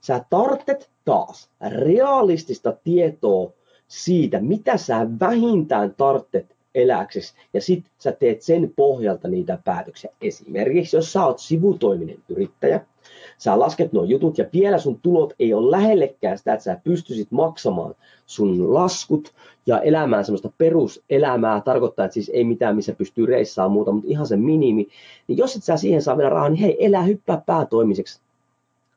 Sä 0.00 0.24
tarvitset 0.30 0.90
taas 1.04 1.50
realistista 1.68 2.72
tietoa 2.84 3.52
siitä, 3.88 4.40
mitä 4.40 4.76
sä 4.76 5.06
vähintään 5.20 5.94
tarvitset 5.94 6.56
eläksesi, 6.74 7.34
ja 7.54 7.60
sitten 7.60 7.92
sä 7.98 8.12
teet 8.12 8.42
sen 8.42 8.72
pohjalta 8.76 9.28
niitä 9.28 9.58
päätöksiä. 9.64 10.10
Esimerkiksi 10.20 10.96
jos 10.96 11.12
sä 11.12 11.26
oot 11.26 11.38
sivutoiminen 11.38 12.18
yrittäjä, 12.28 12.80
sä 13.38 13.58
lasket 13.58 13.92
nuo 13.92 14.04
jutut 14.04 14.38
ja 14.38 14.44
vielä 14.52 14.78
sun 14.78 15.00
tulot 15.00 15.34
ei 15.38 15.54
ole 15.54 15.70
lähellekään 15.70 16.38
sitä, 16.38 16.52
että 16.52 16.64
sä 16.64 16.80
pystyisit 16.84 17.30
maksamaan 17.30 17.94
sun 18.26 18.74
laskut 18.74 19.34
ja 19.66 19.80
elämään 19.80 20.24
semmoista 20.24 20.52
peruselämää, 20.58 21.60
tarkoittaa, 21.60 22.04
että 22.04 22.14
siis 22.14 22.30
ei 22.34 22.44
mitään, 22.44 22.76
missä 22.76 22.92
pystyy 22.92 23.26
reissaamaan 23.26 23.72
muuta, 23.72 23.92
mutta 23.92 24.10
ihan 24.10 24.26
se 24.26 24.36
minimi, 24.36 24.88
niin 25.28 25.38
jos 25.38 25.56
et 25.56 25.64
sä 25.64 25.76
siihen 25.76 26.02
saa 26.02 26.16
vielä 26.16 26.30
rahaa, 26.30 26.48
niin 26.48 26.60
hei, 26.60 26.86
elää 26.86 27.02
hyppää 27.02 27.42
päätoimiseksi 27.46 28.20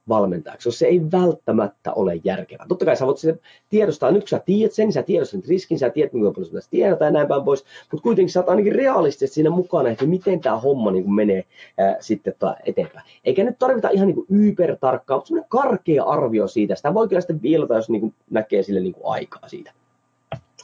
valmentajaksi, 0.09 0.67
jos 0.67 0.79
se 0.79 0.85
ei 0.85 1.01
välttämättä 1.11 1.93
ole 1.93 2.21
järkevää. 2.23 2.65
Totta 2.67 2.85
kai 2.85 2.97
sä 2.97 3.05
voit 3.05 3.17
sitten 3.17 3.39
tiedostaa, 3.69 4.11
nyt 4.11 4.21
kun 4.21 4.27
sä 4.27 4.41
tiedät 4.45 4.73
sen, 4.73 4.93
sä 4.93 5.03
tiedostat 5.03 5.41
sen 5.41 5.49
riskin, 5.49 5.79
sä 5.79 5.89
tiedät, 5.89 6.11
kuinka 6.11 6.31
paljon 6.31 6.61
sitä 6.61 6.71
tiedetään 6.71 7.09
ja 7.09 7.13
näin 7.13 7.27
päin 7.27 7.43
pois, 7.43 7.65
mutta 7.91 8.03
kuitenkin 8.03 8.31
sä 8.31 8.39
oot 8.39 8.49
ainakin 8.49 8.75
realistisesti 8.75 9.35
siinä 9.35 9.49
mukana, 9.49 9.89
että 9.89 10.05
miten 10.05 10.39
tämä 10.39 10.57
homma 10.57 10.91
niin 10.91 11.03
kuin 11.03 11.13
menee 11.13 11.45
ää, 11.77 11.95
sitten 11.99 12.33
eteenpäin. 12.65 13.05
Eikä 13.25 13.43
nyt 13.43 13.59
tarvita 13.59 13.89
ihan 13.89 14.07
niin 14.07 14.47
ypertarkkaa, 14.47 15.17
mutta 15.17 15.27
semmoinen 15.27 15.49
karkea 15.49 16.03
arvio 16.03 16.47
siitä. 16.47 16.75
Sitä 16.75 16.93
voi 16.93 17.07
kyllä 17.07 17.21
sitten 17.21 17.41
viilata, 17.41 17.75
jos 17.75 17.89
niin 17.89 18.01
kuin 18.01 18.13
näkee 18.29 18.63
sille 18.63 18.79
niin 18.79 18.93
kuin 18.93 19.13
aikaa 19.13 19.47
siitä. 19.47 19.71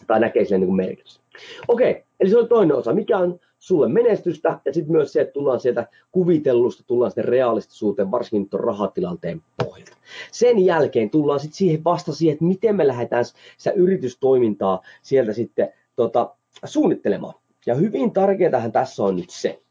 Tai 0.08 0.20
näkee 0.20 0.46
sille 0.46 0.66
niin 0.66 0.76
merkitys. 0.76 1.20
Okei, 1.68 2.04
eli 2.20 2.30
se 2.30 2.38
on 2.38 2.48
toinen 2.48 2.78
osa. 2.78 2.94
Mikä 2.94 3.18
on 3.18 3.40
sulle 3.60 3.88
menestystä 3.88 4.60
ja 4.66 4.74
sitten 4.74 4.92
myös 4.92 5.14
se, 5.14 5.22
että 5.22 5.34
tullaan 5.34 5.60
sieltä 5.60 5.88
kuvitellusta, 6.12 6.84
tullaan 6.84 7.12
sitten 7.12 7.26
realistisuuteen, 7.26 8.12
varsinkin 8.12 8.50
tuon 8.50 8.64
rahatilanteen 8.64 9.42
pohjalta. 9.64 9.98
Sen 10.32 10.66
jälkeen 10.66 11.10
tullaan 11.10 11.40
sitten 11.40 11.58
siihen 11.58 11.84
vasta 11.84 12.14
siihen, 12.14 12.34
että 12.34 12.46
miten 12.46 12.76
me 12.76 12.88
lähdetään 12.88 13.26
sitä 13.58 13.72
yritystoimintaa 13.72 14.82
sieltä 15.02 15.34
sitten 15.34 15.74
tota, 15.96 16.36
suunnittelemaan. 16.66 17.34
Ja 17.66 17.76
hyvin 17.76 18.12
tärkeää 18.12 18.70
tässä 18.70 19.04
on 19.04 19.16
nyt 19.16 19.30
se, 19.30 19.62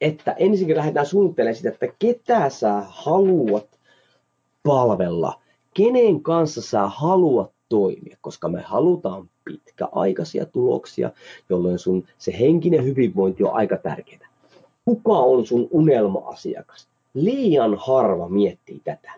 että 0.00 0.32
ensinnäkin 0.32 0.76
lähdetään 0.76 1.06
suunnittelemaan 1.06 1.56
sitä, 1.56 1.68
että 1.68 1.86
ketä 1.98 2.50
sä 2.50 2.82
haluat 2.88 3.80
palvella, 4.62 5.40
kenen 5.74 6.22
kanssa 6.22 6.62
sä 6.62 6.86
haluat 6.86 7.52
toimia, 7.70 8.16
koska 8.20 8.48
me 8.48 8.60
halutaan 8.60 9.30
pitkäaikaisia 9.44 10.46
tuloksia, 10.46 11.10
jolloin 11.48 11.78
sun 11.78 12.04
se 12.18 12.38
henkinen 12.38 12.84
hyvinvointi 12.84 13.44
on 13.44 13.54
aika 13.54 13.76
tärkeää. 13.76 14.28
Kuka 14.84 15.18
on 15.18 15.46
sun 15.46 15.68
unelma-asiakas? 15.70 16.90
liian 17.14 17.74
harva 17.78 18.28
miettii 18.28 18.80
tätä. 18.84 19.12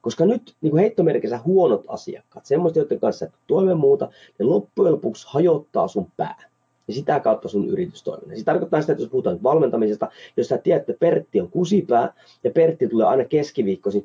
Koska 0.00 0.26
nyt 0.26 0.54
niin 0.60 0.76
heittomerkissä 0.76 1.40
huonot 1.44 1.84
asiakkaat, 1.88 2.46
semmoista, 2.46 2.78
joiden 2.78 3.00
kanssa 3.00 3.24
et 3.24 3.32
toimeen 3.46 3.78
muuta, 3.78 4.08
ne 4.38 4.46
loppujen 4.46 4.92
lopuksi 4.92 5.26
hajottaa 5.30 5.88
sun 5.88 6.06
pää 6.16 6.55
ja 6.88 6.94
sitä 6.94 7.20
kautta 7.20 7.48
sun 7.48 7.68
yritystoiminta. 7.68 8.36
Se 8.36 8.44
tarkoittaa 8.44 8.80
sitä, 8.80 8.92
että 8.92 9.02
jos 9.02 9.10
puhutaan 9.10 9.42
valmentamisesta, 9.42 10.08
jos 10.36 10.48
sä 10.48 10.58
tiedät, 10.58 10.80
että 10.80 11.00
Pertti 11.00 11.40
on 11.40 11.50
kusipää 11.50 12.12
ja 12.44 12.50
Pertti 12.50 12.88
tulee 12.88 13.06
aina 13.06 13.24
keskiviikkoisin 13.24 14.04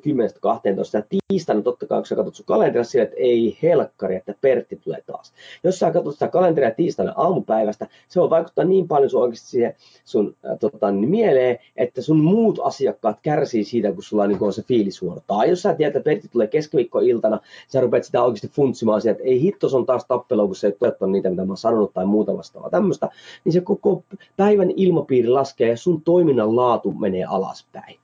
ja 0.92 1.02
tiistaina 1.28 1.62
totta 1.62 1.86
kai, 1.86 1.98
kun 1.98 2.06
sä 2.06 2.16
katsot 2.16 2.34
sun 2.34 2.46
kalenteria 2.46 2.84
sille, 2.84 3.04
että 3.04 3.16
ei 3.18 3.58
helkkari, 3.62 4.16
että 4.16 4.34
Pertti 4.40 4.76
tulee 4.76 5.02
taas. 5.06 5.32
Jos 5.64 5.78
sä 5.78 5.90
katsot 5.90 6.12
sitä 6.12 6.28
kalenteria 6.28 6.70
tiistaina 6.70 7.12
aamupäivästä, 7.16 7.86
se 8.08 8.20
on 8.20 8.30
vaikuttaa 8.30 8.64
niin 8.64 8.88
paljon 8.88 9.10
sun 9.10 9.22
oikeasti 9.22 9.48
siihen 9.48 9.74
sun 10.04 10.36
äh, 10.50 10.58
tota, 10.58 10.90
niin 10.90 11.10
mieleen, 11.10 11.58
että 11.76 12.02
sun 12.02 12.20
muut 12.20 12.58
asiakkaat 12.62 13.18
kärsii 13.22 13.64
siitä, 13.64 13.92
kun 13.92 14.02
sulla 14.02 14.26
niin 14.26 14.42
on 14.42 14.52
se 14.52 14.62
fiilis. 14.62 15.00
Tai 15.26 15.50
jos 15.50 15.62
sä 15.62 15.74
tiedät, 15.74 15.96
että 15.96 16.04
Pertti 16.04 16.28
tulee 16.28 16.46
keskiviikkoiltana, 16.46 17.40
sä 17.68 17.80
rupeat 17.80 18.04
sitä 18.04 18.22
oikeasti 18.22 18.48
funtsimaan 18.48 19.00
siitä, 19.00 19.12
että 19.12 19.24
ei 19.24 19.40
hitto, 19.40 19.66
on 19.72 19.86
taas 19.86 20.04
tappelu, 20.04 20.46
kun 20.46 20.56
se 20.56 20.66
ei 20.66 21.06
niitä, 21.06 21.30
mitä 21.30 21.44
mä 21.44 21.50
oon 21.50 21.56
sanonut 21.56 21.94
tai 21.94 22.06
muuta 22.06 22.36
vastaavaa 22.36 22.70
tämmöistä, 22.72 23.08
niin 23.44 23.52
se 23.52 23.60
koko 23.60 24.04
päivän 24.36 24.70
ilmapiiri 24.76 25.28
laskee 25.28 25.68
ja 25.68 25.76
sun 25.76 26.02
toiminnan 26.02 26.56
laatu 26.56 26.92
menee 26.92 27.24
alaspäin. 27.24 27.98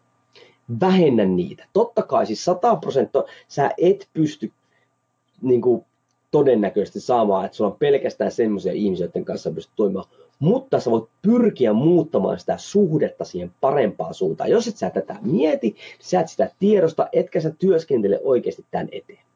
Vähennä 0.81 1.25
niitä. 1.25 1.65
Totta 1.73 2.03
kai 2.03 2.27
siis 2.27 2.45
100 2.45 2.77
prosenttia 2.77 3.23
sä 3.49 3.71
et 3.79 4.09
pysty 4.13 4.53
niin 5.43 5.61
kuin, 5.61 5.85
todennäköisesti 6.31 7.01
saamaan, 7.01 7.45
että 7.45 7.57
sulla 7.57 7.71
on 7.71 7.77
pelkästään 7.79 8.33
semmoisia 8.33 8.73
ihmisiä, 8.73 9.07
joiden 9.07 9.25
kanssa 9.25 9.51
pystyt 9.51 9.77
toimimaan. 9.77 10.09
Mutta 10.39 10.81
sä 10.81 10.91
voit 10.91 11.09
pyrkiä 11.23 11.73
muuttamaan 11.73 12.39
sitä 12.39 12.59
suhdetta 12.59 13.25
siihen 13.25 13.53
parempaan 13.61 14.15
suuntaan. 14.15 14.51
Jos 14.51 14.69
et 14.69 14.77
sä 14.77 14.91
tätä 14.91 15.17
mieti, 15.23 15.77
sä 16.01 16.21
et 16.21 16.29
sitä 16.29 16.51
tiedosta, 16.59 17.09
etkä 17.13 17.41
sä 17.41 17.51
työskentele 17.51 18.21
oikeasti 18.23 18.67
tämän 18.71 18.89
eteen. 18.93 19.28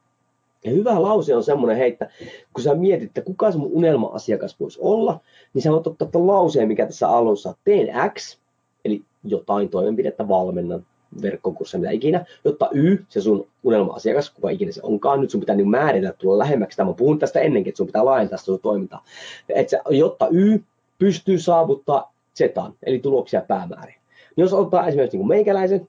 Ja 0.64 0.70
hyvä 0.70 1.02
lause 1.02 1.36
on 1.36 1.44
semmoinen, 1.44 1.76
hei, 1.76 1.92
että 1.92 2.10
kun 2.52 2.64
sä 2.64 2.74
mietit, 2.74 3.08
että 3.08 3.20
kuka 3.20 3.52
se 3.52 3.58
mun 3.58 3.70
unelma-asiakas 3.72 4.60
voisi 4.60 4.78
olla, 4.82 5.20
niin 5.54 5.62
sä 5.62 5.72
voit 5.72 5.86
ottaa 5.86 6.08
tuon 6.08 6.26
lauseen, 6.26 6.68
mikä 6.68 6.86
tässä 6.86 7.08
alussa 7.08 7.54
teen 7.64 7.88
X, 8.14 8.38
eli 8.84 9.02
jotain 9.24 9.68
toimenpidettä 9.68 10.28
valmennan, 10.28 10.86
verkkokurssia, 11.22 11.80
mitä 11.80 11.90
ikinä, 11.90 12.24
jotta 12.44 12.68
Y, 12.72 13.04
se 13.08 13.20
sun 13.20 13.46
unelma-asiakas, 13.62 14.30
kuka 14.30 14.50
ikinä 14.50 14.72
se 14.72 14.80
onkaan, 14.82 15.20
nyt 15.20 15.30
sun 15.30 15.40
pitää 15.40 15.56
niin 15.56 15.68
määritellä 15.68 16.12
tulla 16.12 16.38
lähemmäksi, 16.38 16.76
tämä 16.76 16.92
puhun 16.92 17.18
tästä 17.18 17.40
ennenkin, 17.40 17.70
että 17.70 17.76
sun 17.76 17.86
pitää 17.86 18.04
laajentaa 18.04 18.38
sitä 18.38 18.46
sun 18.46 18.60
toimintaa, 18.60 19.04
että 19.48 19.70
se, 19.70 19.80
jotta 19.90 20.28
Y 20.30 20.58
pystyy 20.98 21.38
saavuttaa 21.38 22.12
Z, 22.38 22.40
eli 22.82 22.98
tuloksia 22.98 23.40
päämääriä. 23.40 24.00
Jos 24.36 24.52
ottaa 24.52 24.86
esimerkiksi 24.86 25.18
niin 25.18 25.28
meikäläisen 25.28 25.88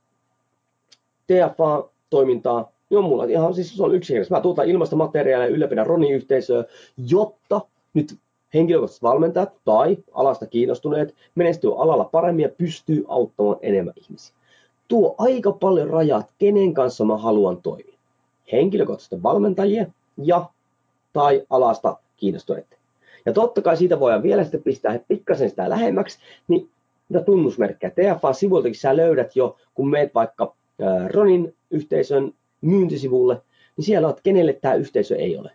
TFA-toimintaa, 1.28 2.73
on 2.92 3.04
mulla 3.04 3.24
ihan 3.24 3.54
siis 3.54 3.78
se 3.78 3.84
on 3.84 3.96
yksinkertaisesti. 3.96 4.34
Mä 4.34 4.42
tuotan 4.42 4.70
ilmasta 4.70 4.96
materiaalia 4.96 5.48
ja 5.48 5.54
ylläpidän 5.56 5.88
Roni-yhteisöä, 5.88 6.64
jotta 6.98 7.62
nyt 7.94 8.18
henkilökohtaiset 8.54 9.04
valmentajat 9.04 9.54
tai 9.66 9.98
alasta 10.14 10.46
kiinnostuneet 10.46 11.16
menestyy 11.36 11.82
alalla 11.82 12.04
paremmin 12.06 12.44
ja 12.44 12.50
pystyy 12.58 13.06
auttamaan 13.08 13.58
enemmän 13.62 13.94
ihmisiä. 13.98 14.36
Tuo 14.88 15.16
aika 15.18 15.52
paljon 15.52 15.90
rajat, 15.90 16.30
kenen 16.40 16.74
kanssa 16.74 17.06
mä 17.06 17.18
haluan 17.18 17.62
toimia. 17.62 17.98
Henkilökohtaisten 18.52 19.24
valmentajien 19.24 19.94
ja 20.18 20.50
tai 21.14 21.44
alasta 21.50 21.98
kiinnostuneet. 22.18 22.78
Ja 23.26 23.34
totta 23.34 23.62
kai 23.62 23.78
siitä 23.78 24.00
voidaan 24.00 24.24
vielä 24.24 24.44
sitten 24.44 24.64
pistää 24.64 25.00
pikkasen 25.08 25.50
sitä 25.50 25.70
lähemmäksi, 25.70 26.20
niin 26.48 26.70
mitä 27.10 27.24
tunnusmerkkejä. 27.24 27.92
TFA-sivuiltakin 27.92 28.76
sä 28.76 28.98
löydät 28.98 29.36
jo, 29.36 29.56
kun 29.74 29.90
meet 29.90 30.16
vaikka 30.16 30.56
Ronin 31.08 31.56
yhteisön 31.72 32.34
myyntisivulle, 32.64 33.42
niin 33.78 33.86
siellä 33.86 34.08
on, 34.08 34.16
kenelle 34.24 34.54
tämä 34.54 34.74
yhteisö 34.74 35.16
ei 35.16 35.38
ole. 35.38 35.52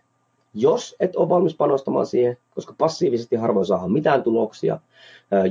Jos 0.53 0.95
et 0.99 1.15
ole 1.15 1.29
valmis 1.29 1.55
panostamaan 1.55 2.05
siihen, 2.05 2.37
koska 2.55 2.75
passiivisesti 2.77 3.35
harvoin 3.35 3.65
saadaan 3.65 3.91
mitään 3.91 4.23
tuloksia, 4.23 4.79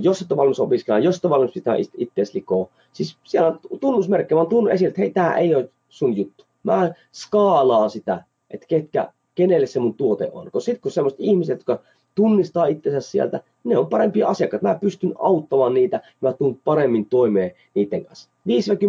jos 0.00 0.22
et 0.22 0.32
ole 0.32 0.36
valmis 0.36 0.60
opiskelemaan, 0.60 1.04
jos 1.04 1.16
et 1.16 1.24
ole 1.24 1.34
valmis 1.34 1.52
pitämään 1.52 1.84
itseäsi 1.96 2.34
likoon, 2.34 2.68
siis 2.92 3.16
siellä 3.24 3.48
on 3.48 3.60
tunnusmerkki, 3.80 4.34
vaan 4.34 4.46
tunnu 4.46 4.70
esille, 4.70 4.88
että 4.88 5.00
hei, 5.00 5.10
tämä 5.10 5.36
ei 5.36 5.54
ole 5.54 5.70
sun 5.88 6.16
juttu. 6.16 6.44
Mä 6.62 6.92
skaalaan 7.12 7.90
sitä, 7.90 8.24
että 8.50 8.66
ketkä, 8.66 9.12
kenelle 9.34 9.66
se 9.66 9.80
mun 9.80 9.94
tuote 9.94 10.30
on. 10.32 10.44
Koska 10.44 10.60
sitten 10.60 10.82
kun 10.82 10.92
sellaiset 10.92 11.20
ihmiset, 11.20 11.58
jotka 11.58 11.80
tunnistaa 12.14 12.66
itsensä 12.66 13.00
sieltä, 13.00 13.40
ne 13.64 13.78
on 13.78 13.86
parempia 13.86 14.28
asiakkaita. 14.28 14.68
Mä 14.68 14.74
pystyn 14.74 15.12
auttamaan 15.18 15.74
niitä, 15.74 16.00
mä 16.20 16.32
tuun 16.32 16.60
paremmin 16.64 17.06
toimeen 17.06 17.52
niiden 17.74 18.04
kanssa. 18.04 18.28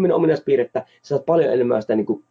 5-10 0.10 0.14
ominaispiirrettä, 0.14 0.80
sä 0.80 1.08
saat 1.08 1.26
paljon 1.26 1.54
enemmän 1.54 1.82
sitä 1.82 1.96
niin 1.96 2.06
kuin 2.06 2.24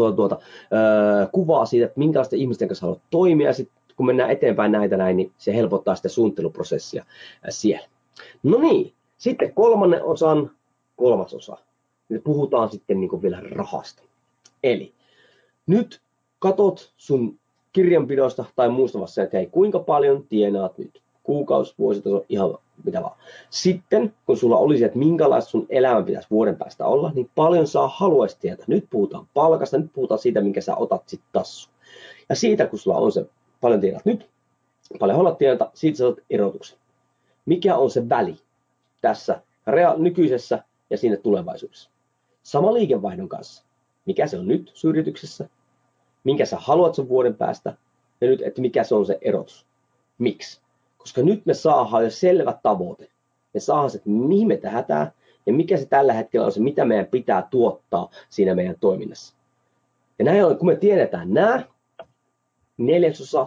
tuota, 0.00 0.16
tuota, 0.16 0.38
öö, 0.72 1.26
kuvaa 1.32 1.66
siitä, 1.66 1.86
että 1.86 1.98
minkälaisten 1.98 2.38
ihmisten 2.38 2.68
kanssa 2.68 2.86
haluat 2.86 3.02
toimia. 3.10 3.46
Ja 3.46 3.54
sitten 3.54 3.80
kun 3.96 4.06
mennään 4.06 4.30
eteenpäin 4.30 4.72
näitä 4.72 4.96
näin, 4.96 5.16
niin 5.16 5.32
se 5.38 5.54
helpottaa 5.54 5.94
sitä 5.94 6.08
suunnitteluprosessia 6.08 7.04
siellä. 7.48 7.88
No 8.42 8.58
niin, 8.58 8.92
sitten 9.18 9.54
kolmannen 9.54 10.04
osan 10.04 10.50
kolmas 10.96 11.34
osa. 11.34 11.56
Nyt 12.08 12.24
puhutaan 12.24 12.70
sitten 12.70 13.00
niin 13.00 13.10
kuin 13.10 13.22
vielä 13.22 13.40
rahasta. 13.40 14.02
Eli 14.62 14.92
nyt 15.66 16.00
katot 16.38 16.92
sun 16.96 17.38
kirjanpidosta 17.72 18.44
tai 18.56 18.68
muusta 18.68 19.00
vasta, 19.00 19.22
että 19.22 19.36
hei, 19.36 19.46
kuinka 19.46 19.78
paljon 19.78 20.26
tienaat 20.28 20.78
nyt 20.78 21.02
kuukausi, 21.22 21.74
vuositaso, 21.78 22.24
ihan 22.28 22.58
mitä 22.84 23.02
vaan. 23.02 23.16
Sitten, 23.50 24.14
kun 24.26 24.36
sulla 24.36 24.56
olisi, 24.56 24.84
että 24.84 24.98
minkälaista 24.98 25.50
sun 25.50 25.66
elämä 25.68 26.02
pitäisi 26.02 26.30
vuoden 26.30 26.56
päästä 26.56 26.86
olla, 26.86 27.12
niin 27.14 27.30
paljon 27.34 27.66
saa 27.66 27.88
haluaisi 27.88 28.36
tietää. 28.40 28.64
Nyt 28.68 28.86
puhutaan 28.90 29.26
palkasta, 29.34 29.78
nyt 29.78 29.92
puhutaan 29.92 30.18
siitä, 30.18 30.40
minkä 30.40 30.60
sä 30.60 30.76
otat 30.76 31.08
sit 31.08 31.20
tassu. 31.32 31.70
Ja 32.28 32.34
siitä, 32.34 32.66
kun 32.66 32.78
sulla 32.78 32.96
on 32.96 33.12
se, 33.12 33.26
paljon 33.60 33.80
tiedät 33.80 34.04
nyt, 34.04 34.28
paljon 34.98 35.16
haluat 35.16 35.38
tietää, 35.38 35.70
siitä 35.74 35.98
sä 35.98 36.06
otat 36.06 36.24
erotuksen. 36.30 36.78
Mikä 37.46 37.76
on 37.76 37.90
se 37.90 38.08
väli 38.08 38.36
tässä 39.00 39.42
rea- 39.70 39.98
nykyisessä 39.98 40.64
ja 40.90 40.98
sinne 40.98 41.16
tulevaisuudessa? 41.16 41.90
Sama 42.42 42.74
liikevaihdon 42.74 43.28
kanssa. 43.28 43.64
Mikä 44.06 44.26
se 44.26 44.38
on 44.38 44.48
nyt 44.48 44.70
sun 44.74 44.90
yrityksessä? 44.90 45.48
Minkä 46.24 46.46
sä 46.46 46.56
haluat 46.60 46.94
sun 46.94 47.08
vuoden 47.08 47.34
päästä? 47.34 47.74
Ja 48.20 48.28
nyt, 48.28 48.42
että 48.42 48.60
mikä 48.60 48.84
se 48.84 48.94
on 48.94 49.06
se 49.06 49.18
erotus. 49.22 49.66
Miksi? 50.18 50.60
Koska 51.00 51.22
nyt 51.22 51.46
me 51.46 51.54
saadaan 51.54 52.04
jo 52.04 52.10
selvä 52.10 52.58
tavoite. 52.62 53.08
Me 53.54 53.60
saadaan 53.60 53.90
se, 53.90 53.96
että 53.96 54.10
mihin 54.10 54.48
me 54.48 54.56
tähätään 54.56 55.12
ja 55.46 55.52
mikä 55.52 55.76
se 55.76 55.86
tällä 55.86 56.12
hetkellä 56.12 56.46
on 56.46 56.52
se, 56.52 56.60
mitä 56.60 56.84
meidän 56.84 57.06
pitää 57.06 57.48
tuottaa 57.50 58.10
siinä 58.28 58.54
meidän 58.54 58.76
toiminnassa. 58.80 59.34
Ja 60.18 60.24
näin 60.24 60.44
on, 60.44 60.58
kun 60.58 60.66
me 60.68 60.76
tiedetään 60.76 61.34
nämä, 61.34 61.62
neljäsosa, 62.76 63.46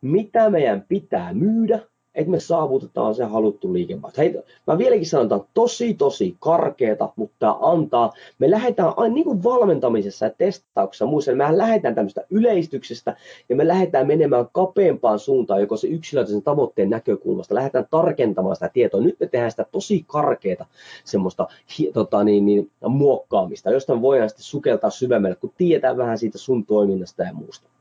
mitä 0.00 0.50
meidän 0.50 0.84
pitää 0.88 1.34
myydä, 1.34 1.80
että 2.16 2.30
me 2.30 2.40
saavutetaan 2.40 3.14
se 3.14 3.24
haluttu 3.24 3.72
liikevaihto. 3.72 4.20
Hei, 4.20 4.42
mä 4.66 4.78
vieläkin 4.78 5.06
sanon, 5.06 5.24
että 5.24 5.50
tosi 5.54 5.94
tosi 5.94 6.36
karkeeta, 6.40 7.12
mutta 7.16 7.36
tämä 7.38 7.56
antaa, 7.60 8.12
me 8.38 8.50
lähdetään 8.50 8.92
aina 8.96 9.14
niin 9.14 9.24
kuin 9.24 9.42
valmentamisessa 9.42 10.26
ja 10.26 10.30
testauksessa 10.38 11.06
muissa, 11.06 11.30
niin 11.30 11.38
me 11.38 11.58
lähdetään 11.58 11.94
tämmöistä 11.94 12.24
yleistyksestä 12.30 13.16
ja 13.48 13.56
me 13.56 13.68
lähdetään 13.68 14.06
menemään 14.06 14.48
kapeampaan 14.52 15.18
suuntaan, 15.18 15.60
joko 15.60 15.76
se 15.76 15.88
yksilöllisen 15.88 16.42
tavoitteen 16.42 16.90
näkökulmasta, 16.90 17.54
lähdetään 17.54 17.86
tarkentamaan 17.90 18.56
sitä 18.56 18.70
tietoa. 18.72 19.00
Nyt 19.00 19.20
me 19.20 19.26
tehdään 19.26 19.50
sitä 19.50 19.66
tosi 19.72 20.04
karkeeta 20.06 20.66
semmoista 21.04 21.48
tota, 21.92 22.24
niin, 22.24 22.46
niin, 22.46 22.70
muokkaamista, 22.88 23.70
josta 23.70 23.94
me 23.94 24.02
voidaan 24.02 24.28
sitten 24.28 24.44
sukeltaa 24.44 24.90
syvemmälle, 24.90 25.36
kun 25.36 25.52
tietää 25.58 25.96
vähän 25.96 26.18
siitä 26.18 26.38
sun 26.38 26.66
toiminnasta 26.66 27.22
ja 27.22 27.32
muusta. 27.32 27.75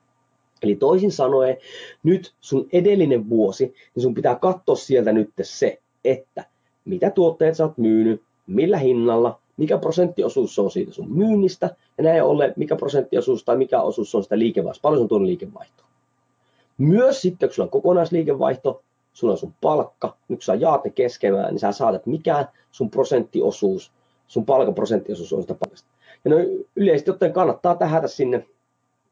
Eli 0.63 0.75
toisin 0.75 1.11
sanoen, 1.11 1.57
nyt 2.03 2.33
sun 2.41 2.67
edellinen 2.73 3.29
vuosi, 3.29 3.73
niin 3.95 4.03
sun 4.03 4.13
pitää 4.13 4.35
katsoa 4.35 4.75
sieltä 4.75 5.11
nyt 5.11 5.29
se, 5.41 5.79
että 6.05 6.45
mitä 6.85 7.09
tuotteet 7.09 7.55
sä 7.55 7.63
oot 7.63 7.77
myynyt, 7.77 8.21
millä 8.47 8.77
hinnalla, 8.77 9.39
mikä 9.57 9.77
prosenttiosuus 9.77 10.55
se 10.55 10.61
on 10.61 10.71
siitä 10.71 10.93
sun 10.93 11.11
myynnistä, 11.11 11.75
ja 11.97 12.03
näin 12.03 12.23
ollen, 12.23 12.53
mikä 12.55 12.75
prosenttiosuus 12.75 13.43
tai 13.43 13.57
mikä 13.57 13.81
osuus 13.81 14.15
on 14.15 14.23
sitä 14.23 14.39
liikevaihtoa, 14.39 14.81
paljon 14.81 14.99
sun 14.99 15.07
tuon 15.07 15.27
liikevaihtoa. 15.27 15.85
Myös 16.77 17.21
sitten, 17.21 17.49
kun 17.49 17.53
sulla 17.55 17.67
on 17.67 17.71
kokonaisliikevaihto, 17.71 18.83
sulla 19.13 19.33
on 19.33 19.37
sun 19.37 19.53
palkka, 19.61 20.17
nyt 20.27 20.39
kun 20.39 20.43
sä 20.43 20.55
jaat 20.55 20.83
ne 20.83 20.89
keskemään, 20.89 21.53
niin 21.53 21.59
sä 21.59 21.71
saatat 21.71 22.05
mikä 22.05 22.45
sun 22.71 22.89
prosenttiosuus, 22.89 23.91
sun 24.27 24.45
palkaprosenttiosuus 24.45 25.33
on 25.33 25.41
sitä 25.41 25.53
palkasta. 25.53 25.89
Ja 26.25 26.31
no, 26.31 26.37
yleisesti 26.75 27.11
ottaen 27.11 27.33
kannattaa 27.33 27.75
tähätä 27.75 28.07
sinne 28.07 28.47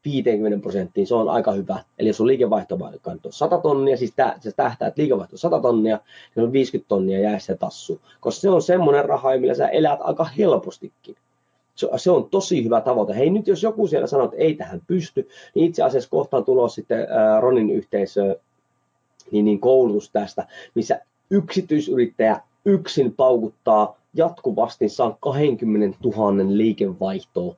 50 0.04 0.62
prosenttiin, 0.62 1.06
se 1.06 1.14
on 1.14 1.28
aika 1.28 1.52
hyvä. 1.52 1.78
Eli 1.98 2.08
jos 2.08 2.20
on 2.20 2.26
liikevaihto 2.26 2.78
vaikka 2.78 3.10
on 3.10 3.20
100 3.30 3.58
tonnia, 3.58 3.96
siis 3.96 4.12
tä, 4.16 4.36
se 4.40 4.52
tähtää, 4.52 4.92
liikevaihto 4.96 5.34
on 5.34 5.38
100 5.38 5.60
tonnia, 5.60 6.00
niin 6.36 6.44
on 6.44 6.52
50 6.52 6.88
tonnia 6.88 7.20
jää 7.20 7.38
se 7.38 7.56
tassu. 7.56 8.00
Koska 8.20 8.40
se 8.40 8.50
on 8.50 8.62
semmoinen 8.62 9.04
raha, 9.04 9.38
millä 9.38 9.54
sä 9.54 9.68
elät 9.68 9.98
aika 10.02 10.24
helpostikin. 10.24 11.16
Se, 11.96 12.10
on 12.10 12.30
tosi 12.30 12.64
hyvä 12.64 12.80
tavoite. 12.80 13.14
Hei 13.14 13.30
nyt 13.30 13.46
jos 13.46 13.62
joku 13.62 13.86
siellä 13.86 14.06
sanoo, 14.06 14.24
että 14.24 14.36
ei 14.36 14.54
tähän 14.54 14.82
pysty, 14.86 15.28
niin 15.54 15.66
itse 15.66 15.82
asiassa 15.82 16.10
kohtaan 16.10 16.44
tulos 16.44 16.74
sitten 16.74 17.06
ää, 17.10 17.40
Ronin 17.40 17.70
yhteisö 17.70 18.38
niin, 19.30 19.44
niin 19.44 19.60
koulutus 19.60 20.10
tästä, 20.10 20.46
missä 20.74 21.00
yksityisyrittäjä 21.30 22.40
yksin 22.64 23.14
paukuttaa 23.14 23.96
jatkuvasti 24.14 24.88
saan 24.88 25.16
20 25.20 25.98
000 26.04 26.32
liikevaihtoa 26.48 27.56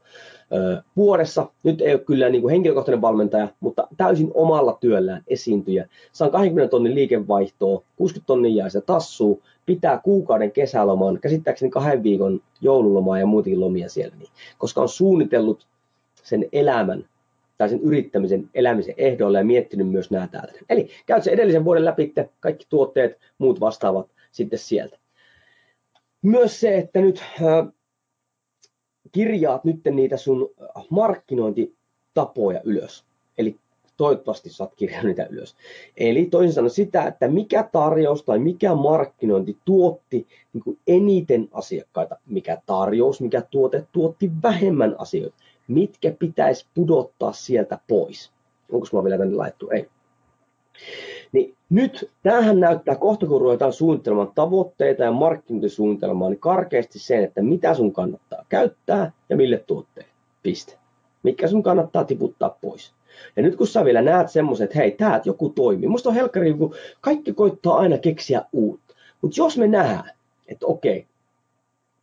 vuodessa. 0.96 1.46
Nyt 1.62 1.80
ei 1.80 1.94
ole 1.94 2.00
kyllä 2.00 2.28
niin 2.28 2.42
kuin 2.42 2.52
henkilökohtainen 2.52 3.02
valmentaja, 3.02 3.48
mutta 3.60 3.88
täysin 3.96 4.30
omalla 4.34 4.78
työllään 4.80 5.22
esiintyjä. 5.28 5.88
Saan 6.12 6.30
20 6.30 6.70
tonnin 6.70 6.94
liikevaihtoa, 6.94 7.82
60 7.96 8.26
tonnin 8.26 8.54
jää 8.54 8.68
se 8.68 8.80
tassuu, 8.80 9.42
pitää 9.66 10.00
kuukauden 10.04 10.52
kesäloman, 10.52 11.18
käsittääkseni 11.20 11.70
kahden 11.70 12.02
viikon 12.02 12.40
joululomaa 12.60 13.18
ja 13.18 13.26
muutakin 13.26 13.60
lomia 13.60 13.88
siellä, 13.88 14.16
niin, 14.18 14.28
koska 14.58 14.80
on 14.80 14.88
suunnitellut 14.88 15.66
sen 16.22 16.48
elämän 16.52 17.04
tai 17.58 17.68
sen 17.68 17.80
yrittämisen 17.80 18.50
elämisen 18.54 18.94
ehdoilla 18.96 19.38
ja 19.38 19.44
miettinyt 19.44 19.88
myös 19.88 20.10
nämä 20.10 20.26
täältä. 20.26 20.52
Eli 20.68 20.88
käyt 21.06 21.24
se 21.24 21.30
edellisen 21.30 21.64
vuoden 21.64 21.84
läpi, 21.84 22.14
kaikki 22.40 22.66
tuotteet, 22.68 23.18
muut 23.38 23.60
vastaavat 23.60 24.06
sitten 24.32 24.58
sieltä. 24.58 24.98
Myös 26.22 26.60
se, 26.60 26.78
että 26.78 27.00
nyt 27.00 27.24
kirjaat 29.12 29.64
nyt 29.64 29.80
niitä 29.90 30.16
sun 30.16 30.50
markkinointitapoja 30.90 32.60
ylös. 32.64 33.04
Eli 33.38 33.56
toivottavasti 33.96 34.50
saat 34.50 34.74
kirjannut 34.74 35.06
niitä 35.06 35.26
ylös. 35.30 35.56
Eli 35.96 36.26
toisin 36.26 36.52
sanoen 36.52 36.70
sitä, 36.70 37.06
että 37.06 37.28
mikä 37.28 37.68
tarjous 37.72 38.22
tai 38.22 38.38
mikä 38.38 38.74
markkinointi 38.74 39.56
tuotti 39.64 40.26
niin 40.52 40.62
kuin 40.64 40.78
eniten 40.86 41.48
asiakkaita, 41.52 42.16
mikä 42.26 42.62
tarjous, 42.66 43.20
mikä 43.20 43.42
tuote 43.50 43.86
tuotti 43.92 44.30
vähemmän 44.42 44.94
asioita, 44.98 45.36
mitkä 45.68 46.12
pitäisi 46.18 46.66
pudottaa 46.74 47.32
sieltä 47.32 47.78
pois. 47.88 48.32
Onko 48.72 48.86
sulla 48.86 49.04
vielä 49.04 49.18
tänne 49.18 49.36
laittu? 49.36 49.70
Ei. 49.70 49.88
Niin 51.32 51.54
nyt 51.70 52.10
tämähän 52.22 52.60
näyttää 52.60 52.94
kohta, 52.94 53.26
kun 53.26 53.40
ruvetaan 53.40 53.72
suunnittelemaan 53.72 54.32
tavoitteita 54.34 55.02
ja 55.02 55.12
markkinointisuunnitelmaa, 55.12 56.28
niin 56.28 56.40
karkeasti 56.40 56.98
sen, 56.98 57.24
että 57.24 57.42
mitä 57.42 57.74
sun 57.74 57.92
kannattaa 57.92 58.44
käyttää 58.48 59.12
ja 59.28 59.36
mille 59.36 59.58
tuotteille. 59.58 60.10
Piste. 60.42 60.78
Mikä 61.22 61.48
sun 61.48 61.62
kannattaa 61.62 62.04
tiputtaa 62.04 62.58
pois. 62.60 62.92
Ja 63.36 63.42
nyt 63.42 63.56
kun 63.56 63.66
sä 63.66 63.84
vielä 63.84 64.02
näet 64.02 64.30
semmoisen, 64.30 64.64
että 64.64 64.78
hei, 64.78 64.90
tää 64.90 65.20
joku 65.24 65.48
toimii. 65.48 65.88
Musta 65.88 66.08
on 66.08 66.14
helkkari, 66.14 66.54
kun 66.54 66.74
kaikki 67.00 67.32
koittaa 67.32 67.76
aina 67.76 67.98
keksiä 67.98 68.42
uutta. 68.52 68.94
Mutta 69.22 69.40
jos 69.40 69.58
me 69.58 69.66
nähdään, 69.66 70.10
että 70.48 70.66
okei, 70.66 71.06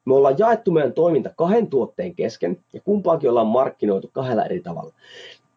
me 0.05 0.15
ollaan 0.15 0.35
jaettu 0.37 0.71
meidän 0.71 0.93
toiminta 0.93 1.29
kahden 1.37 1.67
tuotteen 1.67 2.15
kesken 2.15 2.57
ja 2.73 2.81
kumpaakin 2.81 3.29
ollaan 3.29 3.47
markkinoitu 3.47 4.09
kahdella 4.13 4.45
eri 4.45 4.59
tavalla. 4.59 4.93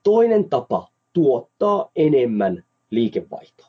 Toinen 0.03 0.49
tapa 0.49 0.89
tuottaa 1.13 1.91
enemmän 1.97 2.65
liikevaihtoa, 2.97 3.67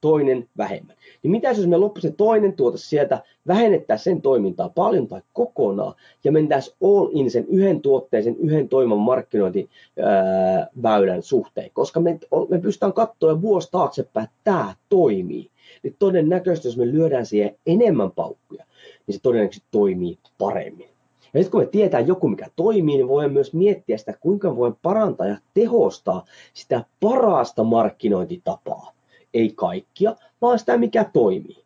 toinen 0.00 0.48
vähemmän. 0.56 0.96
Niin 1.22 1.30
mitä 1.30 1.48
jos 1.48 1.66
me 1.66 1.76
loppuisi 1.76 2.12
toinen 2.12 2.52
tuote 2.52 2.78
sieltä, 2.78 3.22
vähennetään 3.46 3.98
sen 3.98 4.22
toimintaa 4.22 4.68
paljon 4.68 5.08
tai 5.08 5.22
kokonaan 5.32 5.94
ja 6.24 6.32
mentäisiin 6.32 6.76
all 6.82 7.08
in 7.12 7.30
sen 7.30 7.46
yhden 7.48 7.80
tuotteisen, 7.80 8.36
yhden 8.36 8.68
toiman 8.68 8.98
markkinointiväylän 8.98 11.22
suhteen, 11.22 11.70
koska 11.74 12.00
me, 12.00 12.18
me 12.48 12.58
pystytään 12.58 12.92
katsoa 12.92 13.42
vuosi 13.42 13.70
taaksepäin, 13.70 14.24
että 14.24 14.36
tämä 14.44 14.74
toimii. 14.88 15.50
Niin 15.82 15.96
todennäköisesti, 15.98 16.68
jos 16.68 16.76
me 16.76 16.86
lyödään 16.86 17.26
siihen 17.26 17.56
enemmän 17.66 18.10
paukkuja, 18.10 18.64
niin 19.06 19.14
se 19.14 19.20
todennäköisesti 19.22 19.68
toimii 19.70 20.18
paremmin. 20.38 20.93
Ja 21.34 21.40
sitten 21.42 21.50
kun 21.50 21.60
me 21.60 21.66
tietää 21.66 22.00
joku, 22.00 22.28
mikä 22.28 22.46
toimii, 22.56 22.96
niin 22.96 23.08
voidaan 23.08 23.32
myös 23.32 23.52
miettiä 23.54 23.98
sitä, 23.98 24.14
kuinka 24.20 24.56
voi 24.56 24.72
parantaa 24.82 25.26
ja 25.26 25.36
tehostaa 25.54 26.24
sitä 26.54 26.84
parasta 27.00 27.64
markkinointitapaa. 27.64 28.92
Ei 29.34 29.52
kaikkia, 29.56 30.16
vaan 30.42 30.58
sitä, 30.58 30.76
mikä 30.76 31.04
toimii. 31.12 31.64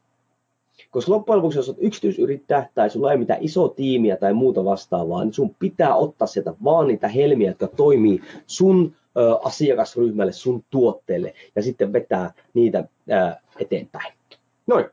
Koska 0.91 1.13
loppujen 1.13 1.39
lopuksi, 1.39 1.59
jos 1.59 1.69
olet 1.69 1.79
yksityisyrittäjä 1.81 2.69
tai 2.75 2.91
sulla 2.91 3.13
ei 3.13 3.19
mitään 3.19 3.43
iso 3.43 3.69
tiimiä 3.69 4.17
tai 4.17 4.33
muuta 4.33 4.65
vastaavaa, 4.65 5.25
niin 5.25 5.33
sun 5.33 5.55
pitää 5.59 5.95
ottaa 5.95 6.29
sieltä 6.29 6.55
vaan 6.65 6.87
niitä 6.87 7.09
helmiä, 7.09 7.51
jotka 7.51 7.67
toimii 7.67 8.21
sun 8.47 8.97
ö, 9.17 9.39
asiakasryhmälle, 9.43 10.33
sun 10.33 10.65
tuotteelle 10.71 11.35
ja 11.57 11.63
sitten 11.63 11.93
vetää 11.93 12.33
niitä 12.55 12.79
ö, 12.79 13.37
eteenpäin. 13.61 14.13
Noin. 14.67 14.85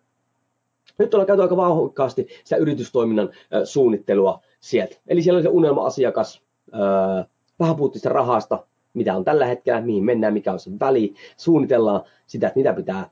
Nyt 0.98 1.14
ollaan 1.14 1.28
käyty 1.28 1.42
aika 1.42 1.58
vauhikkaasti 1.58 2.28
sitä 2.44 2.56
yritystoiminnan 2.56 3.30
suunnittelua 3.64 4.40
sieltä. 4.66 4.96
Eli 5.08 5.22
siellä 5.22 5.38
oli 5.38 5.44
se 5.44 5.50
unelma-asiakas, 5.50 6.42
öö, 6.74 7.24
vähän 7.60 7.76
puhuttiin 7.76 8.00
sitä 8.00 8.10
rahasta, 8.10 8.66
mitä 8.94 9.16
on 9.16 9.24
tällä 9.24 9.46
hetkellä, 9.46 9.82
mihin 9.82 10.04
mennään, 10.04 10.34
mikä 10.34 10.52
on 10.52 10.60
se 10.60 10.72
väli. 10.80 11.14
Suunnitellaan 11.38 12.02
sitä, 12.28 12.48
että 12.48 12.60
mitä 12.60 12.74
pitää 12.74 13.10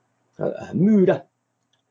myydä. 0.73 1.25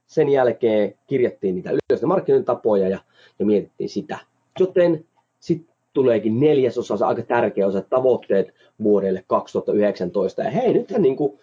Sen 0.07 0.29
jälkeen 0.29 0.95
kirjattiin 1.07 1.55
niitä 1.55 1.71
ylös 1.71 2.03
markkinointitapoja 2.03 2.89
ja, 2.89 2.99
ja 3.39 3.47
mietittiin 3.47 3.89
sitä. 3.89 4.19
Joten 4.61 5.05
sitten 5.41 5.75
tuleekin 5.93 6.41
neljäs 6.41 6.79
osa, 6.79 6.97
se 6.97 7.05
aika 7.05 7.23
tärkeä 7.23 7.67
osa, 7.67 7.81
tavoitteet 7.81 8.55
vuodelle 8.83 9.25
2019. 9.27 10.43
Ja 10.43 10.51
hei, 10.51 10.73
nythän 10.73 11.03
niin 11.03 11.17
kuin, 11.17 11.39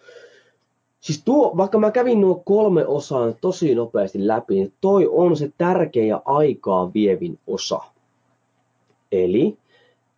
Siis 1.00 1.22
tuo, 1.24 1.56
vaikka 1.56 1.78
mä 1.78 1.90
kävin 1.90 2.20
nuo 2.20 2.42
kolme 2.44 2.86
osaa 2.86 3.32
tosi 3.40 3.74
nopeasti 3.74 4.26
läpi, 4.26 4.54
niin 4.54 4.72
toi 4.80 5.08
on 5.10 5.36
se 5.36 5.52
tärkeä 5.58 6.04
ja 6.04 6.22
aikaa 6.24 6.90
vievin 6.94 7.38
osa. 7.46 7.80
Eli 9.12 9.58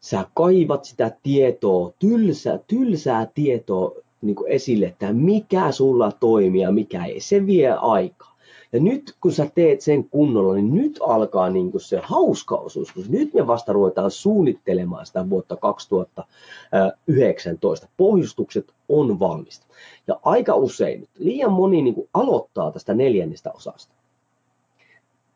sä 0.00 0.26
kaivat 0.34 0.84
sitä 0.84 1.10
tietoa, 1.22 1.92
tylsää, 1.98 2.58
tylsää 2.66 3.26
tietoa 3.34 3.92
niin 4.22 4.36
kuin 4.36 4.50
esille, 4.50 4.86
että 4.86 5.12
mikä 5.12 5.72
sulla 5.72 6.12
toimii 6.12 6.60
ja 6.60 6.72
mikä 6.72 7.04
ei. 7.04 7.20
Se 7.20 7.46
vie 7.46 7.70
aikaa. 7.70 8.32
Ja 8.72 8.80
nyt 8.80 9.14
kun 9.20 9.32
sä 9.32 9.50
teet 9.54 9.80
sen 9.80 10.08
kunnolla, 10.08 10.54
niin 10.54 10.74
nyt 10.74 10.98
alkaa 11.00 11.50
niin 11.50 11.70
kuin 11.70 11.80
se 11.80 12.00
hauska 12.02 12.56
osuus, 12.56 12.92
koska 12.92 13.12
nyt 13.12 13.34
me 13.34 13.46
vasta 13.46 13.72
ruvetaan 13.72 14.10
suunnittelemaan 14.10 15.06
sitä 15.06 15.30
vuotta 15.30 15.56
2019. 15.56 17.88
Pohjustukset 17.96 18.72
on 18.88 19.20
valmista. 19.20 19.66
Ja 20.06 20.20
aika 20.22 20.54
usein, 20.54 21.08
liian 21.18 21.52
moni 21.52 21.82
niin 21.82 21.94
kuin 21.94 22.08
aloittaa 22.14 22.72
tästä 22.72 22.94
neljännestä 22.94 23.52
osasta 23.52 23.94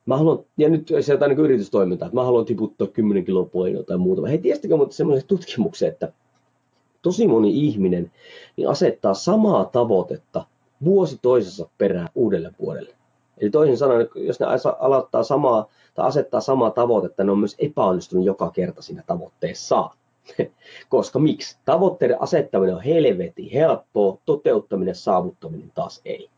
mä 0.06 0.16
haluan, 0.16 0.38
ja 0.58 0.68
nyt 0.68 0.92
se 1.00 1.12
jotain 1.12 1.28
niin 1.28 1.44
yritystoimintaa, 1.44 2.06
että 2.06 2.16
mä 2.16 2.24
haluan 2.24 2.44
tiputtaa 2.44 2.86
10 2.86 3.24
kiloa 3.24 3.44
painoa 3.44 3.82
tai 3.82 3.98
muuta. 3.98 4.28
Hei, 4.28 4.38
tiestikö 4.38 4.76
mutta 4.76 4.96
semmoisen 4.96 5.28
tutkimuksen, 5.28 5.88
että 5.88 6.12
tosi 7.02 7.26
moni 7.26 7.66
ihminen 7.66 8.12
niin 8.56 8.68
asettaa 8.68 9.14
samaa 9.14 9.64
tavoitetta 9.64 10.44
vuosi 10.84 11.18
toisessa 11.22 11.68
perään 11.78 12.08
uudelle 12.14 12.52
vuodelle. 12.60 12.94
Eli 13.38 13.50
toisin 13.50 13.76
sanoen, 13.76 14.08
jos 14.14 14.40
ne 14.40 14.46
aloittaa 14.78 15.22
samaa 15.22 15.68
tai 15.94 16.06
asettaa 16.06 16.40
samaa 16.40 16.70
tavoitetta, 16.70 17.24
ne 17.24 17.32
on 17.32 17.38
myös 17.38 17.56
epäonnistunut 17.58 18.26
joka 18.26 18.50
kerta 18.50 18.82
siinä 18.82 19.02
tavoitteessaan. 19.06 19.96
Koska 20.88 21.18
miksi? 21.18 21.58
Tavoitteiden 21.64 22.22
asettaminen 22.22 22.74
on 22.74 22.82
helvetin 22.82 23.50
helppoa, 23.52 24.18
toteuttaminen, 24.24 24.94
saavuttaminen 24.94 25.72
taas 25.74 26.00
ei. 26.04 26.30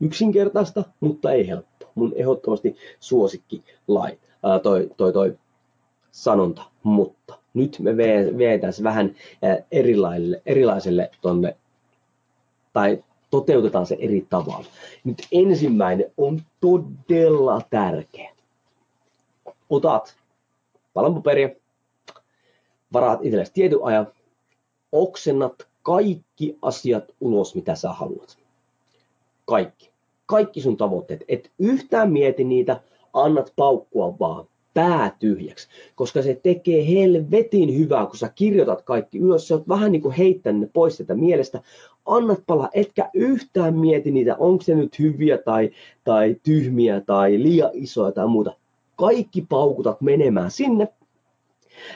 Yksinkertaista, 0.00 0.84
mutta 1.00 1.32
ei 1.32 1.48
helppoa 1.48 1.71
mun 1.94 2.12
ehdottomasti 2.16 2.76
suosikki 3.00 3.62
lai, 3.88 4.18
ää, 4.42 4.58
toi, 4.58 4.90
toi, 4.96 5.12
toi 5.12 5.38
sanonta, 6.10 6.62
mutta 6.82 7.38
nyt 7.54 7.76
me 7.78 7.96
vietään 8.38 8.72
vähän 8.82 9.14
erilaiselle, 9.72 10.42
erilaiselle 10.46 11.10
tonne, 11.20 11.56
tai 12.72 13.04
toteutetaan 13.30 13.86
se 13.86 13.96
eri 14.00 14.26
tavalla. 14.30 14.66
Nyt 15.04 15.26
ensimmäinen 15.32 16.12
on 16.16 16.42
todella 16.60 17.60
tärkeä. 17.70 18.32
Otat 19.70 20.16
palan 20.94 21.14
paperia, 21.14 21.48
varaat 22.92 23.20
itsellesi 23.22 23.52
tietyn 23.54 23.78
ajan, 23.82 24.06
oksennat 24.92 25.68
kaikki 25.82 26.58
asiat 26.62 27.04
ulos, 27.20 27.54
mitä 27.54 27.74
sä 27.74 27.92
haluat. 27.92 28.38
Kaikki 29.44 29.91
kaikki 30.32 30.60
sun 30.60 30.76
tavoitteet. 30.76 31.24
Et 31.28 31.50
yhtään 31.58 32.12
mieti 32.12 32.44
niitä, 32.44 32.80
annat 33.12 33.52
paukkua 33.56 34.18
vaan 34.20 34.46
pää 34.74 35.16
tyhjäksi, 35.18 35.68
koska 35.94 36.22
se 36.22 36.40
tekee 36.42 36.88
helvetin 36.88 37.78
hyvää, 37.78 38.06
kun 38.06 38.16
sä 38.16 38.28
kirjoitat 38.34 38.82
kaikki 38.82 39.18
ylös, 39.18 39.48
sä 39.48 39.54
oot 39.54 39.68
vähän 39.68 39.92
niin 39.92 40.02
kuin 40.02 40.14
heittänyt 40.14 40.60
ne 40.60 40.68
pois 40.72 40.96
sieltä 40.96 41.14
mielestä, 41.14 41.62
annat 42.06 42.42
palaa, 42.46 42.68
etkä 42.74 43.10
yhtään 43.14 43.74
mieti 43.78 44.10
niitä, 44.10 44.36
onko 44.36 44.62
se 44.62 44.74
nyt 44.74 44.98
hyviä 44.98 45.38
tai, 45.38 45.70
tai 46.04 46.36
tyhmiä 46.42 47.00
tai 47.00 47.42
liian 47.42 47.70
isoja 47.72 48.12
tai 48.12 48.28
muuta. 48.28 48.56
Kaikki 48.96 49.46
paukutat 49.48 50.00
menemään 50.00 50.50
sinne. 50.50 50.88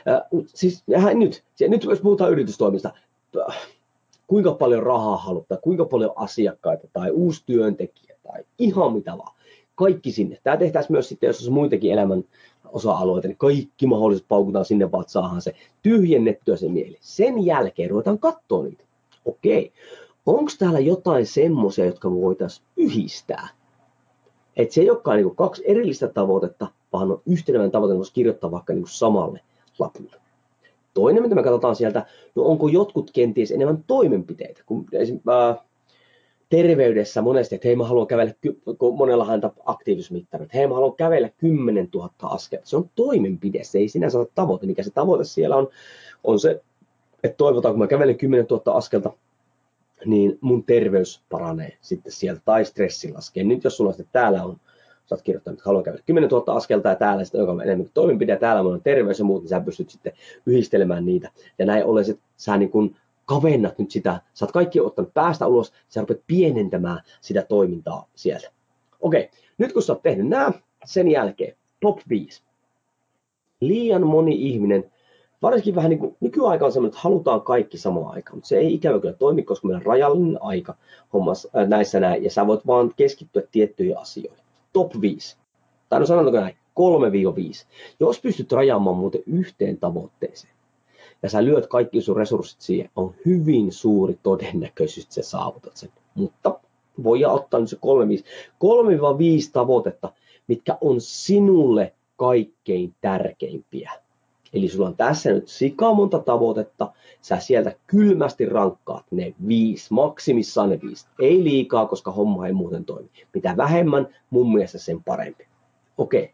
Äh, 0.09 0.21
siis 0.47 0.85
nyt, 1.15 1.45
nyt 1.69 1.85
jos 1.85 2.01
puhutaan 2.01 2.33
yritystoimista, 2.33 2.93
kuinka 4.27 4.53
paljon 4.53 4.83
rahaa 4.83 5.17
halutaan, 5.17 5.61
kuinka 5.61 5.85
paljon 5.85 6.13
asiakkaita 6.17 6.89
tai 6.93 7.11
uusi 7.11 7.43
työntekijä 7.47 8.17
tai 8.23 8.45
ihan 8.59 8.93
mitä 8.93 9.19
vaan. 9.19 9.37
Kaikki 9.75 10.13
sinne. 10.13 10.39
Tämä 10.43 10.57
tehtäisiin 10.57 10.93
myös 10.93 11.09
sitten, 11.09 11.27
jos 11.27 11.37
olisi 11.37 11.51
muitakin 11.51 11.93
elämän 11.93 12.25
osa-alueita, 12.73 13.29
niin 13.29 13.39
kaikki 13.39 13.87
mahdolliset 13.87 14.29
paukutaan 14.29 14.65
sinne, 14.65 14.93
vaan 14.93 15.05
saadaan 15.07 15.43
se 15.43 15.55
tyhjennettyä 15.83 16.57
se 16.57 16.69
mieli. 16.69 16.97
Sen 17.01 17.45
jälkeen 17.47 17.91
ruvetaan 17.91 18.19
katsoa 18.19 18.65
niitä. 18.65 18.85
Okei, 19.25 19.73
onko 20.27 20.51
täällä 20.59 20.79
jotain 20.79 21.27
semmoisia, 21.27 21.85
jotka 21.85 22.11
voitaisiin 22.11 22.67
yhdistää? 22.77 23.49
Että 24.57 24.75
se 24.75 24.81
ei 24.81 24.91
olekaan 24.91 25.17
niin 25.17 25.37
kaksi 25.37 25.63
erillistä 25.67 26.09
tavoitetta, 26.09 26.67
vaan 26.93 27.11
on 27.11 27.23
yhtenäinen 27.27 27.71
tavoite, 27.71 27.97
voisi 27.97 28.13
kirjoittaa 28.13 28.51
vaikka 28.51 28.73
niin 28.73 28.87
samalle 28.89 29.41
lapulle. 29.79 30.26
Toinen, 30.97 31.23
mitä 31.23 31.35
me 31.35 31.43
katsotaan 31.43 31.77
sieltä, 31.77 32.07
no 32.35 32.43
onko 32.43 32.69
jotkut 32.69 33.11
kenties 33.11 33.51
enemmän 33.51 33.85
toimenpiteitä, 33.87 34.63
kun 34.67 34.87
äh, 35.29 35.65
terveydessä 36.51 37.23
monesti, 37.23 37.55
että 37.55 37.69
hei 37.69 37.77
mä 37.77 37.85
haluan 37.85 38.07
kävellä, 38.07 38.35
kun 38.79 38.99
monella 38.99 39.25
häntä 39.25 39.51
aktiivisuusmittari, 39.65 40.45
että 40.45 40.59
hei 40.59 40.67
mä 40.67 40.75
haluan 40.75 40.97
kävellä 40.97 41.31
10 41.39 41.89
000 41.95 42.11
askelta. 42.23 42.67
Se 42.67 42.77
on 42.77 42.91
toimenpide, 42.95 43.65
se 43.65 43.79
ei 43.79 43.89
sinänsä 43.89 44.19
ole 44.19 44.29
tavoite. 44.35 44.67
Mikä 44.67 44.83
se 44.83 44.91
tavoite 44.91 45.25
siellä 45.25 45.57
on, 45.57 45.69
on 46.25 46.41
se, 46.41 46.63
että 47.25 47.37
toivotaan, 47.37 47.75
kun 47.75 47.79
mä 47.79 47.87
kävelen 47.87 48.19
10 48.19 48.47
000 48.51 48.63
askelta, 48.73 49.13
niin 50.05 50.39
mun 50.41 50.65
terveys 50.65 51.23
paranee 51.29 51.77
sitten 51.81 52.13
sieltä, 52.13 52.41
tai 52.45 52.65
stressi 52.65 53.13
laskee. 53.13 53.45
Nyt 53.45 53.65
jos 53.65 53.77
sulla 53.77 53.93
sitten 53.93 54.13
täällä 54.13 54.45
on, 54.45 54.57
sä 55.07 55.15
oot 55.15 55.23
kirjoittanut, 55.23 55.59
että 55.59 55.69
haluan 55.69 55.85
käydä 55.85 55.99
10 56.07 56.31
000 56.31 56.55
askelta 56.55 56.89
ja 56.89 56.95
täällä 56.95 57.25
sitten, 57.25 57.39
joka 57.39 57.53
on 57.53 57.61
enemmän 57.61 57.89
toimenpide, 57.95 58.37
täällä 58.37 58.71
on 58.71 58.83
terveys 58.83 59.19
ja 59.19 59.25
muut, 59.25 59.43
niin 59.43 59.49
sä 59.49 59.61
pystyt 59.61 59.91
sitten 59.91 60.13
yhdistelemään 60.47 61.05
niitä. 61.05 61.31
Ja 61.59 61.67
näin 61.67 61.85
ollen 61.85 62.05
sit, 62.05 62.21
sä 62.37 62.57
niin 62.57 62.71
kun 62.71 62.97
kavennat 63.25 63.79
nyt 63.79 63.91
sitä, 63.91 64.21
sä 64.35 64.45
oot 64.45 64.53
kaikki 64.53 64.81
ottanut 64.81 65.15
päästä 65.15 65.47
ulos, 65.47 65.73
sä 65.89 66.01
rupeat 66.01 66.21
pienentämään 66.27 67.01
sitä 67.21 67.43
toimintaa 67.43 68.09
sieltä. 68.15 68.51
Okei, 69.01 69.31
nyt 69.59 69.73
kun 69.73 69.83
sä 69.83 69.93
oot 69.93 70.03
tehnyt 70.03 70.29
nämä, 70.29 70.53
sen 70.85 71.09
jälkeen 71.09 71.57
top 71.81 71.99
5. 72.09 72.43
Liian 73.61 74.07
moni 74.07 74.49
ihminen 74.49 74.93
varsinkin 75.43 75.75
vähän 75.75 75.91
niin 75.91 75.99
kuin 75.99 76.17
nykyaika 76.21 76.67
on 76.67 76.73
sellainen, 76.73 76.95
että 76.95 77.01
halutaan 77.03 77.43
kaikki 77.43 77.79
samaan 77.79 78.15
aikaan, 78.15 78.37
mutta 78.37 78.49
se 78.49 78.59
ei 78.59 78.75
ikävä 78.75 79.01
kyllä 79.01 79.15
toimi, 79.15 79.43
koska 79.43 79.69
meillä 79.69 79.79
on 79.79 79.87
rajallinen 79.87 80.43
aika 80.43 80.75
hommas, 81.13 81.49
äh, 81.57 81.69
näissä 81.69 82.01
näin, 82.01 82.25
ja 82.25 82.31
sä 82.31 82.47
voit 82.47 82.67
vaan 82.67 82.93
keskittyä 82.97 83.43
tiettyihin 83.53 83.99
asioihin. 83.99 84.46
Top 84.77 85.01
5. 85.01 85.37
Tai 85.89 86.01
no 86.01 86.07
sanotaanko 86.07 86.41
näin, 86.41 86.57
3-5. 87.65 87.67
Jos 88.01 88.21
pystyt 88.21 88.53
rajaamaan 88.53 88.97
muuten 88.97 89.23
yhteen 89.27 89.79
tavoitteeseen, 89.79 90.55
ja 91.23 91.31
sä 91.31 91.45
lyöt 91.45 91.67
kaikki 91.67 92.01
sun 92.01 92.17
resurssit 92.17 92.61
siihen, 92.61 92.91
on 92.97 93.15
hyvin 93.27 93.73
suuri 93.73 94.19
todennäköisyys, 94.23 95.05
että 95.05 95.15
sä 95.15 95.23
saavutat 95.23 95.77
sen. 95.77 95.91
Mutta 96.15 96.61
voi 97.03 97.25
ottaa 97.25 97.61
nyt 97.61 97.71
se 97.71 97.77
3-5 97.77 97.79
tavoitetta, 99.53 100.13
mitkä 100.47 100.79
on 100.81 101.01
sinulle 101.01 101.95
kaikkein 102.17 102.95
tärkeimpiä 103.01 103.93
Eli 104.53 104.69
sulla 104.69 104.89
on 104.89 104.97
tässä 104.97 105.33
nyt 105.33 105.49
sika 105.49 105.95
monta 105.95 106.19
tavoitetta, 106.19 106.93
sä 107.21 107.39
sieltä 107.39 107.73
kylmästi 107.87 108.47
rankkaat 108.47 109.05
ne 109.11 109.35
viisi, 109.49 109.95
maksimissaan 109.95 110.71
ne 110.71 110.81
viisi. 110.83 111.07
Ei 111.21 111.45
liikaa, 111.45 111.87
koska 111.87 112.11
homma 112.13 112.47
ei 112.47 112.53
muuten 112.53 112.85
toimi. 112.85 113.11
Mitä 113.35 113.57
vähemmän, 113.57 114.09
mun 114.31 114.53
mielestä 114.53 114.79
sen 114.79 115.03
parempi. 115.05 115.47
Okei, 115.99 116.33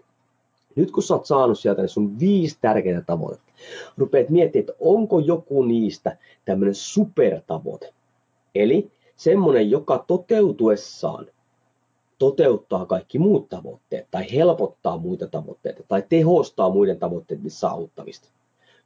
nyt 0.76 0.90
kun 0.90 1.02
sä 1.02 1.14
oot 1.14 1.26
saanut 1.26 1.58
sieltä 1.58 1.82
ne 1.82 1.88
sun 1.88 2.18
viisi 2.18 2.58
tärkeintä 2.60 3.02
tavoitetta, 3.02 3.52
rupeat 3.96 4.28
miettimään, 4.28 4.62
että 4.62 4.72
onko 4.80 5.18
joku 5.18 5.62
niistä 5.62 6.16
tämmöinen 6.44 6.74
supertavoite. 6.74 7.92
Eli 8.54 8.90
semmoinen, 9.16 9.70
joka 9.70 10.04
toteutuessaan 10.06 11.26
toteuttaa 12.22 12.86
kaikki 12.86 13.18
muut 13.18 13.48
tavoitteet 13.48 14.06
tai 14.10 14.32
helpottaa 14.32 14.98
muita 14.98 15.26
tavoitteita 15.26 15.82
tai 15.88 16.02
tehostaa 16.08 16.70
muiden 16.70 16.98
tavoitteiden 16.98 17.50
saavuttamista. 17.50 18.28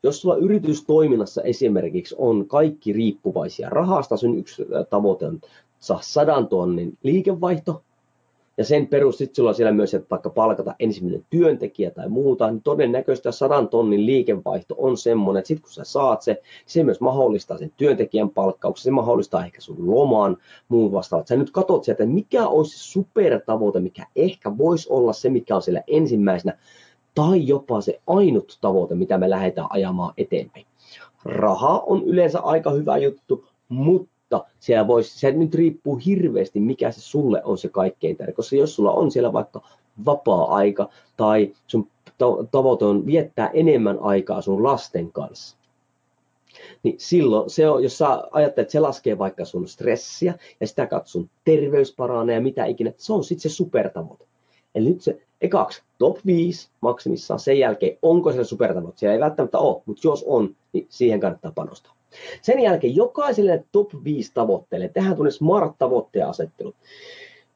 Jos 0.03 0.21
sulla 0.21 0.37
yritystoiminnassa 0.37 1.43
esimerkiksi 1.43 2.15
on 2.19 2.49
kaikki 2.49 2.93
riippuvaisia 2.93 3.71
rahasta, 3.71 4.17
sun 4.17 4.39
yksi 4.39 4.67
tavoite 4.91 5.27
on 5.27 5.41
saa 5.81 5.99
sadan 6.03 6.49
tonnin 6.49 6.99
liikevaihto, 7.03 7.83
ja 8.59 8.65
sen 8.65 8.87
perusteella 8.87 9.35
sulla 9.35 9.49
on 9.49 9.55
siellä 9.55 9.73
myös, 9.73 9.95
että 9.95 10.11
vaikka 10.11 10.31
palkata 10.31 10.75
ensimmäinen 10.79 11.27
työntekijä 11.31 11.91
tai 11.91 12.09
muuta, 12.09 12.51
niin 12.51 12.63
todennäköisesti 12.63 13.33
sadan 13.33 13.69
tonnin 13.69 14.07
liikevaihto 14.07 14.75
on 14.79 14.97
semmoinen, 14.97 15.39
että 15.39 15.49
sitten 15.49 15.63
kun 15.63 15.73
sä 15.73 15.85
saat 15.85 16.23
se, 16.23 16.43
se 16.67 16.85
myös 16.85 17.01
mahdollistaa 17.01 17.59
sen 17.59 17.73
työntekijän 17.77 18.31
palkkauksen, 18.31 18.85
se 18.85 18.91
mahdollistaa 18.91 19.45
ehkä 19.45 19.61
sun 19.61 19.77
lomaan, 19.91 20.37
muun 20.69 20.93
vastaavat. 20.93 21.27
Sä 21.27 21.37
nyt 21.37 21.51
katsot 21.51 21.85
sieltä, 21.85 22.07
mikä 22.07 22.49
olisi 22.49 22.79
se 22.79 22.85
supertavoite, 22.85 23.81
mikä 23.81 24.07
ehkä 24.17 24.59
voisi 24.59 24.89
olla 24.91 25.13
se, 25.13 25.31
mikä 25.31 25.57
on 25.57 25.63
siellä 25.63 25.83
ensimmäisenä, 25.87 26.59
tai 27.15 27.47
jopa 27.47 27.81
se 27.81 28.01
ainut 28.07 28.59
tavoite, 28.61 28.95
mitä 28.95 29.19
me 29.19 29.31
lähdetään 29.31 29.67
ajamaan 29.71 30.15
eteenpäin. 30.17 30.67
Raha 31.25 31.85
on 31.87 32.05
yleensä 32.05 32.41
aika 32.41 32.71
hyvä 32.71 32.97
juttu, 32.97 33.45
mutta 33.69 34.16
mutta 34.31 34.51
siellä 34.61 34.87
voisi, 34.87 35.19
se 35.19 35.31
nyt 35.31 35.55
riippuu 35.55 35.97
hirveästi, 35.97 36.61
mikä 36.61 36.91
se 36.91 37.01
sulle 37.01 37.45
on 37.45 37.59
se 37.59 37.69
kaikkein 37.69 38.17
tärkein. 38.17 38.37
Koska 38.37 38.57
jos 38.57 38.75
sulla 38.75 38.93
on 38.93 39.11
siellä 39.11 39.33
vaikka 39.33 39.63
vapaa-aika 40.07 40.89
tai 41.17 41.53
sun 41.67 41.89
tavoite 42.51 42.85
on 42.85 43.07
viettää 43.07 43.51
enemmän 43.55 43.99
aikaa 44.01 44.43
sun 44.43 44.63
lasten 44.63 45.13
kanssa, 45.13 45.57
niin 46.83 46.95
silloin 46.99 47.51
se 47.51 47.69
on, 47.69 47.83
jos 47.83 47.99
sä 47.99 48.09
ajattelet, 48.31 48.59
että 48.59 48.73
se 48.73 48.81
laskee 48.81 49.19
vaikka 49.19 49.45
sun 49.45 49.69
stressiä 49.69 50.35
ja 50.61 50.67
sitä 50.67 50.87
kautta 50.87 51.11
sun 51.11 51.31
terveys 51.45 51.95
paranee 51.97 52.35
ja 52.35 52.41
mitä 52.41 52.65
ikinä, 52.65 52.93
se 52.97 53.13
on 53.13 53.25
sitten 53.25 53.51
se 53.51 53.55
supertavoite. 53.55 54.25
Eli 54.75 54.89
nyt 54.89 55.01
se 55.01 55.19
ekaksi 55.41 55.83
top 55.99 56.17
5 56.27 56.69
maksimissaan, 56.81 57.41
sen 57.41 57.59
jälkeen 57.59 57.99
onko 58.03 58.33
se 58.33 58.45
supertavoite, 58.45 58.99
siellä 58.99 59.15
ei 59.15 59.21
välttämättä 59.21 59.59
ole, 59.59 59.83
mutta 59.87 60.09
jos 60.09 60.25
on, 60.27 60.57
niin 60.73 60.87
siihen 60.89 61.21
kannattaa 61.21 61.53
panostaa. 61.55 61.96
Sen 62.43 62.61
jälkeen 62.61 62.97
jokaiselle 62.97 63.65
top 63.73 63.91
5 64.05 64.31
tavoitteelle 64.35 64.89
tehdään 64.89 65.17
tuonne 65.17 65.31
smart-tavoitteen 65.31 66.27
asettelu. 66.27 66.75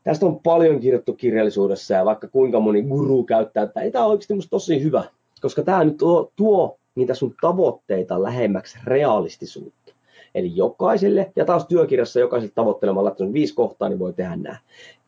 Tästä 0.04 0.26
on 0.26 0.40
paljon 0.40 0.80
kirjoittu 0.80 1.12
kirjallisuudessa 1.12 1.94
ja 1.94 2.04
vaikka 2.04 2.28
kuinka 2.28 2.60
moni 2.60 2.82
guru 2.82 3.24
käyttää, 3.24 3.62
että 3.62 3.80
tämä 3.92 4.04
on 4.04 4.10
oikeasti 4.10 4.34
musta 4.34 4.50
tosi 4.50 4.82
hyvä, 4.82 5.04
koska 5.40 5.62
tämä 5.62 5.84
nyt 5.84 5.96
tuo, 5.96 6.32
tuo 6.36 6.78
niitä 6.94 7.14
sun 7.14 7.34
tavoitteita 7.40 8.22
lähemmäksi 8.22 8.78
realistisuutta. 8.84 9.94
Eli 10.34 10.52
jokaiselle, 10.54 11.32
ja 11.36 11.44
taas 11.44 11.66
työkirjassa 11.66 12.20
jokaiselle 12.20 12.52
tavoitteelle, 12.54 12.94
mä 12.94 13.04
laittanut 13.04 13.32
viisi 13.32 13.54
kohtaa, 13.54 13.88
niin 13.88 13.98
voi 13.98 14.12
tehdä 14.12 14.36
nämä. 14.36 14.56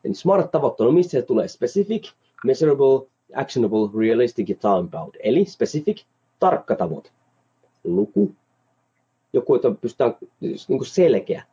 Eli 0.03 0.13
smart 0.13 0.51
tavoittelu, 0.51 0.91
mistä 0.91 1.11
se 1.11 1.21
tulee? 1.21 1.47
Specific, 1.47 2.11
measurable, 2.45 3.07
actionable, 3.35 3.89
realistic 3.99 4.49
ja 4.49 4.55
time 4.55 4.89
bound. 4.89 5.15
Eli 5.23 5.45
specific, 5.45 6.01
tarkka 6.39 6.75
tavoite. 6.75 7.09
Luku, 7.83 8.31
joku, 9.33 9.55
että 9.55 9.71
pystytään 9.81 10.15
niin 10.41 10.57
kuin 10.67 10.85
selkeä. 10.85 11.43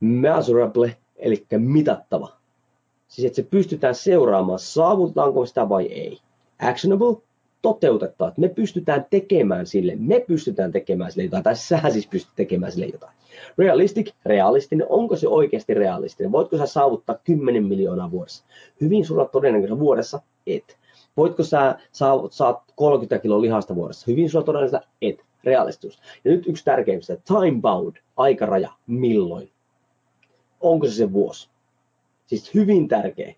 Measurable, 0.00 0.96
eli 1.16 1.46
mitattava. 1.58 2.32
Siis 3.08 3.26
että 3.26 3.36
se 3.36 3.42
pystytään 3.42 3.94
seuraamaan, 3.94 4.58
saavutetaanko 4.58 5.46
sitä 5.46 5.68
vai 5.68 5.86
ei. 5.86 6.18
Actionable, 6.62 7.16
toteutettava. 7.62 8.32
Me 8.36 8.48
pystytään 8.48 9.06
tekemään 9.10 9.66
sille, 9.66 9.96
me 9.96 10.20
pystytään 10.20 10.72
tekemään 10.72 11.12
sille 11.12 11.24
jotain, 11.24 11.42
tai 11.42 11.56
sä 11.56 11.80
siis 11.90 12.06
pystyt 12.06 12.32
tekemään 12.36 12.72
sille 12.72 12.86
jotain. 12.86 13.12
Realistic, 13.58 14.10
realistinen, 14.24 14.86
onko 14.90 15.16
se 15.16 15.28
oikeasti 15.28 15.74
realistinen? 15.74 16.32
Voitko 16.32 16.58
sä 16.58 16.66
saavuttaa 16.66 17.18
10 17.24 17.64
miljoonaa 17.64 18.10
vuodessa? 18.10 18.44
Hyvin 18.80 19.04
sulla 19.04 19.24
todennäköisesti 19.24 19.80
vuodessa 19.80 20.20
et. 20.46 20.78
Voitko 21.16 21.42
sä 21.42 21.78
saat 22.30 22.62
30 22.76 23.18
kiloa 23.18 23.40
lihasta 23.40 23.74
vuodessa? 23.74 24.04
Hyvin 24.08 24.30
sulla 24.30 24.44
todennäköisesti 24.44 24.88
et 25.02 25.27
realistus. 25.44 25.98
Ja 26.24 26.30
nyt 26.30 26.46
yksi 26.46 26.64
tärkeimmistä, 26.64 27.16
time 27.16 27.60
bound, 27.60 27.96
aikaraja, 28.16 28.72
milloin? 28.86 29.50
Onko 30.60 30.86
se 30.86 30.92
se 30.92 31.12
vuosi? 31.12 31.48
Siis 32.26 32.54
hyvin 32.54 32.88
tärkeä. 32.88 33.34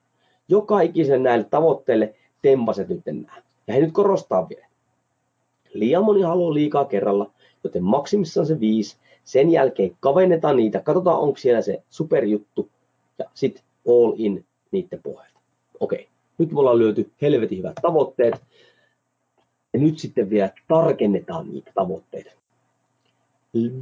Joka 0.48 0.80
ikisen 0.80 1.22
näille 1.22 1.46
tavoitteille 1.50 2.14
tempaset 2.42 2.88
nyt 2.88 3.06
nämä. 3.06 3.42
Ja 3.66 3.74
he 3.74 3.80
nyt 3.80 3.92
korostaa 3.92 4.48
vielä. 4.48 4.66
Liian 5.74 6.04
moni 6.04 6.22
haluaa 6.22 6.54
liikaa 6.54 6.84
kerralla, 6.84 7.30
joten 7.64 7.84
maksimissaan 7.84 8.46
se 8.46 8.60
viisi. 8.60 8.96
Sen 9.24 9.50
jälkeen 9.50 9.96
kavennetaan 10.00 10.56
niitä, 10.56 10.80
katsotaan 10.80 11.20
onko 11.20 11.36
siellä 11.38 11.62
se 11.62 11.82
superjuttu 11.90 12.68
ja 13.18 13.24
sitten 13.34 13.64
all 13.88 14.12
in 14.16 14.44
niiden 14.70 15.02
pohjalta. 15.02 15.40
Okei, 15.80 16.08
nyt 16.38 16.52
me 16.52 16.60
ollaan 16.60 16.78
lyöty 16.78 17.10
helvetin 17.22 17.58
hyvät 17.58 17.74
tavoitteet. 17.82 18.34
Ja 19.72 19.78
nyt 19.78 19.98
sitten 19.98 20.30
vielä 20.30 20.50
tarkennetaan 20.68 21.50
niitä 21.52 21.72
tavoitteita. 21.74 22.30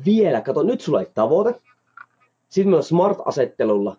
Vielä, 0.07 0.41
kato, 0.41 0.63
nyt 0.63 0.81
sulla 0.81 1.01
ei 1.01 1.07
tavoite. 1.15 1.61
Sitten 2.49 2.75
me 2.75 2.83
Smart-asettelulla 2.83 3.97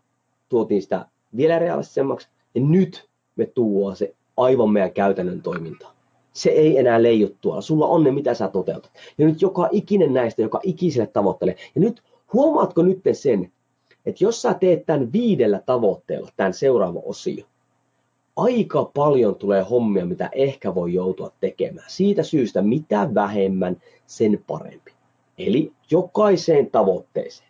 tuotiin 0.49 0.81
sitä 0.81 1.05
vielä 1.35 1.59
realistisemmaksi. 1.59 2.27
Ja 2.55 2.61
nyt 2.61 3.09
me 3.35 3.45
tuo 3.45 3.95
se 3.95 4.15
aivan 4.37 4.69
meidän 4.69 4.91
käytännön 4.91 5.41
toimintaan. 5.41 5.95
Se 6.33 6.49
ei 6.49 6.77
enää 6.77 7.03
leiju 7.03 7.35
tuolla. 7.41 7.61
Sulla 7.61 7.87
on 7.87 8.03
ne, 8.03 8.11
mitä 8.11 8.33
sä 8.33 8.47
toteutat. 8.47 8.91
Ja 9.17 9.25
nyt 9.27 9.41
joka 9.41 9.69
ikinen 9.71 10.13
näistä, 10.13 10.41
joka 10.41 10.59
ikiselle 10.63 11.07
tavoitteelle. 11.07 11.55
Ja 11.75 11.81
nyt 11.81 12.03
huomaatko 12.33 12.81
nyt 12.81 13.01
sen, 13.13 13.51
että 14.05 14.23
jos 14.23 14.41
sä 14.41 14.53
teet 14.53 14.85
tämän 14.85 15.11
viidellä 15.11 15.61
tavoitteella, 15.65 16.29
tämän 16.37 16.53
seuraava 16.53 16.99
osio, 17.05 17.45
aika 18.43 18.91
paljon 18.93 19.35
tulee 19.35 19.61
hommia, 19.61 20.05
mitä 20.05 20.29
ehkä 20.31 20.75
voi 20.75 20.93
joutua 20.93 21.31
tekemään. 21.39 21.89
Siitä 21.89 22.23
syystä, 22.23 22.61
mitä 22.61 23.09
vähemmän, 23.13 23.81
sen 24.05 24.43
parempi. 24.47 24.91
Eli 25.37 25.71
jokaiseen 25.91 26.71
tavoitteeseen. 26.71 27.49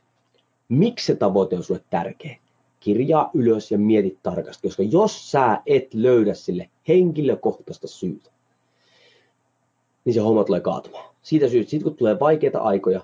Miksi 0.70 1.06
se 1.06 1.16
tavoite 1.16 1.56
on 1.56 1.64
sulle 1.64 1.82
tärkeä? 1.90 2.38
kirjaa 2.80 3.30
ylös 3.34 3.72
ja 3.72 3.78
mieti 3.78 4.18
tarkasti, 4.24 4.68
koska 4.68 4.84
jos 4.84 5.32
sä 5.32 5.62
et 5.66 5.94
löydä 5.94 6.34
sille 6.34 6.70
henkilökohtaista 6.88 7.88
syytä, 7.88 8.32
niin 10.06 10.14
se 10.14 10.20
homma 10.20 10.44
tulee 10.44 10.62
kaatumaan. 10.62 11.16
Siitä 11.22 11.50
syystä, 11.50 11.70
sit 11.70 11.84
kun 11.84 11.96
tulee 11.96 12.20
vaikeita 12.20 12.60
aikoja 12.60 13.02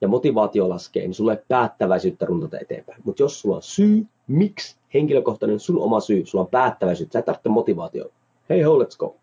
ja 0.00 0.08
motivaatio 0.08 0.68
laskee, 0.68 1.02
niin 1.02 1.14
sulle 1.14 1.44
päättäväisyyttä 1.48 2.26
runtata 2.26 2.58
eteenpäin. 2.58 3.02
Mutta 3.04 3.22
jos 3.22 3.40
sulla 3.40 3.56
on 3.56 3.62
syy, 3.62 4.06
miksi 4.26 4.76
henkilökohtainen 4.94 5.60
sun 5.60 5.78
oma 5.78 6.00
syy, 6.00 6.26
sulla 6.26 6.44
on 6.44 6.50
päättäväisyyttä, 6.50 7.12
sä 7.12 7.18
et 7.18 7.24
tarvitse 7.24 7.48
motivaatiota. 7.48 8.14
Hei 8.48 8.62
ho, 8.62 8.78
let's 8.78 8.96
go. 8.98 9.16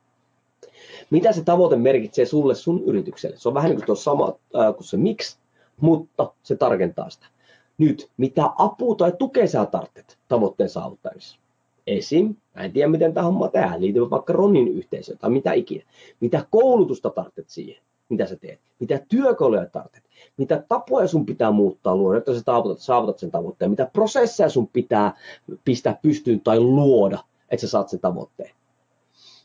Mitä 1.10 1.32
se 1.32 1.44
tavoite 1.44 1.76
merkitsee 1.76 2.26
sulle 2.26 2.56
sun 2.56 2.84
yritykselle? 2.84 3.38
Se 3.38 3.48
on 3.48 3.54
vähän 3.54 3.70
niin 3.70 3.78
kuin 3.78 3.86
tuo 3.86 3.96
sama 3.96 4.36
äh, 4.56 4.76
kuin 4.76 4.84
se 4.84 4.98
miksi, 4.98 5.38
mutta 5.82 6.34
se 6.44 6.56
tarkentaa 6.56 7.10
sitä. 7.10 7.26
Nyt, 7.78 8.10
mitä 8.18 8.50
apua 8.58 8.96
tai 8.96 9.12
tukea 9.20 9.48
sä 9.48 9.66
tarvitset 9.66 10.18
tavoitteen 10.28 10.70
saavuttamisessa? 10.70 11.40
Esim. 11.88 12.36
Mä 12.56 12.62
en 12.64 12.72
tiedä, 12.72 12.88
miten 12.88 13.14
tämä 13.14 13.26
homma 13.26 13.48
tehdään. 13.48 13.82
Liittyy 13.82 14.10
vaikka 14.10 14.34
Ronin 14.34 14.68
yhteisöön 14.68 15.18
tai 15.18 15.30
mitä 15.30 15.54
ikinä. 15.54 15.84
Mitä 16.20 16.46
koulutusta 16.52 17.10
tarvitset 17.10 17.50
siihen? 17.50 17.84
Mitä 18.10 18.26
sä 18.26 18.36
teet? 18.36 18.60
Mitä 18.80 19.00
työkaluja 19.10 19.66
tarvitset? 19.66 20.04
Mitä 20.38 20.64
tapoja 20.68 21.08
sun 21.08 21.26
pitää 21.26 21.52
muuttaa 21.52 21.96
luoda, 21.96 22.18
että 22.18 22.34
sä 22.34 22.42
saavutat, 22.78 23.20
sen 23.20 23.32
tavoitteen? 23.32 23.72
Mitä 23.72 23.90
prosesseja 23.94 24.50
sun 24.50 24.68
pitää 24.68 25.14
pistää 25.66 26.00
pystyyn 26.02 26.42
tai 26.42 26.60
luoda, 26.60 27.20
että 27.50 27.62
sä 27.62 27.72
saat 27.72 27.90
sen 27.90 28.00
tavoitteen? 28.00 28.52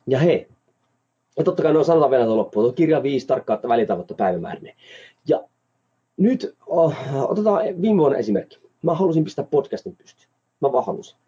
Ja 0.07 0.19
hei, 0.19 0.49
ja 1.37 1.45
totta 1.45 1.62
kai 1.62 1.73
noin 1.73 1.85
sanotaan 1.85 2.11
vielä 2.11 2.37
loppuun. 2.37 2.75
Kirja 2.75 3.03
5 3.03 3.27
tarkkautta 3.27 3.69
välitavoitta 3.69 4.15
päivämäärinen. 4.15 4.75
Ja 5.29 5.45
nyt 6.17 6.57
oh, 6.67 6.95
otetaan 7.29 7.65
viime 7.83 7.99
vuonna 7.99 8.19
esimerkki. 8.19 8.59
Mä 8.83 8.95
halusin 8.95 9.25
pistää 9.25 9.45
podcastin 9.51 9.97
pystyyn. 9.97 10.29
Mä 10.61 10.73
vaan 10.73 10.87
halusin. 10.87 11.19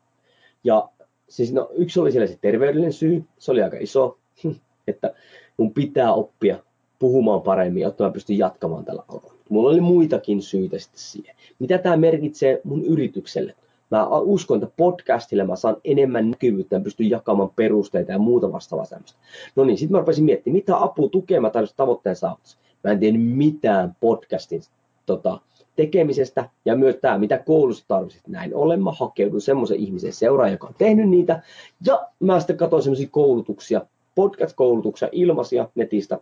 Ja 0.64 0.88
siis 1.28 1.52
no, 1.52 1.70
yksi 1.72 2.00
oli 2.00 2.12
siellä 2.12 2.26
se 2.26 2.38
terveydellinen 2.40 2.92
syy. 2.92 3.24
Se 3.38 3.52
oli 3.52 3.62
aika 3.62 3.76
iso, 3.80 4.18
että 4.88 5.14
mun 5.56 5.74
pitää 5.74 6.12
oppia 6.12 6.58
puhumaan 6.98 7.42
paremmin, 7.42 7.82
jotta 7.82 8.04
mä 8.04 8.10
pystyn 8.10 8.38
jatkamaan 8.38 8.84
tällä 8.84 9.02
alalla. 9.08 9.32
Mulla 9.48 9.70
oli 9.70 9.80
muitakin 9.80 10.42
syitä 10.42 10.78
sitten 10.78 11.00
siihen. 11.00 11.36
Mitä 11.58 11.78
tämä 11.78 11.96
merkitsee 11.96 12.60
mun 12.64 12.84
yritykselle? 12.84 13.54
Mä 13.90 14.08
uskon, 14.08 14.62
että 14.62 14.74
podcastilla 14.76 15.44
mä 15.44 15.56
saan 15.56 15.76
enemmän 15.84 16.30
näkyvyyttä 16.30 16.76
ja 16.76 16.80
pystyn 16.80 17.10
jakamaan 17.10 17.50
perusteita 17.56 18.12
ja 18.12 18.18
muuta 18.18 18.52
vastaavaa 18.52 18.86
tämmöistä. 18.86 19.18
No 19.56 19.64
niin, 19.64 19.78
sitten 19.78 19.92
mä 19.92 19.98
rupesin 19.98 20.24
miettimään, 20.24 20.56
mitä 20.56 20.82
apua 20.82 21.08
tukea 21.08 21.40
mä 21.40 21.50
tarvitsin 21.50 21.76
tavoitteen 21.76 22.16
saavutus. 22.16 22.58
Mä 22.84 22.90
en 22.90 22.98
tiedä 22.98 23.18
mitään 23.18 23.96
podcastin 24.00 24.62
tota, 25.06 25.40
tekemisestä 25.76 26.48
ja 26.64 26.76
myös 26.76 26.96
tämä, 27.00 27.18
mitä 27.18 27.38
koulussa 27.38 27.84
tarvitsit. 27.88 28.28
Näin 28.28 28.54
ollen 28.54 28.82
mä 28.82 28.92
hakeudun 28.92 29.40
semmoisen 29.40 29.76
ihmisen 29.76 30.12
seuraan, 30.12 30.52
joka 30.52 30.66
on 30.66 30.74
tehnyt 30.78 31.08
niitä. 31.08 31.42
Ja 31.86 32.08
mä 32.20 32.40
sitten 32.40 32.56
katsoin 32.56 32.82
semmoisia 32.82 33.08
koulutuksia, 33.10 33.80
podcast-koulutuksia 34.14 35.08
ilmaisia 35.12 35.68
netistä, 35.74 36.18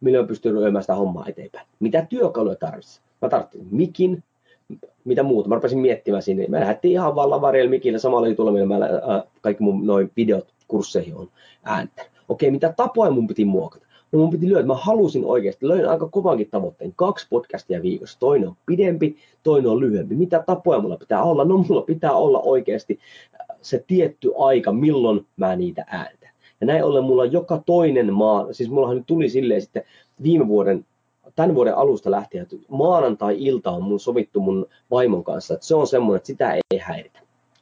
millä 0.00 0.20
mä 0.20 0.26
pystyn 0.26 0.54
lyömään 0.54 0.82
sitä 0.82 0.94
hommaa 0.94 1.26
eteenpäin. 1.28 1.66
Mitä 1.80 2.06
työkaluja 2.08 2.56
tarvitsin? 2.56 3.02
Mä 3.22 3.28
tarvitsin 3.28 3.66
mikin, 3.70 4.22
mitä 5.04 5.22
muuta. 5.22 5.48
Mä 5.48 5.54
rupesin 5.54 5.78
miettimään 5.78 6.22
sinne. 6.22 6.46
Mä 6.48 6.60
lähdettiin 6.60 6.92
ihan 6.92 7.14
vaan 7.14 7.30
lavariel 7.30 7.68
mikillä 7.68 7.98
samalla 7.98 8.28
jutulla, 8.28 8.52
millä 8.52 8.66
mä 8.66 8.84
äh, 8.84 9.22
kaikki 9.40 9.62
mun 9.62 9.86
noin 9.86 10.10
videot 10.16 10.48
kursseihin 10.68 11.14
on 11.14 11.28
ääntä. 11.64 12.02
Okei, 12.28 12.50
mitä 12.50 12.74
tapoja 12.76 13.10
mun 13.10 13.26
piti 13.26 13.44
muokata? 13.44 13.86
No 14.12 14.18
mun 14.18 14.30
piti 14.30 14.48
lyödä, 14.48 14.66
mä 14.66 14.74
halusin 14.74 15.24
oikeasti, 15.24 15.68
löin 15.68 15.88
aika 15.88 16.08
kovankin 16.08 16.48
tavoitteen, 16.50 16.92
kaksi 16.96 17.26
podcastia 17.30 17.82
viikossa. 17.82 18.18
Toinen 18.18 18.48
on 18.48 18.56
pidempi, 18.66 19.16
toinen 19.42 19.70
on 19.70 19.80
lyhyempi. 19.80 20.14
Mitä 20.14 20.42
tapoja 20.46 20.80
mulla 20.80 20.96
pitää 20.96 21.22
olla? 21.22 21.44
No 21.44 21.56
mulla 21.68 21.82
pitää 21.82 22.12
olla 22.12 22.40
oikeasti 22.40 22.98
se 23.60 23.84
tietty 23.86 24.32
aika, 24.38 24.72
milloin 24.72 25.26
mä 25.36 25.56
niitä 25.56 25.84
ääntän. 25.86 26.21
Ja 26.62 26.66
näin 26.66 26.84
ollen 26.84 27.04
mulla 27.04 27.24
joka 27.24 27.62
toinen 27.66 28.12
maa, 28.12 28.52
siis 28.52 28.70
mullahan 28.70 28.96
nyt 28.96 29.06
tuli 29.06 29.28
silleen 29.28 29.62
sitten 29.62 29.82
viime 30.22 30.48
vuoden 30.48 30.86
tämän 31.36 31.54
vuoden 31.54 31.76
alusta 31.76 32.10
lähtien, 32.10 32.42
että 32.42 32.56
maanantai-ilta 32.68 33.70
on 33.70 33.82
mun 33.82 34.00
sovittu 34.00 34.40
mun 34.40 34.66
vaimon 34.90 35.24
kanssa, 35.24 35.54
että 35.54 35.66
se 35.66 35.74
on 35.74 35.86
semmoinen, 35.86 36.16
että 36.16 36.26
sitä 36.26 36.54
ei 36.54 36.78
häiritä. 36.78 37.20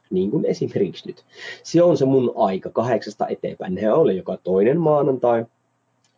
Niin 0.09 0.31
kuin 0.31 0.45
esimerkiksi 0.45 1.07
nyt. 1.07 1.25
Se 1.63 1.83
on 1.83 1.97
se 1.97 2.05
mun 2.05 2.33
aika 2.35 2.69
kahdeksasta 2.69 3.27
eteenpäin. 3.27 3.75
Ne 3.75 3.93
oli 3.93 4.17
joka 4.17 4.37
toinen 4.37 4.79
maanantai. 4.79 5.45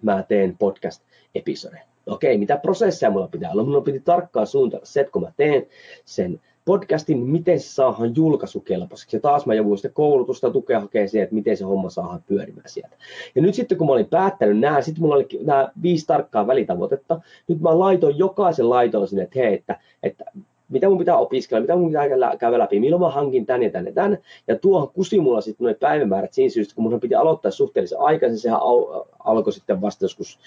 Mä 0.02 0.24
teen 0.24 0.58
podcast-episodeja. 0.58 1.84
Okei, 2.08 2.38
mitä 2.38 2.58
prosesseja 2.58 3.12
mulla 3.12 3.28
pitää 3.28 3.52
olla? 3.52 3.64
Mulla 3.64 3.82
piti 3.82 4.00
tarkkaan 4.00 4.48
suunnitella 4.48 4.86
se, 4.86 5.00
että 5.00 5.12
kun 5.12 5.22
mä 5.22 5.32
teen 5.38 5.68
sen 6.06 6.42
podcastin, 6.66 7.20
miten 7.20 7.60
se 7.60 7.68
saadaan 7.68 8.16
julkaisukelpoiseksi. 8.16 9.18
Ja 9.18 9.22
taas 9.22 9.46
mä 9.46 9.54
jouduin 9.54 9.78
sitten 9.78 9.94
koulutusta 9.94 10.52
tukea 10.52 10.80
hakea 10.80 11.08
siihen, 11.08 11.24
että 11.24 11.36
miten 11.36 11.58
se 11.58 11.64
homma 11.64 11.90
saadaan 11.90 12.24
pyörimään 12.28 12.70
sieltä. 12.70 12.96
Ja 13.36 13.42
nyt 13.42 13.56
sitten 13.56 13.78
kun 13.78 13.88
mä 13.88 13.94
olin 13.94 14.06
päättänyt 14.06 14.60
nämä, 14.60 14.82
sitten 14.82 15.02
mulla 15.02 15.16
oli 15.16 15.28
nämä 15.44 15.72
viisi 15.82 16.08
tarkkaa 16.08 16.48
välitavoitetta. 16.48 17.22
Nyt 17.48 17.62
mä 17.62 17.80
laitoin 17.80 18.18
jokaisen 18.18 18.70
laitoon 18.70 19.08
sinne, 19.08 19.24
että 19.24 19.40
hei, 19.40 19.54
että, 19.54 19.80
että 20.04 20.26
mitä 20.70 20.90
mun 20.90 20.98
pitää 20.98 21.18
opiskella, 21.18 21.62
mitä 21.62 21.76
mun 21.76 21.88
pitää 21.88 22.38
käydä 22.38 22.60
läpi, 22.60 22.80
milloin 22.80 23.02
mä 23.02 23.10
hankin 23.10 23.46
tän 23.46 23.64
ja 23.64 23.70
tän 23.70 23.86
ja 23.86 23.92
tän. 23.94 24.18
Ja 24.48 24.56
tuohon 24.56 24.90
kusi 24.90 25.20
mulla 25.20 25.42
sitten 25.42 25.66
noin 25.66 25.76
päivämäärät 25.80 26.34
siinä 26.34 26.50
syystä, 26.50 26.76
kun 26.76 26.84
mun 26.84 27.00
piti 27.00 27.16
aloittaa 27.16 27.52
suhteellisen 27.52 28.00
aikaisin, 28.00 28.40
sehän 28.40 28.60
al- 28.62 29.04
alkoi 29.20 29.54
sitten 29.54 29.82
vasta 29.82 30.06
joskus, 30.06 30.40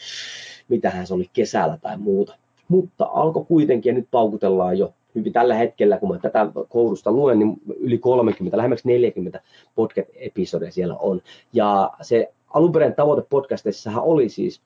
mitähän 0.69 1.07
se 1.07 1.15
oli 1.15 1.31
kesällä 1.33 1.79
tai 1.83 1.99
muuta. 1.99 2.35
Mutta 2.69 3.05
alkoi 3.05 3.45
kuitenkin 3.45 3.91
ja 3.91 3.95
nyt 3.95 4.09
paukutellaan 4.11 4.79
jo 4.79 4.93
hyvin 5.17 5.33
tällä 5.33 5.55
hetkellä, 5.55 5.99
kun 5.99 6.09
mä 6.09 6.19
tätä 6.19 6.47
koulusta 6.69 7.13
luen, 7.13 7.39
niin 7.39 7.57
yli 7.79 7.99
30, 7.99 8.57
lähemmäksi 8.57 8.89
40 8.89 9.41
podcast-episodeja 9.75 10.73
siellä 10.73 10.97
on. 10.97 11.23
Ja 11.53 11.91
se 12.03 12.33
alunperäinen 12.55 12.97
tavoite 12.97 13.27
podcastissahan 13.31 14.03
oli 14.03 14.29
siis 14.29 14.61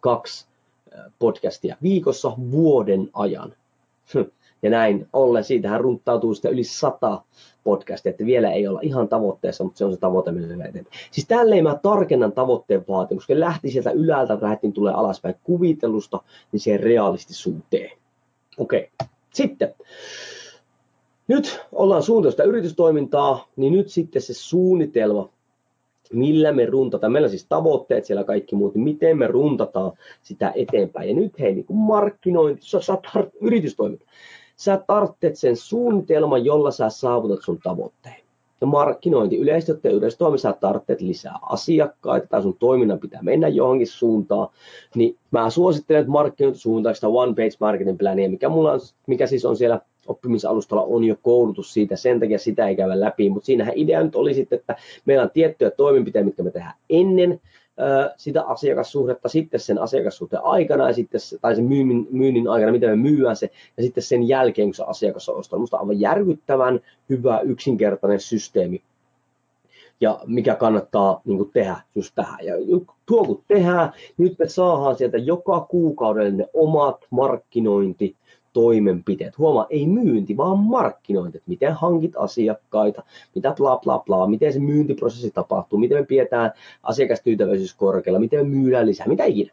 kaksi 0.00 0.46
podcastia 1.18 1.76
viikossa 1.82 2.32
vuoden 2.50 3.08
ajan. 3.12 3.54
Ja 4.62 4.70
näin 4.70 5.08
ollen, 5.12 5.44
siitähän 5.44 5.80
runttautuu 5.80 6.34
sitten 6.34 6.52
yli 6.52 6.64
sata 6.64 7.22
podcastia, 7.64 8.10
että 8.10 8.26
vielä 8.26 8.52
ei 8.52 8.68
olla 8.68 8.80
ihan 8.82 9.08
tavoitteessa, 9.08 9.64
mutta 9.64 9.78
se 9.78 9.84
on 9.84 9.92
se 9.92 9.98
tavoite, 9.98 10.32
millä 10.32 10.64
eteenpäin. 10.64 10.96
Siis 11.10 11.26
tälleen 11.26 11.64
mä 11.64 11.78
tarkennan 11.82 12.32
tavoitteen 12.32 12.84
vaatimus, 12.88 13.26
kun 13.26 13.40
lähti 13.40 13.70
sieltä 13.70 13.90
ylältä, 13.90 14.38
lähdettiin 14.40 14.72
tulee 14.72 14.92
alaspäin 14.92 15.34
kuvitelusta, 15.44 16.20
niin 16.52 16.60
siihen 16.60 16.80
realistisuuteen. 16.80 17.90
Okei. 18.58 18.90
Okay. 19.00 19.11
Sitten, 19.32 19.74
nyt 21.28 21.60
ollaan 21.72 22.02
suunnitelmasta 22.02 22.44
yritystoimintaa, 22.44 23.48
niin 23.56 23.72
nyt 23.72 23.88
sitten 23.88 24.22
se 24.22 24.34
suunnitelma, 24.34 25.28
millä 26.12 26.52
me 26.52 26.66
runtataan, 26.66 27.12
meillä 27.12 27.26
on 27.26 27.30
siis 27.30 27.46
tavoitteet 27.48 28.04
siellä 28.04 28.24
kaikki 28.24 28.56
muut, 28.56 28.74
niin 28.74 28.84
miten 28.84 29.18
me 29.18 29.26
runtataan 29.26 29.92
sitä 30.22 30.52
eteenpäin. 30.54 31.08
Ja 31.08 31.14
nyt 31.14 31.38
hei, 31.38 31.54
niin 31.54 31.64
kuin 31.64 31.76
markkinointi, 31.76 32.62
sä, 32.62 32.80
sä 32.80 32.94
tar- 32.94 33.30
yritystoiminta, 33.40 34.04
sä 34.56 34.84
tarvitset 34.86 35.36
sen 35.36 35.56
suunnitelman, 35.56 36.44
jolla 36.44 36.70
sä 36.70 36.88
saavutat 36.88 37.44
sun 37.44 37.58
tavoitteen. 37.62 38.21
Ja 38.62 38.66
markkinointi, 38.66 39.38
yleisesti 39.38 39.72
ottaen 39.72 39.94
yritystoimissa 39.94 40.48
sä 40.48 40.56
tarvitset 40.60 41.00
lisää 41.00 41.38
asiakkaita 41.42 42.26
tai 42.26 42.42
sun 42.42 42.56
toiminnan 42.58 42.98
pitää 42.98 43.22
mennä 43.22 43.48
johonkin 43.48 43.86
suuntaan, 43.86 44.48
niin 44.94 45.16
mä 45.30 45.50
suosittelen, 45.50 46.00
että 46.00 46.12
markkinointisuuntaan 46.12 46.94
sitä 46.94 47.08
one 47.08 47.32
page 47.32 47.56
marketing 47.60 47.98
plania, 47.98 48.30
mikä, 48.30 48.48
mulla 48.48 48.72
on, 48.72 48.80
mikä 49.06 49.26
siis 49.26 49.44
on 49.44 49.56
siellä 49.56 49.80
oppimisalustalla 50.06 50.82
on 50.82 51.04
jo 51.04 51.16
koulutus 51.22 51.72
siitä, 51.72 51.96
sen 51.96 52.20
takia 52.20 52.38
sitä 52.38 52.68
ei 52.68 52.76
käydä 52.76 53.00
läpi, 53.00 53.30
mutta 53.30 53.46
siinähän 53.46 53.74
idea 53.76 54.02
nyt 54.02 54.16
oli 54.16 54.34
sitten, 54.34 54.58
että 54.58 54.76
meillä 55.04 55.22
on 55.22 55.30
tiettyjä 55.30 55.70
toimenpiteitä, 55.70 56.26
mitkä 56.26 56.42
me 56.42 56.50
tehdään 56.50 56.74
ennen 56.90 57.40
sitä 58.16 58.42
asiakassuhdetta 58.42 59.28
sitten 59.28 59.60
sen 59.60 59.78
asiakassuhteen 59.78 60.44
aikana 60.44 60.86
ja 60.86 60.94
sitten, 60.94 61.20
tai 61.40 61.56
sen 61.56 61.64
myynnin, 61.64 62.08
myynnin 62.10 62.48
aikana, 62.48 62.72
miten 62.72 62.90
me 62.90 63.10
myyään 63.10 63.36
se, 63.36 63.50
ja 63.76 63.82
sitten 63.82 64.02
sen 64.02 64.28
jälkeen, 64.28 64.68
kun 64.68 64.74
se 64.74 64.84
asiakas 64.86 65.28
on 65.28 65.36
ostanut. 65.36 65.60
Minusta 65.60 65.76
aivan 65.76 66.00
järkyttävän 66.00 66.80
hyvä, 67.08 67.40
yksinkertainen 67.40 68.20
systeemi, 68.20 68.82
ja 70.00 70.20
mikä 70.26 70.54
kannattaa 70.54 71.20
niin 71.24 71.38
kuin, 71.38 71.50
tehdä 71.52 71.76
just 71.94 72.12
tähän. 72.14 72.38
Ja 72.42 72.54
tuo 73.06 73.24
kun 73.24 73.42
tehdään, 73.48 73.92
nyt 74.18 74.38
me 74.38 74.48
saadaan 74.48 74.96
sieltä 74.96 75.18
joka 75.18 75.60
kuukaudelle 75.60 76.30
ne 76.30 76.46
omat 76.54 76.96
markkinointi, 77.10 78.16
toimenpiteet. 78.52 79.38
Huomaa, 79.38 79.66
ei 79.70 79.86
myynti, 79.86 80.36
vaan 80.36 80.58
markkinointi. 80.58 81.38
Että 81.38 81.50
miten 81.50 81.72
hankit 81.72 82.12
asiakkaita, 82.16 83.02
mitä 83.34 83.54
bla 83.56 83.76
bla 83.76 83.98
bla, 83.98 84.26
miten 84.26 84.52
se 84.52 84.60
myyntiprosessi 84.60 85.30
tapahtuu, 85.30 85.78
miten 85.78 85.98
me 85.98 86.04
pidetään 86.04 86.52
asiakastyytyväisyys 86.82 87.74
korkealla, 87.74 88.20
miten 88.20 88.46
me 88.46 88.56
myydään 88.56 88.86
lisää, 88.86 89.06
mitä 89.06 89.24
ikinä. 89.24 89.52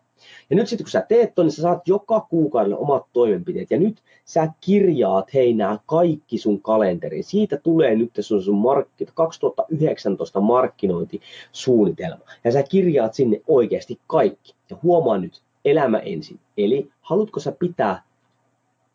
Ja 0.49 0.55
nyt 0.55 0.67
sitten 0.67 0.85
kun 0.85 0.91
sä 0.91 1.05
teet 1.09 1.35
ton, 1.35 1.45
niin 1.45 1.51
sä 1.51 1.61
saat 1.61 1.87
joka 1.87 2.27
kuukaudelle 2.29 2.77
omat 2.77 3.05
toimenpiteet. 3.13 3.71
Ja 3.71 3.79
nyt 3.79 3.97
sä 4.25 4.47
kirjaat 4.61 5.33
hei 5.33 5.53
nämä 5.53 5.79
kaikki 5.85 6.37
sun 6.37 6.61
kalenteriin. 6.61 7.23
Siitä 7.23 7.57
tulee 7.57 7.95
nyt 7.95 8.11
sun, 8.19 8.43
sun 8.43 8.57
markki, 8.57 9.05
2019 9.13 10.41
markkinointisuunnitelma. 10.41 12.23
Ja 12.43 12.51
sä 12.51 12.63
kirjaat 12.63 13.13
sinne 13.13 13.41
oikeasti 13.47 13.99
kaikki. 14.07 14.53
Ja 14.69 14.77
huomaa 14.83 15.17
nyt, 15.17 15.41
elämä 15.65 15.97
ensin. 15.97 16.39
Eli 16.57 16.89
haluatko 17.01 17.39
sä 17.39 17.51
pitää 17.51 18.03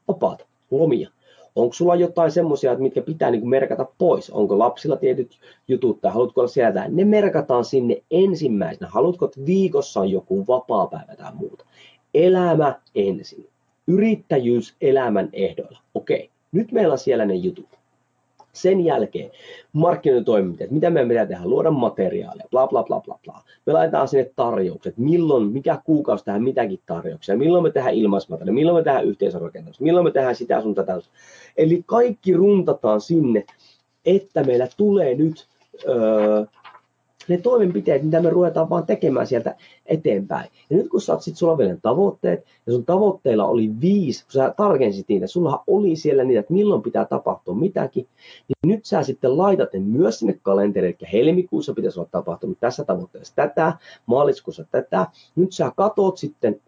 vapaata, 0.09 0.45
lomia. 0.71 1.11
Onko 1.57 1.73
sulla 1.73 1.95
jotain 1.95 2.31
semmoisia, 2.31 2.79
mitkä 2.79 3.03
pitää 3.03 3.31
niin 3.31 3.49
merkata 3.49 3.87
pois? 3.99 4.31
Onko 4.31 4.59
lapsilla 4.59 4.97
tietyt 4.97 5.39
jutut 5.69 6.01
tai 6.01 6.13
haluatko 6.13 6.41
olla 6.41 6.49
sieltä? 6.49 6.89
Ne 6.89 7.05
merkataan 7.05 7.65
sinne 7.65 8.03
ensimmäisenä. 8.11 8.91
Haluatko, 8.91 9.25
että 9.25 9.47
viikossa 9.47 10.01
on 10.01 10.11
joku 10.11 10.47
vapaa-päivä 10.47 11.17
tai 11.17 11.35
muuta? 11.35 11.65
Elämä 12.15 12.81
ensin. 12.95 13.49
Yrittäjyys 13.87 14.75
elämän 14.81 15.29
ehdoilla. 15.33 15.79
Okei, 15.95 16.31
nyt 16.53 16.73
meillä 16.73 16.93
on 16.93 16.99
siellä 16.99 17.25
ne 17.25 17.35
jutut. 17.35 17.69
Sen 18.55 18.85
jälkeen 18.85 19.31
markkinointitoimenpiteet, 19.73 20.71
mitä 20.71 20.91
meidän 20.91 21.09
pitää 21.09 21.27
tehdä, 21.27 21.45
luoda 21.45 21.71
materiaalia, 21.71 22.45
bla 22.51 22.67
bla 22.67 22.83
bla 22.83 23.01
bla 23.01 23.19
bla. 23.25 23.43
Me 23.67 23.73
laitetaan 23.73 24.09
sinne 24.09 24.31
tarjoukset, 24.37 24.99
milloin, 24.99 25.47
mikä 25.47 25.81
kuukausi 25.85 26.25
tehdään 26.25 26.43
mitäkin 26.43 26.81
tarjouksia, 26.87 27.37
milloin 27.37 27.65
me 27.65 27.71
tehdään 27.71 27.95
ilmaismateriaalia, 27.95 28.55
milloin 28.55 28.77
me 28.77 28.85
tehdään 28.85 29.05
yhteisörakentamista, 29.05 29.85
milloin 29.85 30.07
me 30.07 30.11
tehdään 30.11 30.37
sitä 30.37 30.61
sun 30.63 30.75
tätä. 30.75 31.01
Eli 31.57 31.83
kaikki 31.87 32.33
runtataan 32.33 33.01
sinne, 33.01 33.45
että 34.07 34.45
meillä 34.45 34.69
tulee 34.77 35.15
nyt 35.15 35.47
öö, 35.89 36.45
ne 37.29 37.39
toimenpiteet, 37.39 38.03
mitä 38.03 38.21
me 38.21 38.31
ruvetaan 38.31 38.71
vaan 38.71 38.87
tekemään 38.87 39.27
sieltä 39.27 39.55
eteenpäin. 39.87 40.51
Ja 40.71 40.77
nyt 40.77 40.89
kun 40.89 41.01
sä 41.01 41.13
oot 41.13 41.23
sit, 41.23 41.37
sulla 41.37 41.59
vielä 41.59 41.77
tavoitteet, 41.83 42.45
ja 42.67 42.73
sun 42.73 42.85
tavoitteilla 42.85 43.45
oli 43.45 43.71
viisi, 43.81 44.25
kun 44.25 44.33
sä 44.33 44.55
tarkensit 44.57 45.09
niitä, 45.09 45.27
sulla 45.27 45.65
oli 45.67 45.97
siellä 45.97 46.25
niitä, 46.25 46.41
että 46.41 46.53
milloin 46.53 46.83
pitää 46.83 47.05
tapahtua 47.05 47.55
mitäkin, 47.55 48.07
niin 48.49 48.75
nyt 48.75 48.85
sä 48.85 49.03
sitten 49.03 49.39
laitat 49.39 49.73
ne 49.73 49.79
myös 49.79 50.19
sinne 50.19 50.39
kalenteriin, 50.43 50.97
eli 51.01 51.13
helmikuussa 51.13 51.75
pitäisi 51.75 52.01
olla 52.01 52.09
tapahtunut 52.13 52.61
tässä 52.61 52.85
tavoitteessa 52.85 53.35
tätä, 53.37 53.73
maaliskuussa 54.07 54.65
tätä, 54.71 55.07
nyt 55.37 55.53
sä 55.53 55.73
katot 55.77 56.19
sitten 56.19 56.61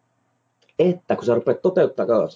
että 0.78 1.16
kun 1.16 1.24
sä 1.24 1.34
rupeat 1.34 1.62
toteuttamaan, 1.62 2.28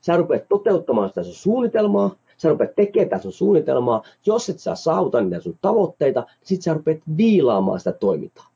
sä 0.00 0.16
rupeat 0.16 0.48
toteuttamaan 0.48 1.08
sitä 1.08 1.22
sun 1.22 1.34
suunnitelmaa, 1.34 2.16
sä 2.36 2.48
rupeat 2.48 2.74
tekemään 2.76 3.22
sun 3.22 3.32
suunnitelmaa, 3.32 4.02
jos 4.26 4.48
et 4.48 4.58
sä 4.58 4.74
saavuta 4.74 5.20
niitä 5.20 5.40
sun 5.40 5.58
tavoitteita, 5.62 6.20
niin 6.20 6.38
sit 6.42 6.62
sä 6.62 6.74
rupeat 6.74 6.98
viilaamaan 7.16 7.78
sitä 7.78 7.92
toimintaa. 7.92 8.46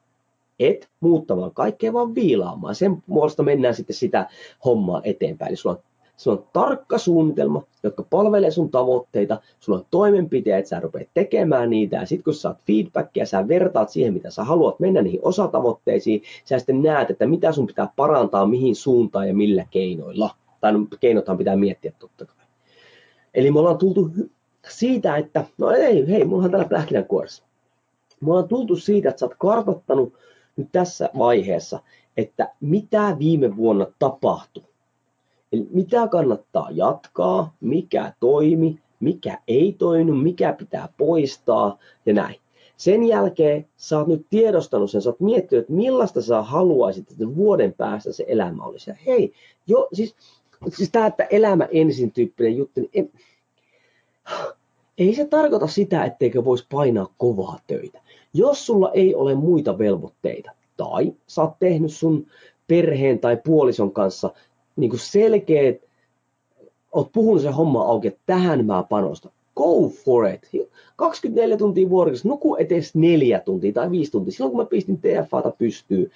Et 0.60 0.88
muuttamaan 1.00 1.54
kaikkea, 1.54 1.92
vaan 1.92 2.14
viilaamaan. 2.14 2.74
Sen 2.74 3.02
puolesta 3.02 3.42
mennään 3.42 3.74
sitten 3.74 3.96
sitä 3.96 4.28
hommaa 4.64 5.00
eteenpäin. 5.04 5.48
Eli 5.48 5.56
sulla 5.56 5.76
on, 5.76 5.82
sulla 6.16 6.36
on 6.36 6.44
tarkka 6.52 6.98
suunnitelma, 6.98 7.62
jotka 7.82 8.04
palvelee 8.10 8.50
sun 8.50 8.70
tavoitteita, 8.70 9.40
sulla 9.60 9.78
on 9.78 9.84
toimenpiteet, 9.90 10.66
sä 10.66 10.80
rupeat 10.80 11.08
tekemään 11.14 11.70
niitä, 11.70 11.96
ja 11.96 12.06
sitten 12.06 12.24
kun 12.24 12.34
sä 12.34 12.40
saat 12.40 12.58
feedbackia, 12.66 13.26
sä 13.26 13.48
vertaat 13.48 13.88
siihen, 13.88 14.12
mitä 14.12 14.30
sä 14.30 14.44
haluat 14.44 14.80
mennä 14.80 15.02
niihin 15.02 15.20
osatavoitteisiin, 15.22 16.22
sä 16.44 16.58
sitten 16.58 16.82
näet, 16.82 17.10
että 17.10 17.26
mitä 17.26 17.52
sun 17.52 17.66
pitää 17.66 17.92
parantaa, 17.96 18.46
mihin 18.46 18.76
suuntaan 18.76 19.28
ja 19.28 19.34
millä 19.34 19.64
keinoilla. 19.70 20.30
Tai 20.60 20.72
no, 20.72 20.78
keinothan 21.00 21.38
pitää 21.38 21.56
miettiä 21.56 21.92
totta 21.98 22.26
kai. 22.26 22.37
Eli 23.34 23.50
me 23.50 23.58
ollaan 23.58 23.78
tultu 23.78 24.10
siitä, 24.68 25.16
että 25.16 25.44
no 25.58 25.70
ei, 25.70 26.08
hei, 26.08 26.24
mulla 26.24 26.44
on 26.44 26.50
täällä 26.50 26.68
pähkinänkuoressa. 26.68 27.44
Me 28.20 28.30
ollaan 28.30 28.48
tultu 28.48 28.76
siitä, 28.76 29.08
että 29.08 29.20
sä 29.20 29.26
oot 29.26 29.34
kartoittanut 29.38 30.12
nyt 30.56 30.68
tässä 30.72 31.10
vaiheessa, 31.18 31.80
että 32.16 32.52
mitä 32.60 33.16
viime 33.18 33.56
vuonna 33.56 33.86
tapahtui. 33.98 34.62
Eli 35.52 35.66
mitä 35.70 36.08
kannattaa 36.08 36.68
jatkaa, 36.70 37.54
mikä 37.60 38.12
toimi, 38.20 38.78
mikä 39.00 39.38
ei 39.48 39.74
toiminut, 39.78 40.22
mikä 40.22 40.52
pitää 40.52 40.88
poistaa 40.96 41.78
ja 42.06 42.14
näin. 42.14 42.36
Sen 42.76 43.02
jälkeen 43.02 43.66
sä 43.76 43.98
oot 43.98 44.06
nyt 44.06 44.26
tiedostanut 44.30 44.90
sen, 44.90 45.02
sä 45.02 45.10
oot 45.10 45.20
miettinyt, 45.20 45.62
että 45.62 45.72
millaista 45.72 46.22
sä 46.22 46.42
haluaisit, 46.42 47.10
että 47.10 47.36
vuoden 47.36 47.74
päästä 47.74 48.12
se 48.12 48.24
elämä 48.28 48.64
olisi. 48.64 48.90
Ja 48.90 48.96
hei, 49.06 49.32
jo, 49.66 49.88
siis 49.92 50.16
siis 50.68 50.90
tämä, 50.90 51.06
että 51.06 51.24
elämä 51.24 51.68
ensin 51.72 52.12
tyyppinen 52.12 52.56
juttu, 52.56 52.80
niin 52.80 52.90
en, 52.94 53.10
ei 54.98 55.14
se 55.14 55.24
tarkoita 55.24 55.66
sitä, 55.66 56.04
etteikö 56.04 56.44
voisi 56.44 56.66
painaa 56.72 57.14
kovaa 57.18 57.58
töitä. 57.66 58.00
Jos 58.34 58.66
sulla 58.66 58.90
ei 58.92 59.14
ole 59.14 59.34
muita 59.34 59.78
velvoitteita, 59.78 60.50
tai 60.76 61.12
sä 61.26 61.42
oot 61.42 61.58
tehnyt 61.58 61.92
sun 61.92 62.26
perheen 62.66 63.18
tai 63.18 63.36
puolison 63.44 63.92
kanssa 63.92 64.30
niin 64.76 64.90
kuin 64.90 65.00
selkeät, 65.00 65.76
oot 66.92 67.12
puhunut 67.12 67.42
sen 67.42 67.52
homma 67.52 67.82
auki, 67.82 68.08
että 68.08 68.20
tähän 68.26 68.66
mä 68.66 68.84
panostan. 68.88 69.32
Go 69.56 69.88
for 70.04 70.26
it. 70.26 70.68
24 70.96 71.56
tuntia 71.56 71.90
vuorokaudessa, 71.90 72.28
nuku 72.28 72.56
edes 72.56 72.94
neljä 72.94 73.40
tuntia 73.40 73.72
tai 73.72 73.90
viisi 73.90 74.12
tuntia. 74.12 74.32
Silloin 74.32 74.50
kun 74.50 74.60
mä 74.60 74.66
pistin 74.66 74.98
TFAta 74.98 75.50
pystyy, 75.50 76.10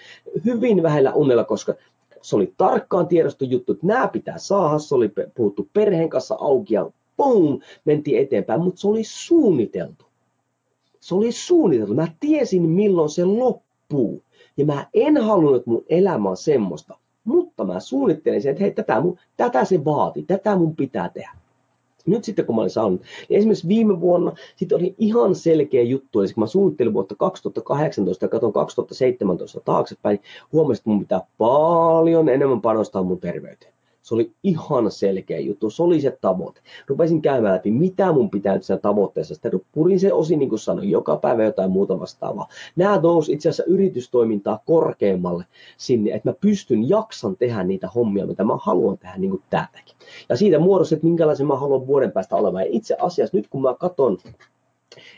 hyvin 0.44 0.82
vähellä 0.82 1.12
unella, 1.12 1.44
koska 1.44 1.74
se 2.22 2.36
oli 2.36 2.54
tarkkaan 2.56 3.06
tiedostu 3.06 3.44
juttu, 3.44 3.72
että 3.72 3.86
nämä 3.86 4.08
pitää 4.08 4.38
saada, 4.38 4.78
se 4.78 4.94
oli 4.94 5.12
puhuttu 5.34 5.68
perheen 5.72 6.08
kanssa 6.08 6.36
auki 6.40 6.74
ja 6.74 6.90
boom, 7.16 7.60
mentiin 7.84 8.18
eteenpäin, 8.18 8.60
mutta 8.60 8.80
se 8.80 8.88
oli 8.88 9.04
suunniteltu. 9.04 10.04
Se 11.00 11.14
oli 11.14 11.32
suunniteltu. 11.32 11.94
Mä 11.94 12.08
tiesin 12.20 12.62
milloin 12.62 13.10
se 13.10 13.24
loppuu. 13.24 14.22
Ja 14.56 14.66
mä 14.66 14.86
en 14.94 15.16
halunnut, 15.16 15.56
että 15.56 15.70
mun 15.70 15.84
elämä 15.88 16.28
on 16.28 16.36
semmoista. 16.36 16.98
Mutta 17.24 17.64
mä 17.64 17.80
suunnittelin 17.80 18.42
sen, 18.42 18.50
että 18.50 18.62
hei, 18.62 18.70
tätä, 18.70 19.00
mun, 19.00 19.18
tätä 19.36 19.64
se 19.64 19.84
vaati, 19.84 20.22
tätä 20.22 20.56
mun 20.56 20.76
pitää 20.76 21.08
tehdä. 21.08 21.41
Nyt 22.06 22.24
sitten 22.24 22.44
kun 22.46 22.54
mä 22.54 22.60
olin 22.60 22.70
saanut, 22.70 23.00
niin 23.28 23.38
esimerkiksi 23.38 23.68
viime 23.68 24.00
vuonna 24.00 24.32
sitten 24.56 24.78
oli 24.78 24.94
ihan 24.98 25.34
selkeä 25.34 25.82
juttu, 25.82 26.20
eli 26.20 26.32
kun 26.32 26.42
mä 26.42 26.46
suunnittelin 26.46 26.94
vuotta 26.94 27.14
2018 27.14 28.24
ja 28.24 28.28
katson 28.28 28.52
2017 28.52 29.60
taaksepäin, 29.60 30.14
niin 30.14 30.24
huomasin, 30.52 30.80
että 30.80 30.90
mun 30.90 31.00
pitää 31.00 31.20
paljon 31.38 32.28
enemmän 32.28 32.60
panostaa 32.60 33.02
mun 33.02 33.20
terveyteen. 33.20 33.72
Se 34.12 34.16
oli 34.16 34.32
ihan 34.42 34.90
selkeä 34.90 35.38
juttu, 35.38 35.70
se 35.70 35.82
oli 35.82 36.00
se 36.00 36.18
tavoite. 36.20 36.60
Rupesin 36.86 37.22
käymään 37.22 37.54
läpi, 37.54 37.70
mitä 37.70 38.12
mun 38.12 38.30
pitää 38.30 38.54
nyt 38.54 38.62
siinä 38.64 38.80
tavoitteessa. 38.80 39.34
Sitten 39.34 39.60
purin 39.72 40.00
se 40.00 40.12
osin, 40.12 40.38
niin 40.38 40.48
kuin 40.48 40.58
sanoin, 40.58 40.90
joka 40.90 41.16
päivä 41.16 41.44
jotain 41.44 41.70
muuta 41.70 42.00
vastaavaa. 42.00 42.48
Nämä 42.76 43.00
nousi 43.02 43.32
itse 43.32 43.48
asiassa 43.48 43.72
yritystoimintaa 43.72 44.62
korkeammalle 44.66 45.44
sinne, 45.76 46.10
että 46.10 46.28
mä 46.28 46.34
pystyn, 46.40 46.88
jaksan 46.88 47.36
tehdä 47.36 47.64
niitä 47.64 47.88
hommia, 47.88 48.26
mitä 48.26 48.44
mä 48.44 48.56
haluan 48.56 48.98
tehdä 48.98 49.18
niin 49.18 49.30
kuin 49.30 49.42
täälläkin. 49.50 49.96
Ja 50.28 50.36
siitä 50.36 50.58
muodossa, 50.58 50.94
että 50.94 51.06
minkälaisen 51.06 51.46
mä 51.46 51.56
haluan 51.56 51.86
vuoden 51.86 52.12
päästä 52.12 52.36
olemaan. 52.36 52.64
Ja 52.64 52.70
itse 52.72 52.96
asiassa 53.00 53.36
nyt 53.36 53.48
kun 53.48 53.62
mä 53.62 53.74
katson 53.74 54.18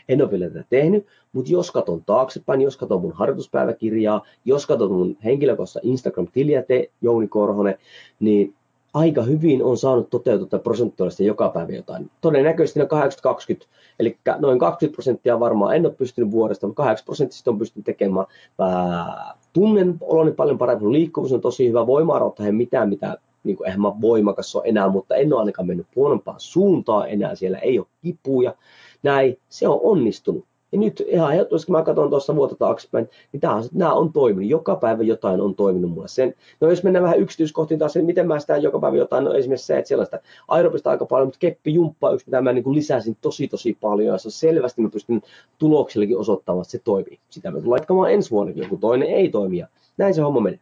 en 0.09 0.21
ole 0.21 0.31
vielä 0.31 0.47
tätä 0.49 0.65
tehnyt, 0.69 1.05
mutta 1.33 1.51
jos 1.51 1.71
katson 1.71 2.03
taaksepäin, 2.05 2.61
jos 2.61 2.77
katson 2.77 3.01
mun 3.01 3.13
harjoituspäiväkirjaa, 3.13 4.25
jos 4.45 4.65
katson 4.65 4.91
mun 4.91 5.17
henkilökohtaista 5.23 5.79
Instagram-tiliä, 5.83 6.63
te 6.63 6.91
Jouni 7.01 7.27
Korhonen, 7.27 7.77
niin 8.19 8.55
aika 8.95 9.21
hyvin 9.21 9.63
on 9.63 9.77
saanut 9.77 10.09
toteutua 10.09 10.59
prosentuaalisesti 10.59 11.25
joka 11.25 11.49
päivä 11.49 11.73
jotain. 11.73 12.11
Todennäköisesti 12.21 12.79
ne 12.79 12.85
80-20, 12.85 13.65
eli 13.99 14.17
noin 14.39 14.59
20 14.59 14.95
prosenttia 14.95 15.39
varmaan 15.39 15.75
en 15.75 15.85
ole 15.85 15.93
pystynyt 15.93 16.31
vuodesta, 16.31 16.67
mutta 16.67 16.83
80 16.83 17.05
prosenttia 17.05 17.51
on 17.51 17.59
pystynyt 17.59 17.85
tekemään. 17.85 18.25
Mä 18.57 19.07
tunnen 19.53 19.97
oloni 20.01 20.31
paljon 20.31 20.57
paremmin, 20.57 20.91
liikkuvuus 20.91 21.33
on 21.33 21.41
tosi 21.41 21.67
hyvä, 21.67 21.87
voima 21.87 22.33
ei 22.45 22.51
mitään, 22.51 22.89
mitä 22.89 23.17
niin 23.43 23.57
kuin, 23.57 23.67
eihän 23.67 23.81
mä 23.81 24.01
voimakas 24.01 24.55
ole 24.55 24.63
enää, 24.67 24.89
mutta 24.89 25.15
en 25.15 25.33
ole 25.33 25.39
ainakaan 25.39 25.67
mennyt 25.67 25.87
huonompaan 25.95 26.39
suuntaan 26.39 27.09
enää, 27.09 27.35
siellä 27.35 27.57
ei 27.57 27.79
ole 27.79 27.87
kipuja, 28.01 28.55
näin, 29.03 29.37
se 29.49 29.67
on 29.67 29.79
onnistunut. 29.83 30.45
Ja 30.75 30.79
nyt 30.79 31.03
ihan 31.07 31.33
ehdottomasti, 31.33 31.65
kun 31.65 31.75
mä 31.75 31.83
katson 31.83 32.09
tuossa 32.09 32.35
vuotta 32.35 32.55
taaksepäin, 32.55 33.09
niin 33.31 33.41
tämä, 33.41 33.61
nämä 33.73 33.93
on 33.93 34.13
toiminut. 34.13 34.49
Joka 34.49 34.75
päivä 34.75 35.03
jotain 35.03 35.41
on 35.41 35.55
toiminut 35.55 35.91
mulle. 35.91 36.07
Sen, 36.07 36.35
no 36.61 36.69
jos 36.69 36.83
mennään 36.83 37.03
vähän 37.03 37.19
yksityiskohtiin 37.19 37.79
taas, 37.79 37.95
niin 37.95 38.05
miten 38.05 38.27
mä 38.27 38.39
sitä 38.39 38.57
joka 38.57 38.79
päivä 38.79 38.97
jotain, 38.97 39.25
no 39.25 39.33
esimerkiksi 39.33 39.65
se, 39.65 39.77
että 39.77 39.89
sellaista 39.89 40.19
aerobista 40.47 40.89
aika 40.89 41.05
paljon, 41.05 41.27
mutta 41.27 41.39
keppi 41.39 41.73
jumppaa 41.73 42.11
yksi, 42.11 42.27
mitä 42.27 42.41
mä 42.41 42.53
niin 42.53 42.63
kuin 42.63 42.75
lisäsin 42.75 43.17
tosi 43.21 43.47
tosi 43.47 43.77
paljon, 43.81 44.13
ja 44.13 44.17
se 44.17 44.27
on 44.27 44.31
selvästi 44.31 44.81
mä 44.81 44.89
pystyn 44.89 45.21
tuloksellekin 45.59 46.17
osoittamaan, 46.17 46.61
että 46.61 46.71
se 46.71 46.79
toimii. 46.83 47.19
Sitä 47.29 47.51
me 47.51 47.61
tullaan 47.61 47.79
jatkamaan 47.79 48.11
ensi 48.11 48.31
vuonnakin, 48.31 48.63
joku 48.63 48.77
toinen 48.77 49.07
ei 49.07 49.29
toimi, 49.29 49.57
ja 49.57 49.67
näin 49.97 50.13
se 50.13 50.21
homma 50.21 50.39
menee. 50.39 50.59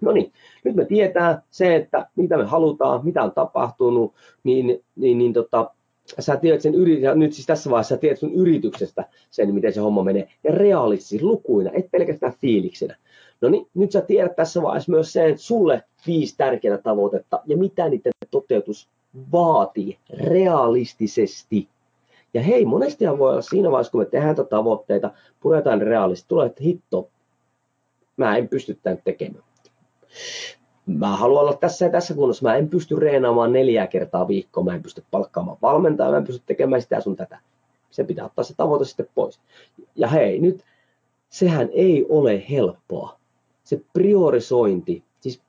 No 0.00 0.12
niin, 0.12 0.32
nyt 0.64 0.74
me 0.74 0.84
tietää 0.84 1.42
se, 1.50 1.76
että 1.76 2.06
mitä 2.16 2.36
me 2.36 2.44
halutaan, 2.44 3.04
mitä 3.04 3.22
on 3.22 3.32
tapahtunut, 3.32 4.14
niin, 4.44 4.84
niin, 4.96 5.18
niin 5.18 5.32
tota, 5.32 5.70
sä 6.18 6.36
tiedät 6.36 6.60
sen 6.60 6.74
yrityksen, 6.74 7.18
nyt 7.18 7.32
siis 7.32 7.46
tässä 7.46 7.70
vaiheessa 7.70 7.94
sä 7.94 8.00
tiedät 8.00 8.18
sun 8.18 8.34
yrityksestä 8.34 9.04
sen, 9.30 9.54
miten 9.54 9.72
se 9.72 9.80
homma 9.80 10.02
menee, 10.02 10.28
ja 10.44 10.52
realistis 10.52 11.22
lukuina, 11.22 11.70
et 11.74 11.90
pelkästään 11.90 12.32
fiiliksinä. 12.40 12.96
No 13.40 13.48
niin, 13.48 13.66
nyt 13.74 13.92
sä 13.92 14.00
tiedät 14.00 14.36
tässä 14.36 14.62
vaiheessa 14.62 14.92
myös 14.92 15.12
sen, 15.12 15.30
että 15.30 15.42
sulle 15.42 15.82
viisi 16.06 16.34
tärkeää 16.36 16.78
tavoitetta, 16.78 17.42
ja 17.46 17.56
mitä 17.56 17.88
niiden 17.88 18.12
toteutus 18.30 18.88
vaatii 19.32 19.98
realistisesti. 20.10 21.68
Ja 22.34 22.42
hei, 22.42 22.64
monestihan 22.64 23.18
voi 23.18 23.30
olla 23.30 23.42
siinä 23.42 23.70
vaiheessa, 23.70 23.90
kun 23.90 24.00
me 24.00 24.06
tehdään 24.06 24.36
tätä 24.36 24.48
tavoitteita, 24.48 25.10
puretaan 25.40 25.82
realistisesti, 25.82 26.28
tulee, 26.28 26.46
että 26.46 26.64
hitto, 26.64 27.08
mä 28.16 28.36
en 28.36 28.48
pysty 28.48 28.78
tämän 28.82 29.02
tekemään 29.04 29.44
mä 30.88 31.16
haluan 31.16 31.42
olla 31.42 31.54
tässä 31.54 31.84
ja 31.84 31.90
tässä 31.90 32.14
kunnossa, 32.14 32.48
mä 32.48 32.56
en 32.56 32.68
pysty 32.68 32.96
reenaamaan 32.96 33.52
neljä 33.52 33.86
kertaa 33.86 34.28
viikkoa, 34.28 34.64
mä 34.64 34.74
en 34.74 34.82
pysty 34.82 35.04
palkkaamaan 35.10 35.58
valmentajaa, 35.62 36.10
mä 36.10 36.16
en 36.16 36.24
pysty 36.24 36.42
tekemään 36.46 36.82
sitä 36.82 37.00
sun 37.00 37.16
tätä. 37.16 37.38
Se 37.90 38.04
pitää 38.04 38.24
ottaa 38.24 38.44
se 38.44 38.54
tavoite 38.56 38.84
sitten 38.84 39.08
pois. 39.14 39.40
Ja 39.96 40.08
hei, 40.08 40.40
nyt 40.40 40.64
sehän 41.28 41.68
ei 41.72 42.06
ole 42.08 42.42
helppoa. 42.50 43.18
Se 43.64 43.80
priorisointi, 43.92 45.02
siis 45.20 45.40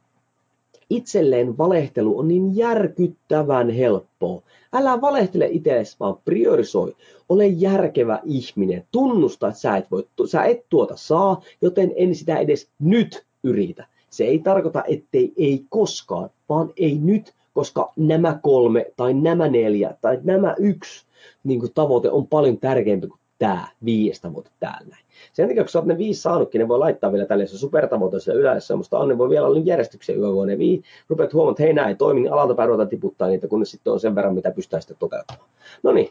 itselleen 0.90 1.58
valehtelu 1.58 2.20
on 2.20 2.28
niin 2.28 2.56
järkyttävän 2.56 3.70
helppoa. 3.70 4.42
Älä 4.74 5.02
valehtele 5.02 5.48
itsellesi, 5.52 5.98
vaan 6.00 6.18
priorisoi. 6.26 6.96
Ole 7.30 7.48
järkevä 7.48 8.20
ihminen. 8.24 8.84
Tunnusta, 8.92 9.48
että 9.48 9.60
sä 9.60 9.78
et, 9.78 9.92
voi, 9.92 10.08
sä 10.26 10.44
et 10.44 10.66
tuota 10.70 10.96
saa, 10.98 11.42
joten 11.62 11.94
en 11.96 12.16
sitä 12.16 12.38
edes 12.38 12.70
nyt 12.80 13.26
yritä. 13.44 13.88
Se 14.10 14.24
ei 14.24 14.40
tarkoita, 14.40 14.84
ettei 14.88 15.34
ei 15.38 15.66
koskaan, 15.70 16.30
vaan 16.50 16.74
ei 16.78 17.00
nyt, 17.02 17.34
koska 17.54 17.94
nämä 17.96 18.40
kolme 18.42 18.86
tai 18.98 19.14
nämä 19.14 19.48
neljä 19.48 19.96
tai 20.02 20.20
nämä 20.24 20.56
yksi 20.60 21.06
niin 21.44 21.60
kuin 21.60 21.74
tavoite 21.74 22.10
on 22.10 22.28
paljon 22.28 22.58
tärkeämpi 22.58 23.08
kuin 23.08 23.20
tämä 23.40 23.68
viides 23.86 24.22
tavoite 24.22 24.50
täällä. 24.60 24.98
Sen 25.34 25.48
takia, 25.48 25.64
kun 25.64 25.70
sä 25.70 25.80
oot 25.80 25.88
ne 25.88 25.98
viisi 25.98 26.22
saanutkin, 26.22 26.60
ne 26.60 26.68
voi 26.68 26.80
laittaa 26.80 27.12
vielä 27.12 27.26
tälle 27.26 27.48
supertavoite 27.48 28.20
siellä 28.20 28.42
yleensä, 28.42 28.76
musta 28.76 29.00
on, 29.00 29.08
ne 29.08 29.18
voi 29.18 29.30
vielä 29.30 29.48
olla 29.48 29.60
järjestyksen 29.60 30.20
yövuonna 30.20 30.58
vii, 30.58 30.84
rupeat 31.10 31.34
huomaamaan, 31.34 31.54
että 31.54 31.64
hei 31.64 31.74
näin 31.74 31.90
ei 31.90 31.96
toimi, 31.96 32.22
niin 32.22 32.34
alalta 32.34 32.56
päin 32.56 32.90
tiputtaa 32.90 33.28
niitä, 33.28 33.48
kun 33.48 33.60
ne 33.60 33.66
sitten 33.66 33.94
on 33.94 34.00
sen 34.00 34.16
verran, 34.16 34.36
mitä 34.36 34.52
pystytään 34.52 34.82
sitten 34.82 34.98
toteuttamaan. 35.00 35.50
No 35.84 35.92
niin, 35.92 36.10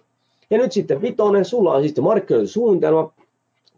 ja 0.50 0.58
nyt 0.58 0.72
sitten 0.72 1.02
vitonen, 1.02 1.44
sulla 1.44 1.74
on 1.74 1.82
siis 1.82 2.00
markkinointisuunnitelma, 2.00 3.12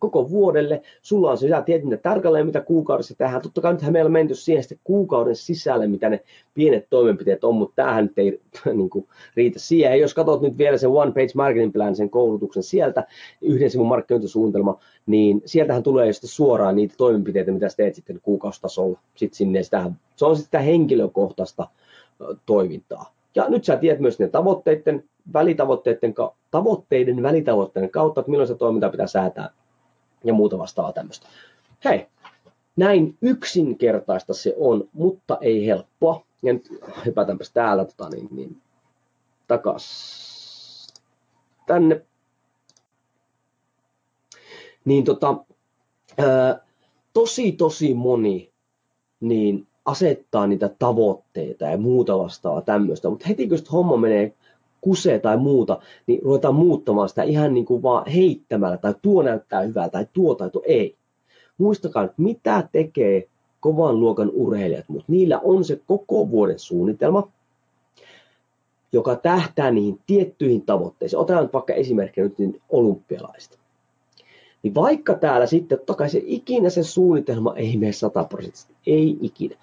koko 0.01 0.31
vuodelle. 0.31 0.83
Sulla 1.03 1.31
on 1.31 1.39
se, 1.39 1.49
sä 1.49 1.63
tiedät 1.63 2.03
tarkalleen, 2.03 2.47
mitä 2.47 2.61
kuukaudessa 2.61 3.15
tehdään. 3.15 3.43
Totta 3.43 3.61
kai 3.61 3.73
nythän 3.73 3.93
meillä 3.93 4.09
on 4.09 4.13
menty 4.13 4.35
siihen 4.35 4.63
sitten 4.63 4.79
kuukauden 4.85 5.37
sisälle, 5.37 5.87
mitä 5.87 6.09
ne 6.09 6.21
pienet 6.55 6.87
toimenpiteet 6.91 7.45
on, 7.45 7.55
mutta 7.55 7.75
tämähän 7.77 8.05
nyt 8.05 8.19
ei 8.19 8.41
niin 8.75 8.91
kuin, 8.91 9.07
riitä 9.37 9.59
siihen. 9.59 9.91
Ja 9.91 9.97
jos 9.97 10.15
katsot 10.15 10.43
nyt 10.43 10.59
vielä 10.59 10.77
sen 10.77 10.91
One 10.91 11.13
Page 11.13 11.33
Marketing 11.35 11.73
Plan, 11.73 11.97
sen 11.97 12.11
koulutuksen 12.11 12.63
sieltä, 12.63 13.07
yhden 13.41 13.71
sivun 13.71 13.89
markkinointisuunnitelma, 13.89 14.79
niin 15.07 15.43
sieltähän 15.45 15.83
tulee 15.83 16.13
sitten 16.13 16.31
suoraan 16.31 16.77
niitä 16.77 16.95
toimenpiteitä, 16.97 17.53
mitä 17.53 17.69
sä 17.69 17.77
teet 17.77 17.95
sitten 17.95 18.21
kuukaustasolla. 18.23 18.99
Sitten 19.15 19.37
sinne 19.37 19.63
sitä, 19.63 19.91
se 20.17 20.25
on 20.25 20.37
sitten 20.37 20.61
sitä 20.61 20.71
henkilökohtaista 20.71 21.69
toimintaa. 22.47 23.13
Ja 23.35 23.49
nyt 23.49 23.65
sä 23.65 23.77
tiedät 23.77 24.01
myös 24.01 24.19
ne 24.19 24.29
tavoitteiden, 24.29 25.05
välitavoitteiden, 25.33 26.15
tavoitteiden 26.51 27.23
välitavoitteiden 27.23 27.91
kautta, 27.91 28.21
että 28.21 28.31
milloin 28.31 28.49
se 28.49 28.55
toiminta 28.55 28.89
pitää 28.89 29.07
säätää 29.07 29.51
ja 30.25 30.35
muuta 30.35 30.59
vastaavaa 30.59 30.93
tämmöistä. 30.93 31.27
Hei, 31.85 32.07
näin 32.77 33.19
yksinkertaista 33.23 34.35
se 34.35 34.55
on, 34.59 34.89
mutta 34.93 35.39
ei 35.41 35.67
helppoa. 35.67 36.25
Ja 36.43 36.53
nyt 36.53 36.69
hypätäänpäs 37.07 37.51
täällä 37.51 37.85
tota, 37.85 38.09
niin, 38.09 38.29
niin, 38.31 38.63
takas 39.49 39.87
tänne. 41.67 42.03
Niin 44.85 45.05
tota, 45.05 45.45
ää, 46.19 46.61
tosi 47.13 47.53
tosi 47.53 47.95
moni 47.95 48.51
niin 49.21 49.67
asettaa 49.85 50.47
niitä 50.47 50.71
tavoitteita 50.79 51.65
ja 51.65 51.79
muuta 51.79 52.19
vastaavaa 52.19 52.63
tämmöistä, 52.63 53.11
mutta 53.11 53.29
heti 53.29 53.49
kun 53.49 53.59
homma 53.73 53.97
menee 53.97 54.35
kusee 54.81 55.19
tai 55.19 55.37
muuta, 55.37 55.81
niin 56.07 56.23
ruvetaan 56.23 56.55
muuttamaan 56.55 57.09
sitä 57.09 57.23
ihan 57.23 57.55
niin 57.55 57.67
kuin 57.67 57.83
vaan 57.83 58.07
heittämällä, 58.07 58.77
tai 58.77 58.95
tuo 59.03 59.23
näyttää 59.23 59.61
hyvältä, 59.61 59.93
tai 59.93 60.07
tuo 60.13 60.35
tai 60.35 60.51
tuo 60.51 60.63
ei. 60.67 60.97
Muistakaa, 61.59 62.05
että 62.05 62.23
mitä 62.23 62.69
tekee 62.73 63.29
kovan 63.61 64.01
luokan 64.01 64.31
urheilijat, 64.35 64.89
mutta 64.89 65.13
niillä 65.13 65.39
on 65.39 65.65
se 65.65 65.81
koko 65.87 66.31
vuoden 66.31 66.59
suunnitelma, 66.59 67.29
joka 68.93 69.17
tähtää 69.17 69.71
niihin 69.71 70.01
tiettyihin 70.07 70.63
tavoitteisiin. 70.63 71.21
Otetaan 71.21 71.45
nyt 71.45 71.53
vaikka 71.53 71.73
esimerkkinä 71.73 72.27
nyt 72.27 72.39
niin 72.39 72.61
olympialaista. 72.69 73.60
Niin 74.63 74.75
vaikka 74.75 75.15
täällä 75.15 75.47
sitten, 75.47 75.79
totta 75.79 75.95
kai 75.95 76.11
se 76.11 76.23
ikinä 76.25 76.71
se 76.71 76.83
suunnitelma 76.83 77.55
ei 77.57 77.77
mene 77.77 77.93
sataprosenttisesti, 77.93 78.75
ei 78.87 79.19
ikinä. 79.21 79.57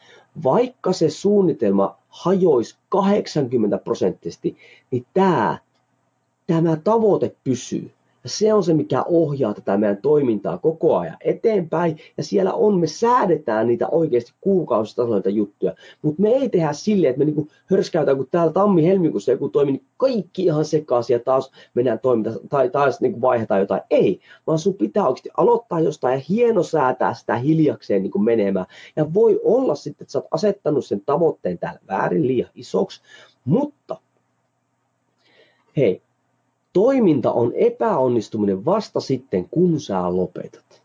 Vaikka 0.43 0.93
se 0.93 1.09
suunnitelma 1.09 1.95
hajoisi 2.09 2.75
80 2.89 3.77
prosenttisesti, 3.77 4.57
niin 4.91 5.05
tämä, 5.13 5.57
tämä 6.47 6.77
tavoite 6.83 7.35
pysyy. 7.43 7.91
Ja 8.23 8.29
se 8.29 8.53
on 8.53 8.63
se, 8.63 8.73
mikä 8.73 9.03
ohjaa 9.03 9.53
tätä 9.53 9.77
meidän 9.77 10.01
toimintaa 10.01 10.57
koko 10.57 10.97
ajan 10.97 11.17
eteenpäin. 11.21 11.97
Ja 12.17 12.23
siellä 12.23 12.53
on, 12.53 12.79
me 12.79 12.87
säädetään 12.87 13.67
niitä 13.67 13.87
oikeasti 13.87 14.33
kuukausitasolla 14.41 15.29
juttuja. 15.29 15.73
Mutta 16.01 16.21
me 16.21 16.29
ei 16.29 16.49
tehdä 16.49 16.73
silleen, 16.73 17.09
että 17.09 17.19
me 17.19 17.25
niinku 17.25 17.47
hörskäytään, 17.65 18.17
kun 18.17 18.27
täällä 18.31 18.53
tammi-helmikuussa 18.53 19.31
joku 19.31 19.49
toimi, 19.49 19.71
niin 19.71 19.85
kaikki 19.97 20.45
ihan 20.45 20.65
sekaisin 20.65 21.13
ja 21.13 21.19
taas 21.19 21.51
mennään 21.73 21.99
toiminta 21.99 22.31
tai 22.49 22.69
taas 22.69 23.01
niinku 23.01 23.21
vaihdetaan 23.21 23.59
jotain. 23.59 23.81
Ei, 23.89 24.19
vaan 24.47 24.59
sun 24.59 24.73
pitää 24.73 25.07
oikeasti 25.07 25.29
aloittaa 25.37 25.79
jostain 25.79 26.13
ja 26.13 26.25
hieno 26.29 26.63
säätää 26.63 27.13
sitä 27.13 27.35
hiljakseen 27.35 28.03
niinku 28.03 28.19
menemään. 28.19 28.65
Ja 28.95 29.13
voi 29.13 29.39
olla 29.43 29.75
sitten, 29.75 30.05
että 30.05 30.11
sä 30.11 30.19
oot 30.19 30.27
asettanut 30.31 30.85
sen 30.85 31.01
tavoitteen 31.05 31.57
täällä 31.57 31.79
väärin 31.87 32.27
liian 32.27 32.49
isoksi, 32.55 33.01
mutta 33.45 33.97
hei, 35.77 36.01
Toiminta 36.77 37.31
on 37.31 37.51
epäonnistuminen 37.55 38.65
vasta 38.65 38.99
sitten, 38.99 39.49
kun 39.49 39.79
sä 39.79 40.15
lopetat. 40.15 40.83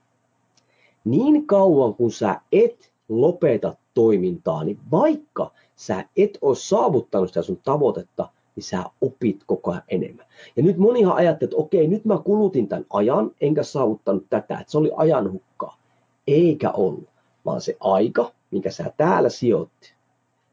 Niin 1.05 1.47
kauan 1.47 1.95
kun 1.95 2.11
sä 2.11 2.41
et 2.53 2.93
lopeta 3.09 3.75
toimintaa, 3.95 4.65
niin 4.65 4.79
vaikka 4.91 5.51
sä 5.77 6.05
et 6.17 6.39
ole 6.41 6.57
saavuttanut 6.57 7.29
sitä 7.29 7.43
sun 7.43 7.61
tavoitetta, 7.65 8.29
niin 8.57 8.65
sä 8.65 8.85
opit 9.01 9.45
koko 9.47 9.71
ajan 9.71 9.83
enemmän. 9.89 10.27
Ja 10.57 10.63
nyt 10.63 10.77
monihan 10.77 11.17
ajattelee, 11.17 11.49
että 11.49 11.63
okei, 11.63 11.89
nyt 11.89 12.05
mä 12.05 12.19
kulutin 12.19 12.69
tämän 12.69 12.87
ajan, 12.93 13.31
enkä 13.41 13.63
saavuttanut 13.63 14.27
tätä, 14.31 14.59
että 14.59 14.71
se 14.71 14.79
oli 14.79 14.91
ajan 14.97 15.33
hukkaa. 15.33 15.77
Eikä 16.27 16.71
ollut, 16.71 17.09
vaan 17.45 17.61
se 17.61 17.77
aika, 17.81 18.33
minkä 18.51 18.71
sä 18.71 18.93
täällä 18.97 19.29
sijoitti 19.29 19.93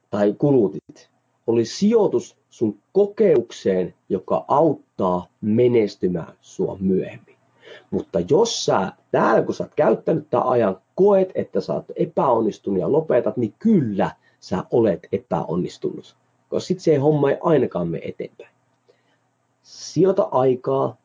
tai 0.10 0.36
kulutit, 0.38 1.10
oli 1.48 1.66
sijoitus 1.66 2.39
sun 2.50 2.78
kokemukseen, 2.94 3.94
joka 4.10 4.46
auttaa 4.48 5.28
menestymään 5.42 6.34
sua 6.42 6.78
myöhemmin. 6.80 7.36
Mutta 7.92 8.20
jos 8.30 8.66
sä 8.66 8.92
täällä, 9.12 9.42
kun 9.42 9.56
sä 9.56 9.64
oot 9.64 9.76
käyttänyt 9.76 10.30
tämän 10.30 10.48
ajan, 10.48 10.78
koet, 10.96 11.32
että 11.36 11.62
sä 11.62 11.74
oot 11.74 11.86
epäonnistunut 11.96 12.80
ja 12.80 12.92
lopetat, 12.92 13.38
niin 13.38 13.54
kyllä 13.60 14.12
sä 14.40 14.64
olet 14.72 15.08
epäonnistunut. 15.12 16.16
Koska 16.50 16.68
sit 16.68 16.80
se 16.80 16.96
homma 16.96 17.32
ei 17.32 17.38
ainakaan 17.42 17.88
mene 17.88 18.04
eteenpäin. 18.06 18.50
Sijoita 19.64 20.28
aikaa, 20.32 20.98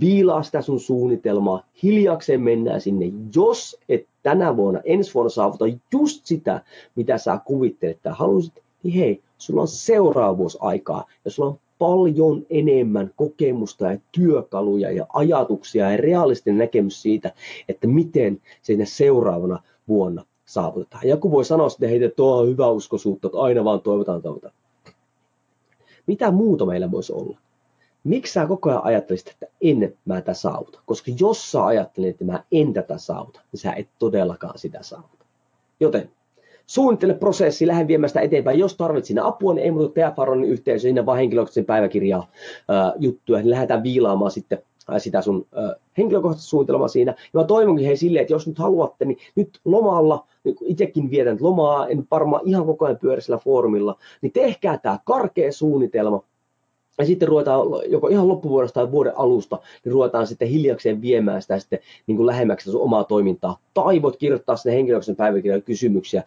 viilaa 0.00 0.42
sitä 0.42 0.62
sun 0.62 0.80
suunnitelmaa, 0.80 1.66
hiljakseen 1.82 2.40
mennään 2.40 2.80
sinne. 2.80 3.06
Jos 3.34 3.76
et 3.88 4.06
tänä 4.22 4.56
vuonna, 4.56 4.80
ensi 4.84 5.14
vuonna 5.14 5.30
saavuta 5.30 5.64
just 5.92 6.26
sitä, 6.26 6.60
mitä 6.96 7.18
sä 7.18 7.40
kuvittelet 7.44 8.02
tai 8.02 8.12
halusit, 8.16 8.62
niin 8.82 8.94
hei, 8.94 9.22
sulla 9.46 9.60
on 9.60 9.68
seuraavuus 9.68 10.58
aikaa 10.60 11.06
ja 11.24 11.30
sulla 11.30 11.48
on 11.48 11.58
paljon 11.78 12.46
enemmän 12.50 13.10
kokemusta 13.16 13.92
ja 13.92 13.98
työkaluja 14.12 14.90
ja 14.90 15.06
ajatuksia 15.12 15.90
ja 15.90 15.96
realistinen 15.96 16.58
näkemys 16.58 17.02
siitä, 17.02 17.32
että 17.68 17.86
miten 17.86 18.42
siinä 18.62 18.84
seuraavana 18.84 19.62
vuonna 19.88 20.24
saavutetaan. 20.44 21.08
Joku 21.08 21.30
voi 21.30 21.44
sanoa 21.44 21.68
sitten, 21.68 22.02
että 22.02 22.16
tuo 22.16 22.36
on 22.36 22.48
hyvä 22.48 22.68
uskoisuutta, 22.68 23.28
että 23.28 23.38
aina 23.38 23.64
vaan 23.64 23.80
toivotaan, 23.80 24.22
toivotaan. 24.22 24.54
Mitä 26.06 26.30
muuta 26.30 26.66
meillä 26.66 26.90
voisi 26.90 27.12
olla? 27.12 27.38
Miksi 28.04 28.32
sä 28.32 28.46
koko 28.46 28.70
ajan 28.70 28.84
ajattelisit, 28.84 29.28
että 29.28 29.46
en 29.60 29.96
mä 30.04 30.14
tätä 30.14 30.34
saavuta? 30.34 30.80
Koska 30.86 31.10
jos 31.20 31.52
sä 31.52 31.66
ajattelet, 31.66 32.10
että 32.10 32.24
mä 32.24 32.44
en 32.52 32.72
tätä 32.72 32.98
saavuta, 32.98 33.40
niin 33.52 33.60
sä 33.60 33.72
et 33.72 33.88
todellakaan 33.98 34.58
sitä 34.58 34.78
saavuta. 34.82 35.24
Joten 35.80 36.10
suunnittele 36.66 37.14
prosessi, 37.14 37.66
lähde 37.66 37.88
viemään 37.88 38.08
sitä 38.08 38.20
eteenpäin. 38.20 38.58
Jos 38.58 38.76
tarvitset 38.76 39.06
sinne 39.06 39.22
apua, 39.24 39.54
niin 39.54 39.64
ei 39.64 39.70
muuta 39.70 39.94
tee 39.94 40.12
Faronin 40.16 40.50
yhteisö, 40.50 40.82
sinne 40.82 41.06
vaan 41.06 41.18
henkilökohtaisen 41.18 41.64
päiväkirjaa 41.64 42.28
ää, 42.68 42.92
juttuja, 42.98 43.38
niin 43.38 43.50
lähdetään 43.50 43.82
viilaamaan 43.82 44.30
sitten 44.30 44.58
sitä 44.98 45.22
sun 45.22 45.46
ää, 45.54 45.74
henkilökohtaista 45.98 46.48
suunnitelmaa 46.48 46.88
siinä. 46.88 47.14
Ja 47.34 47.40
mä 47.40 47.44
toivonkin 47.44 47.86
hei 47.86 47.96
silleen, 47.96 48.22
että 48.22 48.34
jos 48.34 48.46
nyt 48.46 48.58
haluatte, 48.58 49.04
niin 49.04 49.18
nyt 49.34 49.60
lomalla, 49.64 50.26
niin 50.44 50.56
itsekin 50.60 51.10
vietän 51.10 51.38
lomaa, 51.40 51.88
en 51.88 52.06
varmaan 52.10 52.42
ihan 52.44 52.66
koko 52.66 52.84
ajan 52.84 52.98
pyörä 52.98 53.20
sillä 53.20 53.38
foorumilla, 53.38 53.96
niin 54.22 54.32
tehkää 54.32 54.78
tämä 54.78 54.98
karkea 55.04 55.52
suunnitelma, 55.52 56.22
ja 56.98 57.04
sitten 57.04 57.28
ruvetaan 57.28 57.66
joko 57.88 58.08
ihan 58.08 58.28
loppuvuodesta 58.28 58.80
tai 58.80 58.90
vuoden 58.90 59.12
alusta, 59.16 59.58
niin 59.84 59.92
ruvetaan 59.92 60.26
sitten 60.26 60.48
hiljakseen 60.48 61.02
viemään 61.02 61.42
sitä 61.42 61.58
sitten 61.58 61.78
niin 62.06 62.16
kuin 62.16 62.26
lähemmäksi 62.26 62.70
sun 62.70 62.82
omaa 62.82 63.04
toimintaa. 63.04 63.58
Tai 63.74 64.02
voit 64.02 64.16
kirjoittaa 64.16 64.56
sinne 64.56 64.76
henkilökohtaisen 64.76 65.16
päiväkirjan 65.16 65.62
kysymyksiä, 65.62 66.22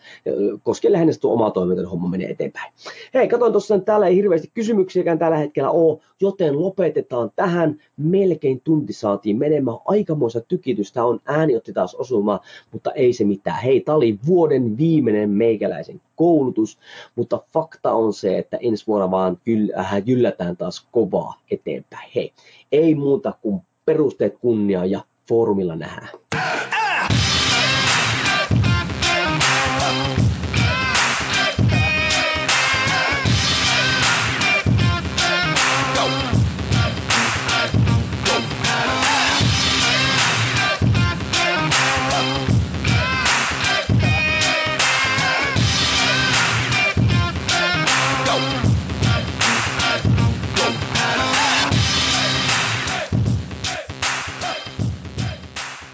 koskien 0.63 0.93
lähinnä 0.93 1.13
sitä 1.13 1.27
omaa 1.27 1.51
toimintaa, 1.51 1.83
niin 1.83 1.91
homma 1.91 2.07
menee 2.07 2.29
eteenpäin. 2.29 2.73
Hei, 3.13 3.27
katsoin 3.27 3.51
tuossa, 3.51 3.75
että 3.75 3.85
täällä 3.85 4.07
ei 4.07 4.15
hirveästi 4.15 4.51
kysymyksiäkään 4.53 5.19
tällä 5.19 5.37
hetkellä 5.37 5.71
ole, 5.71 5.99
joten 6.21 6.61
lopetetaan 6.61 7.31
tähän. 7.35 7.81
Melkein 7.97 8.61
tunti 8.63 8.93
saatiin 8.93 9.37
menemään. 9.37 9.77
Aikamoista 9.85 10.41
tykitystä 10.41 11.05
on, 11.05 11.19
ääni 11.25 11.55
otti 11.55 11.73
taas 11.73 11.95
osumaan, 11.95 12.39
mutta 12.71 12.91
ei 12.91 13.13
se 13.13 13.23
mitään. 13.23 13.61
Hei, 13.63 13.81
tää 13.81 13.95
oli 13.95 14.19
vuoden 14.27 14.77
viimeinen 14.77 15.29
meikäläisen 15.29 16.01
koulutus, 16.17 16.77
mutta 17.15 17.39
fakta 17.53 17.93
on 17.93 18.13
se, 18.13 18.37
että 18.37 18.57
ensi 18.61 18.87
vuonna 18.87 19.11
vaan 19.11 19.37
äh, 19.77 20.03
jyllätään 20.05 20.57
taas 20.57 20.87
kovaa 20.91 21.41
eteenpäin. 21.51 22.11
Hei, 22.15 22.33
ei 22.71 22.95
muuta 22.95 23.33
kuin 23.41 23.61
perusteet 23.85 24.37
kunnia 24.37 24.85
ja 24.85 25.01
foorumilla 25.29 25.75
nähdään. 25.75 26.09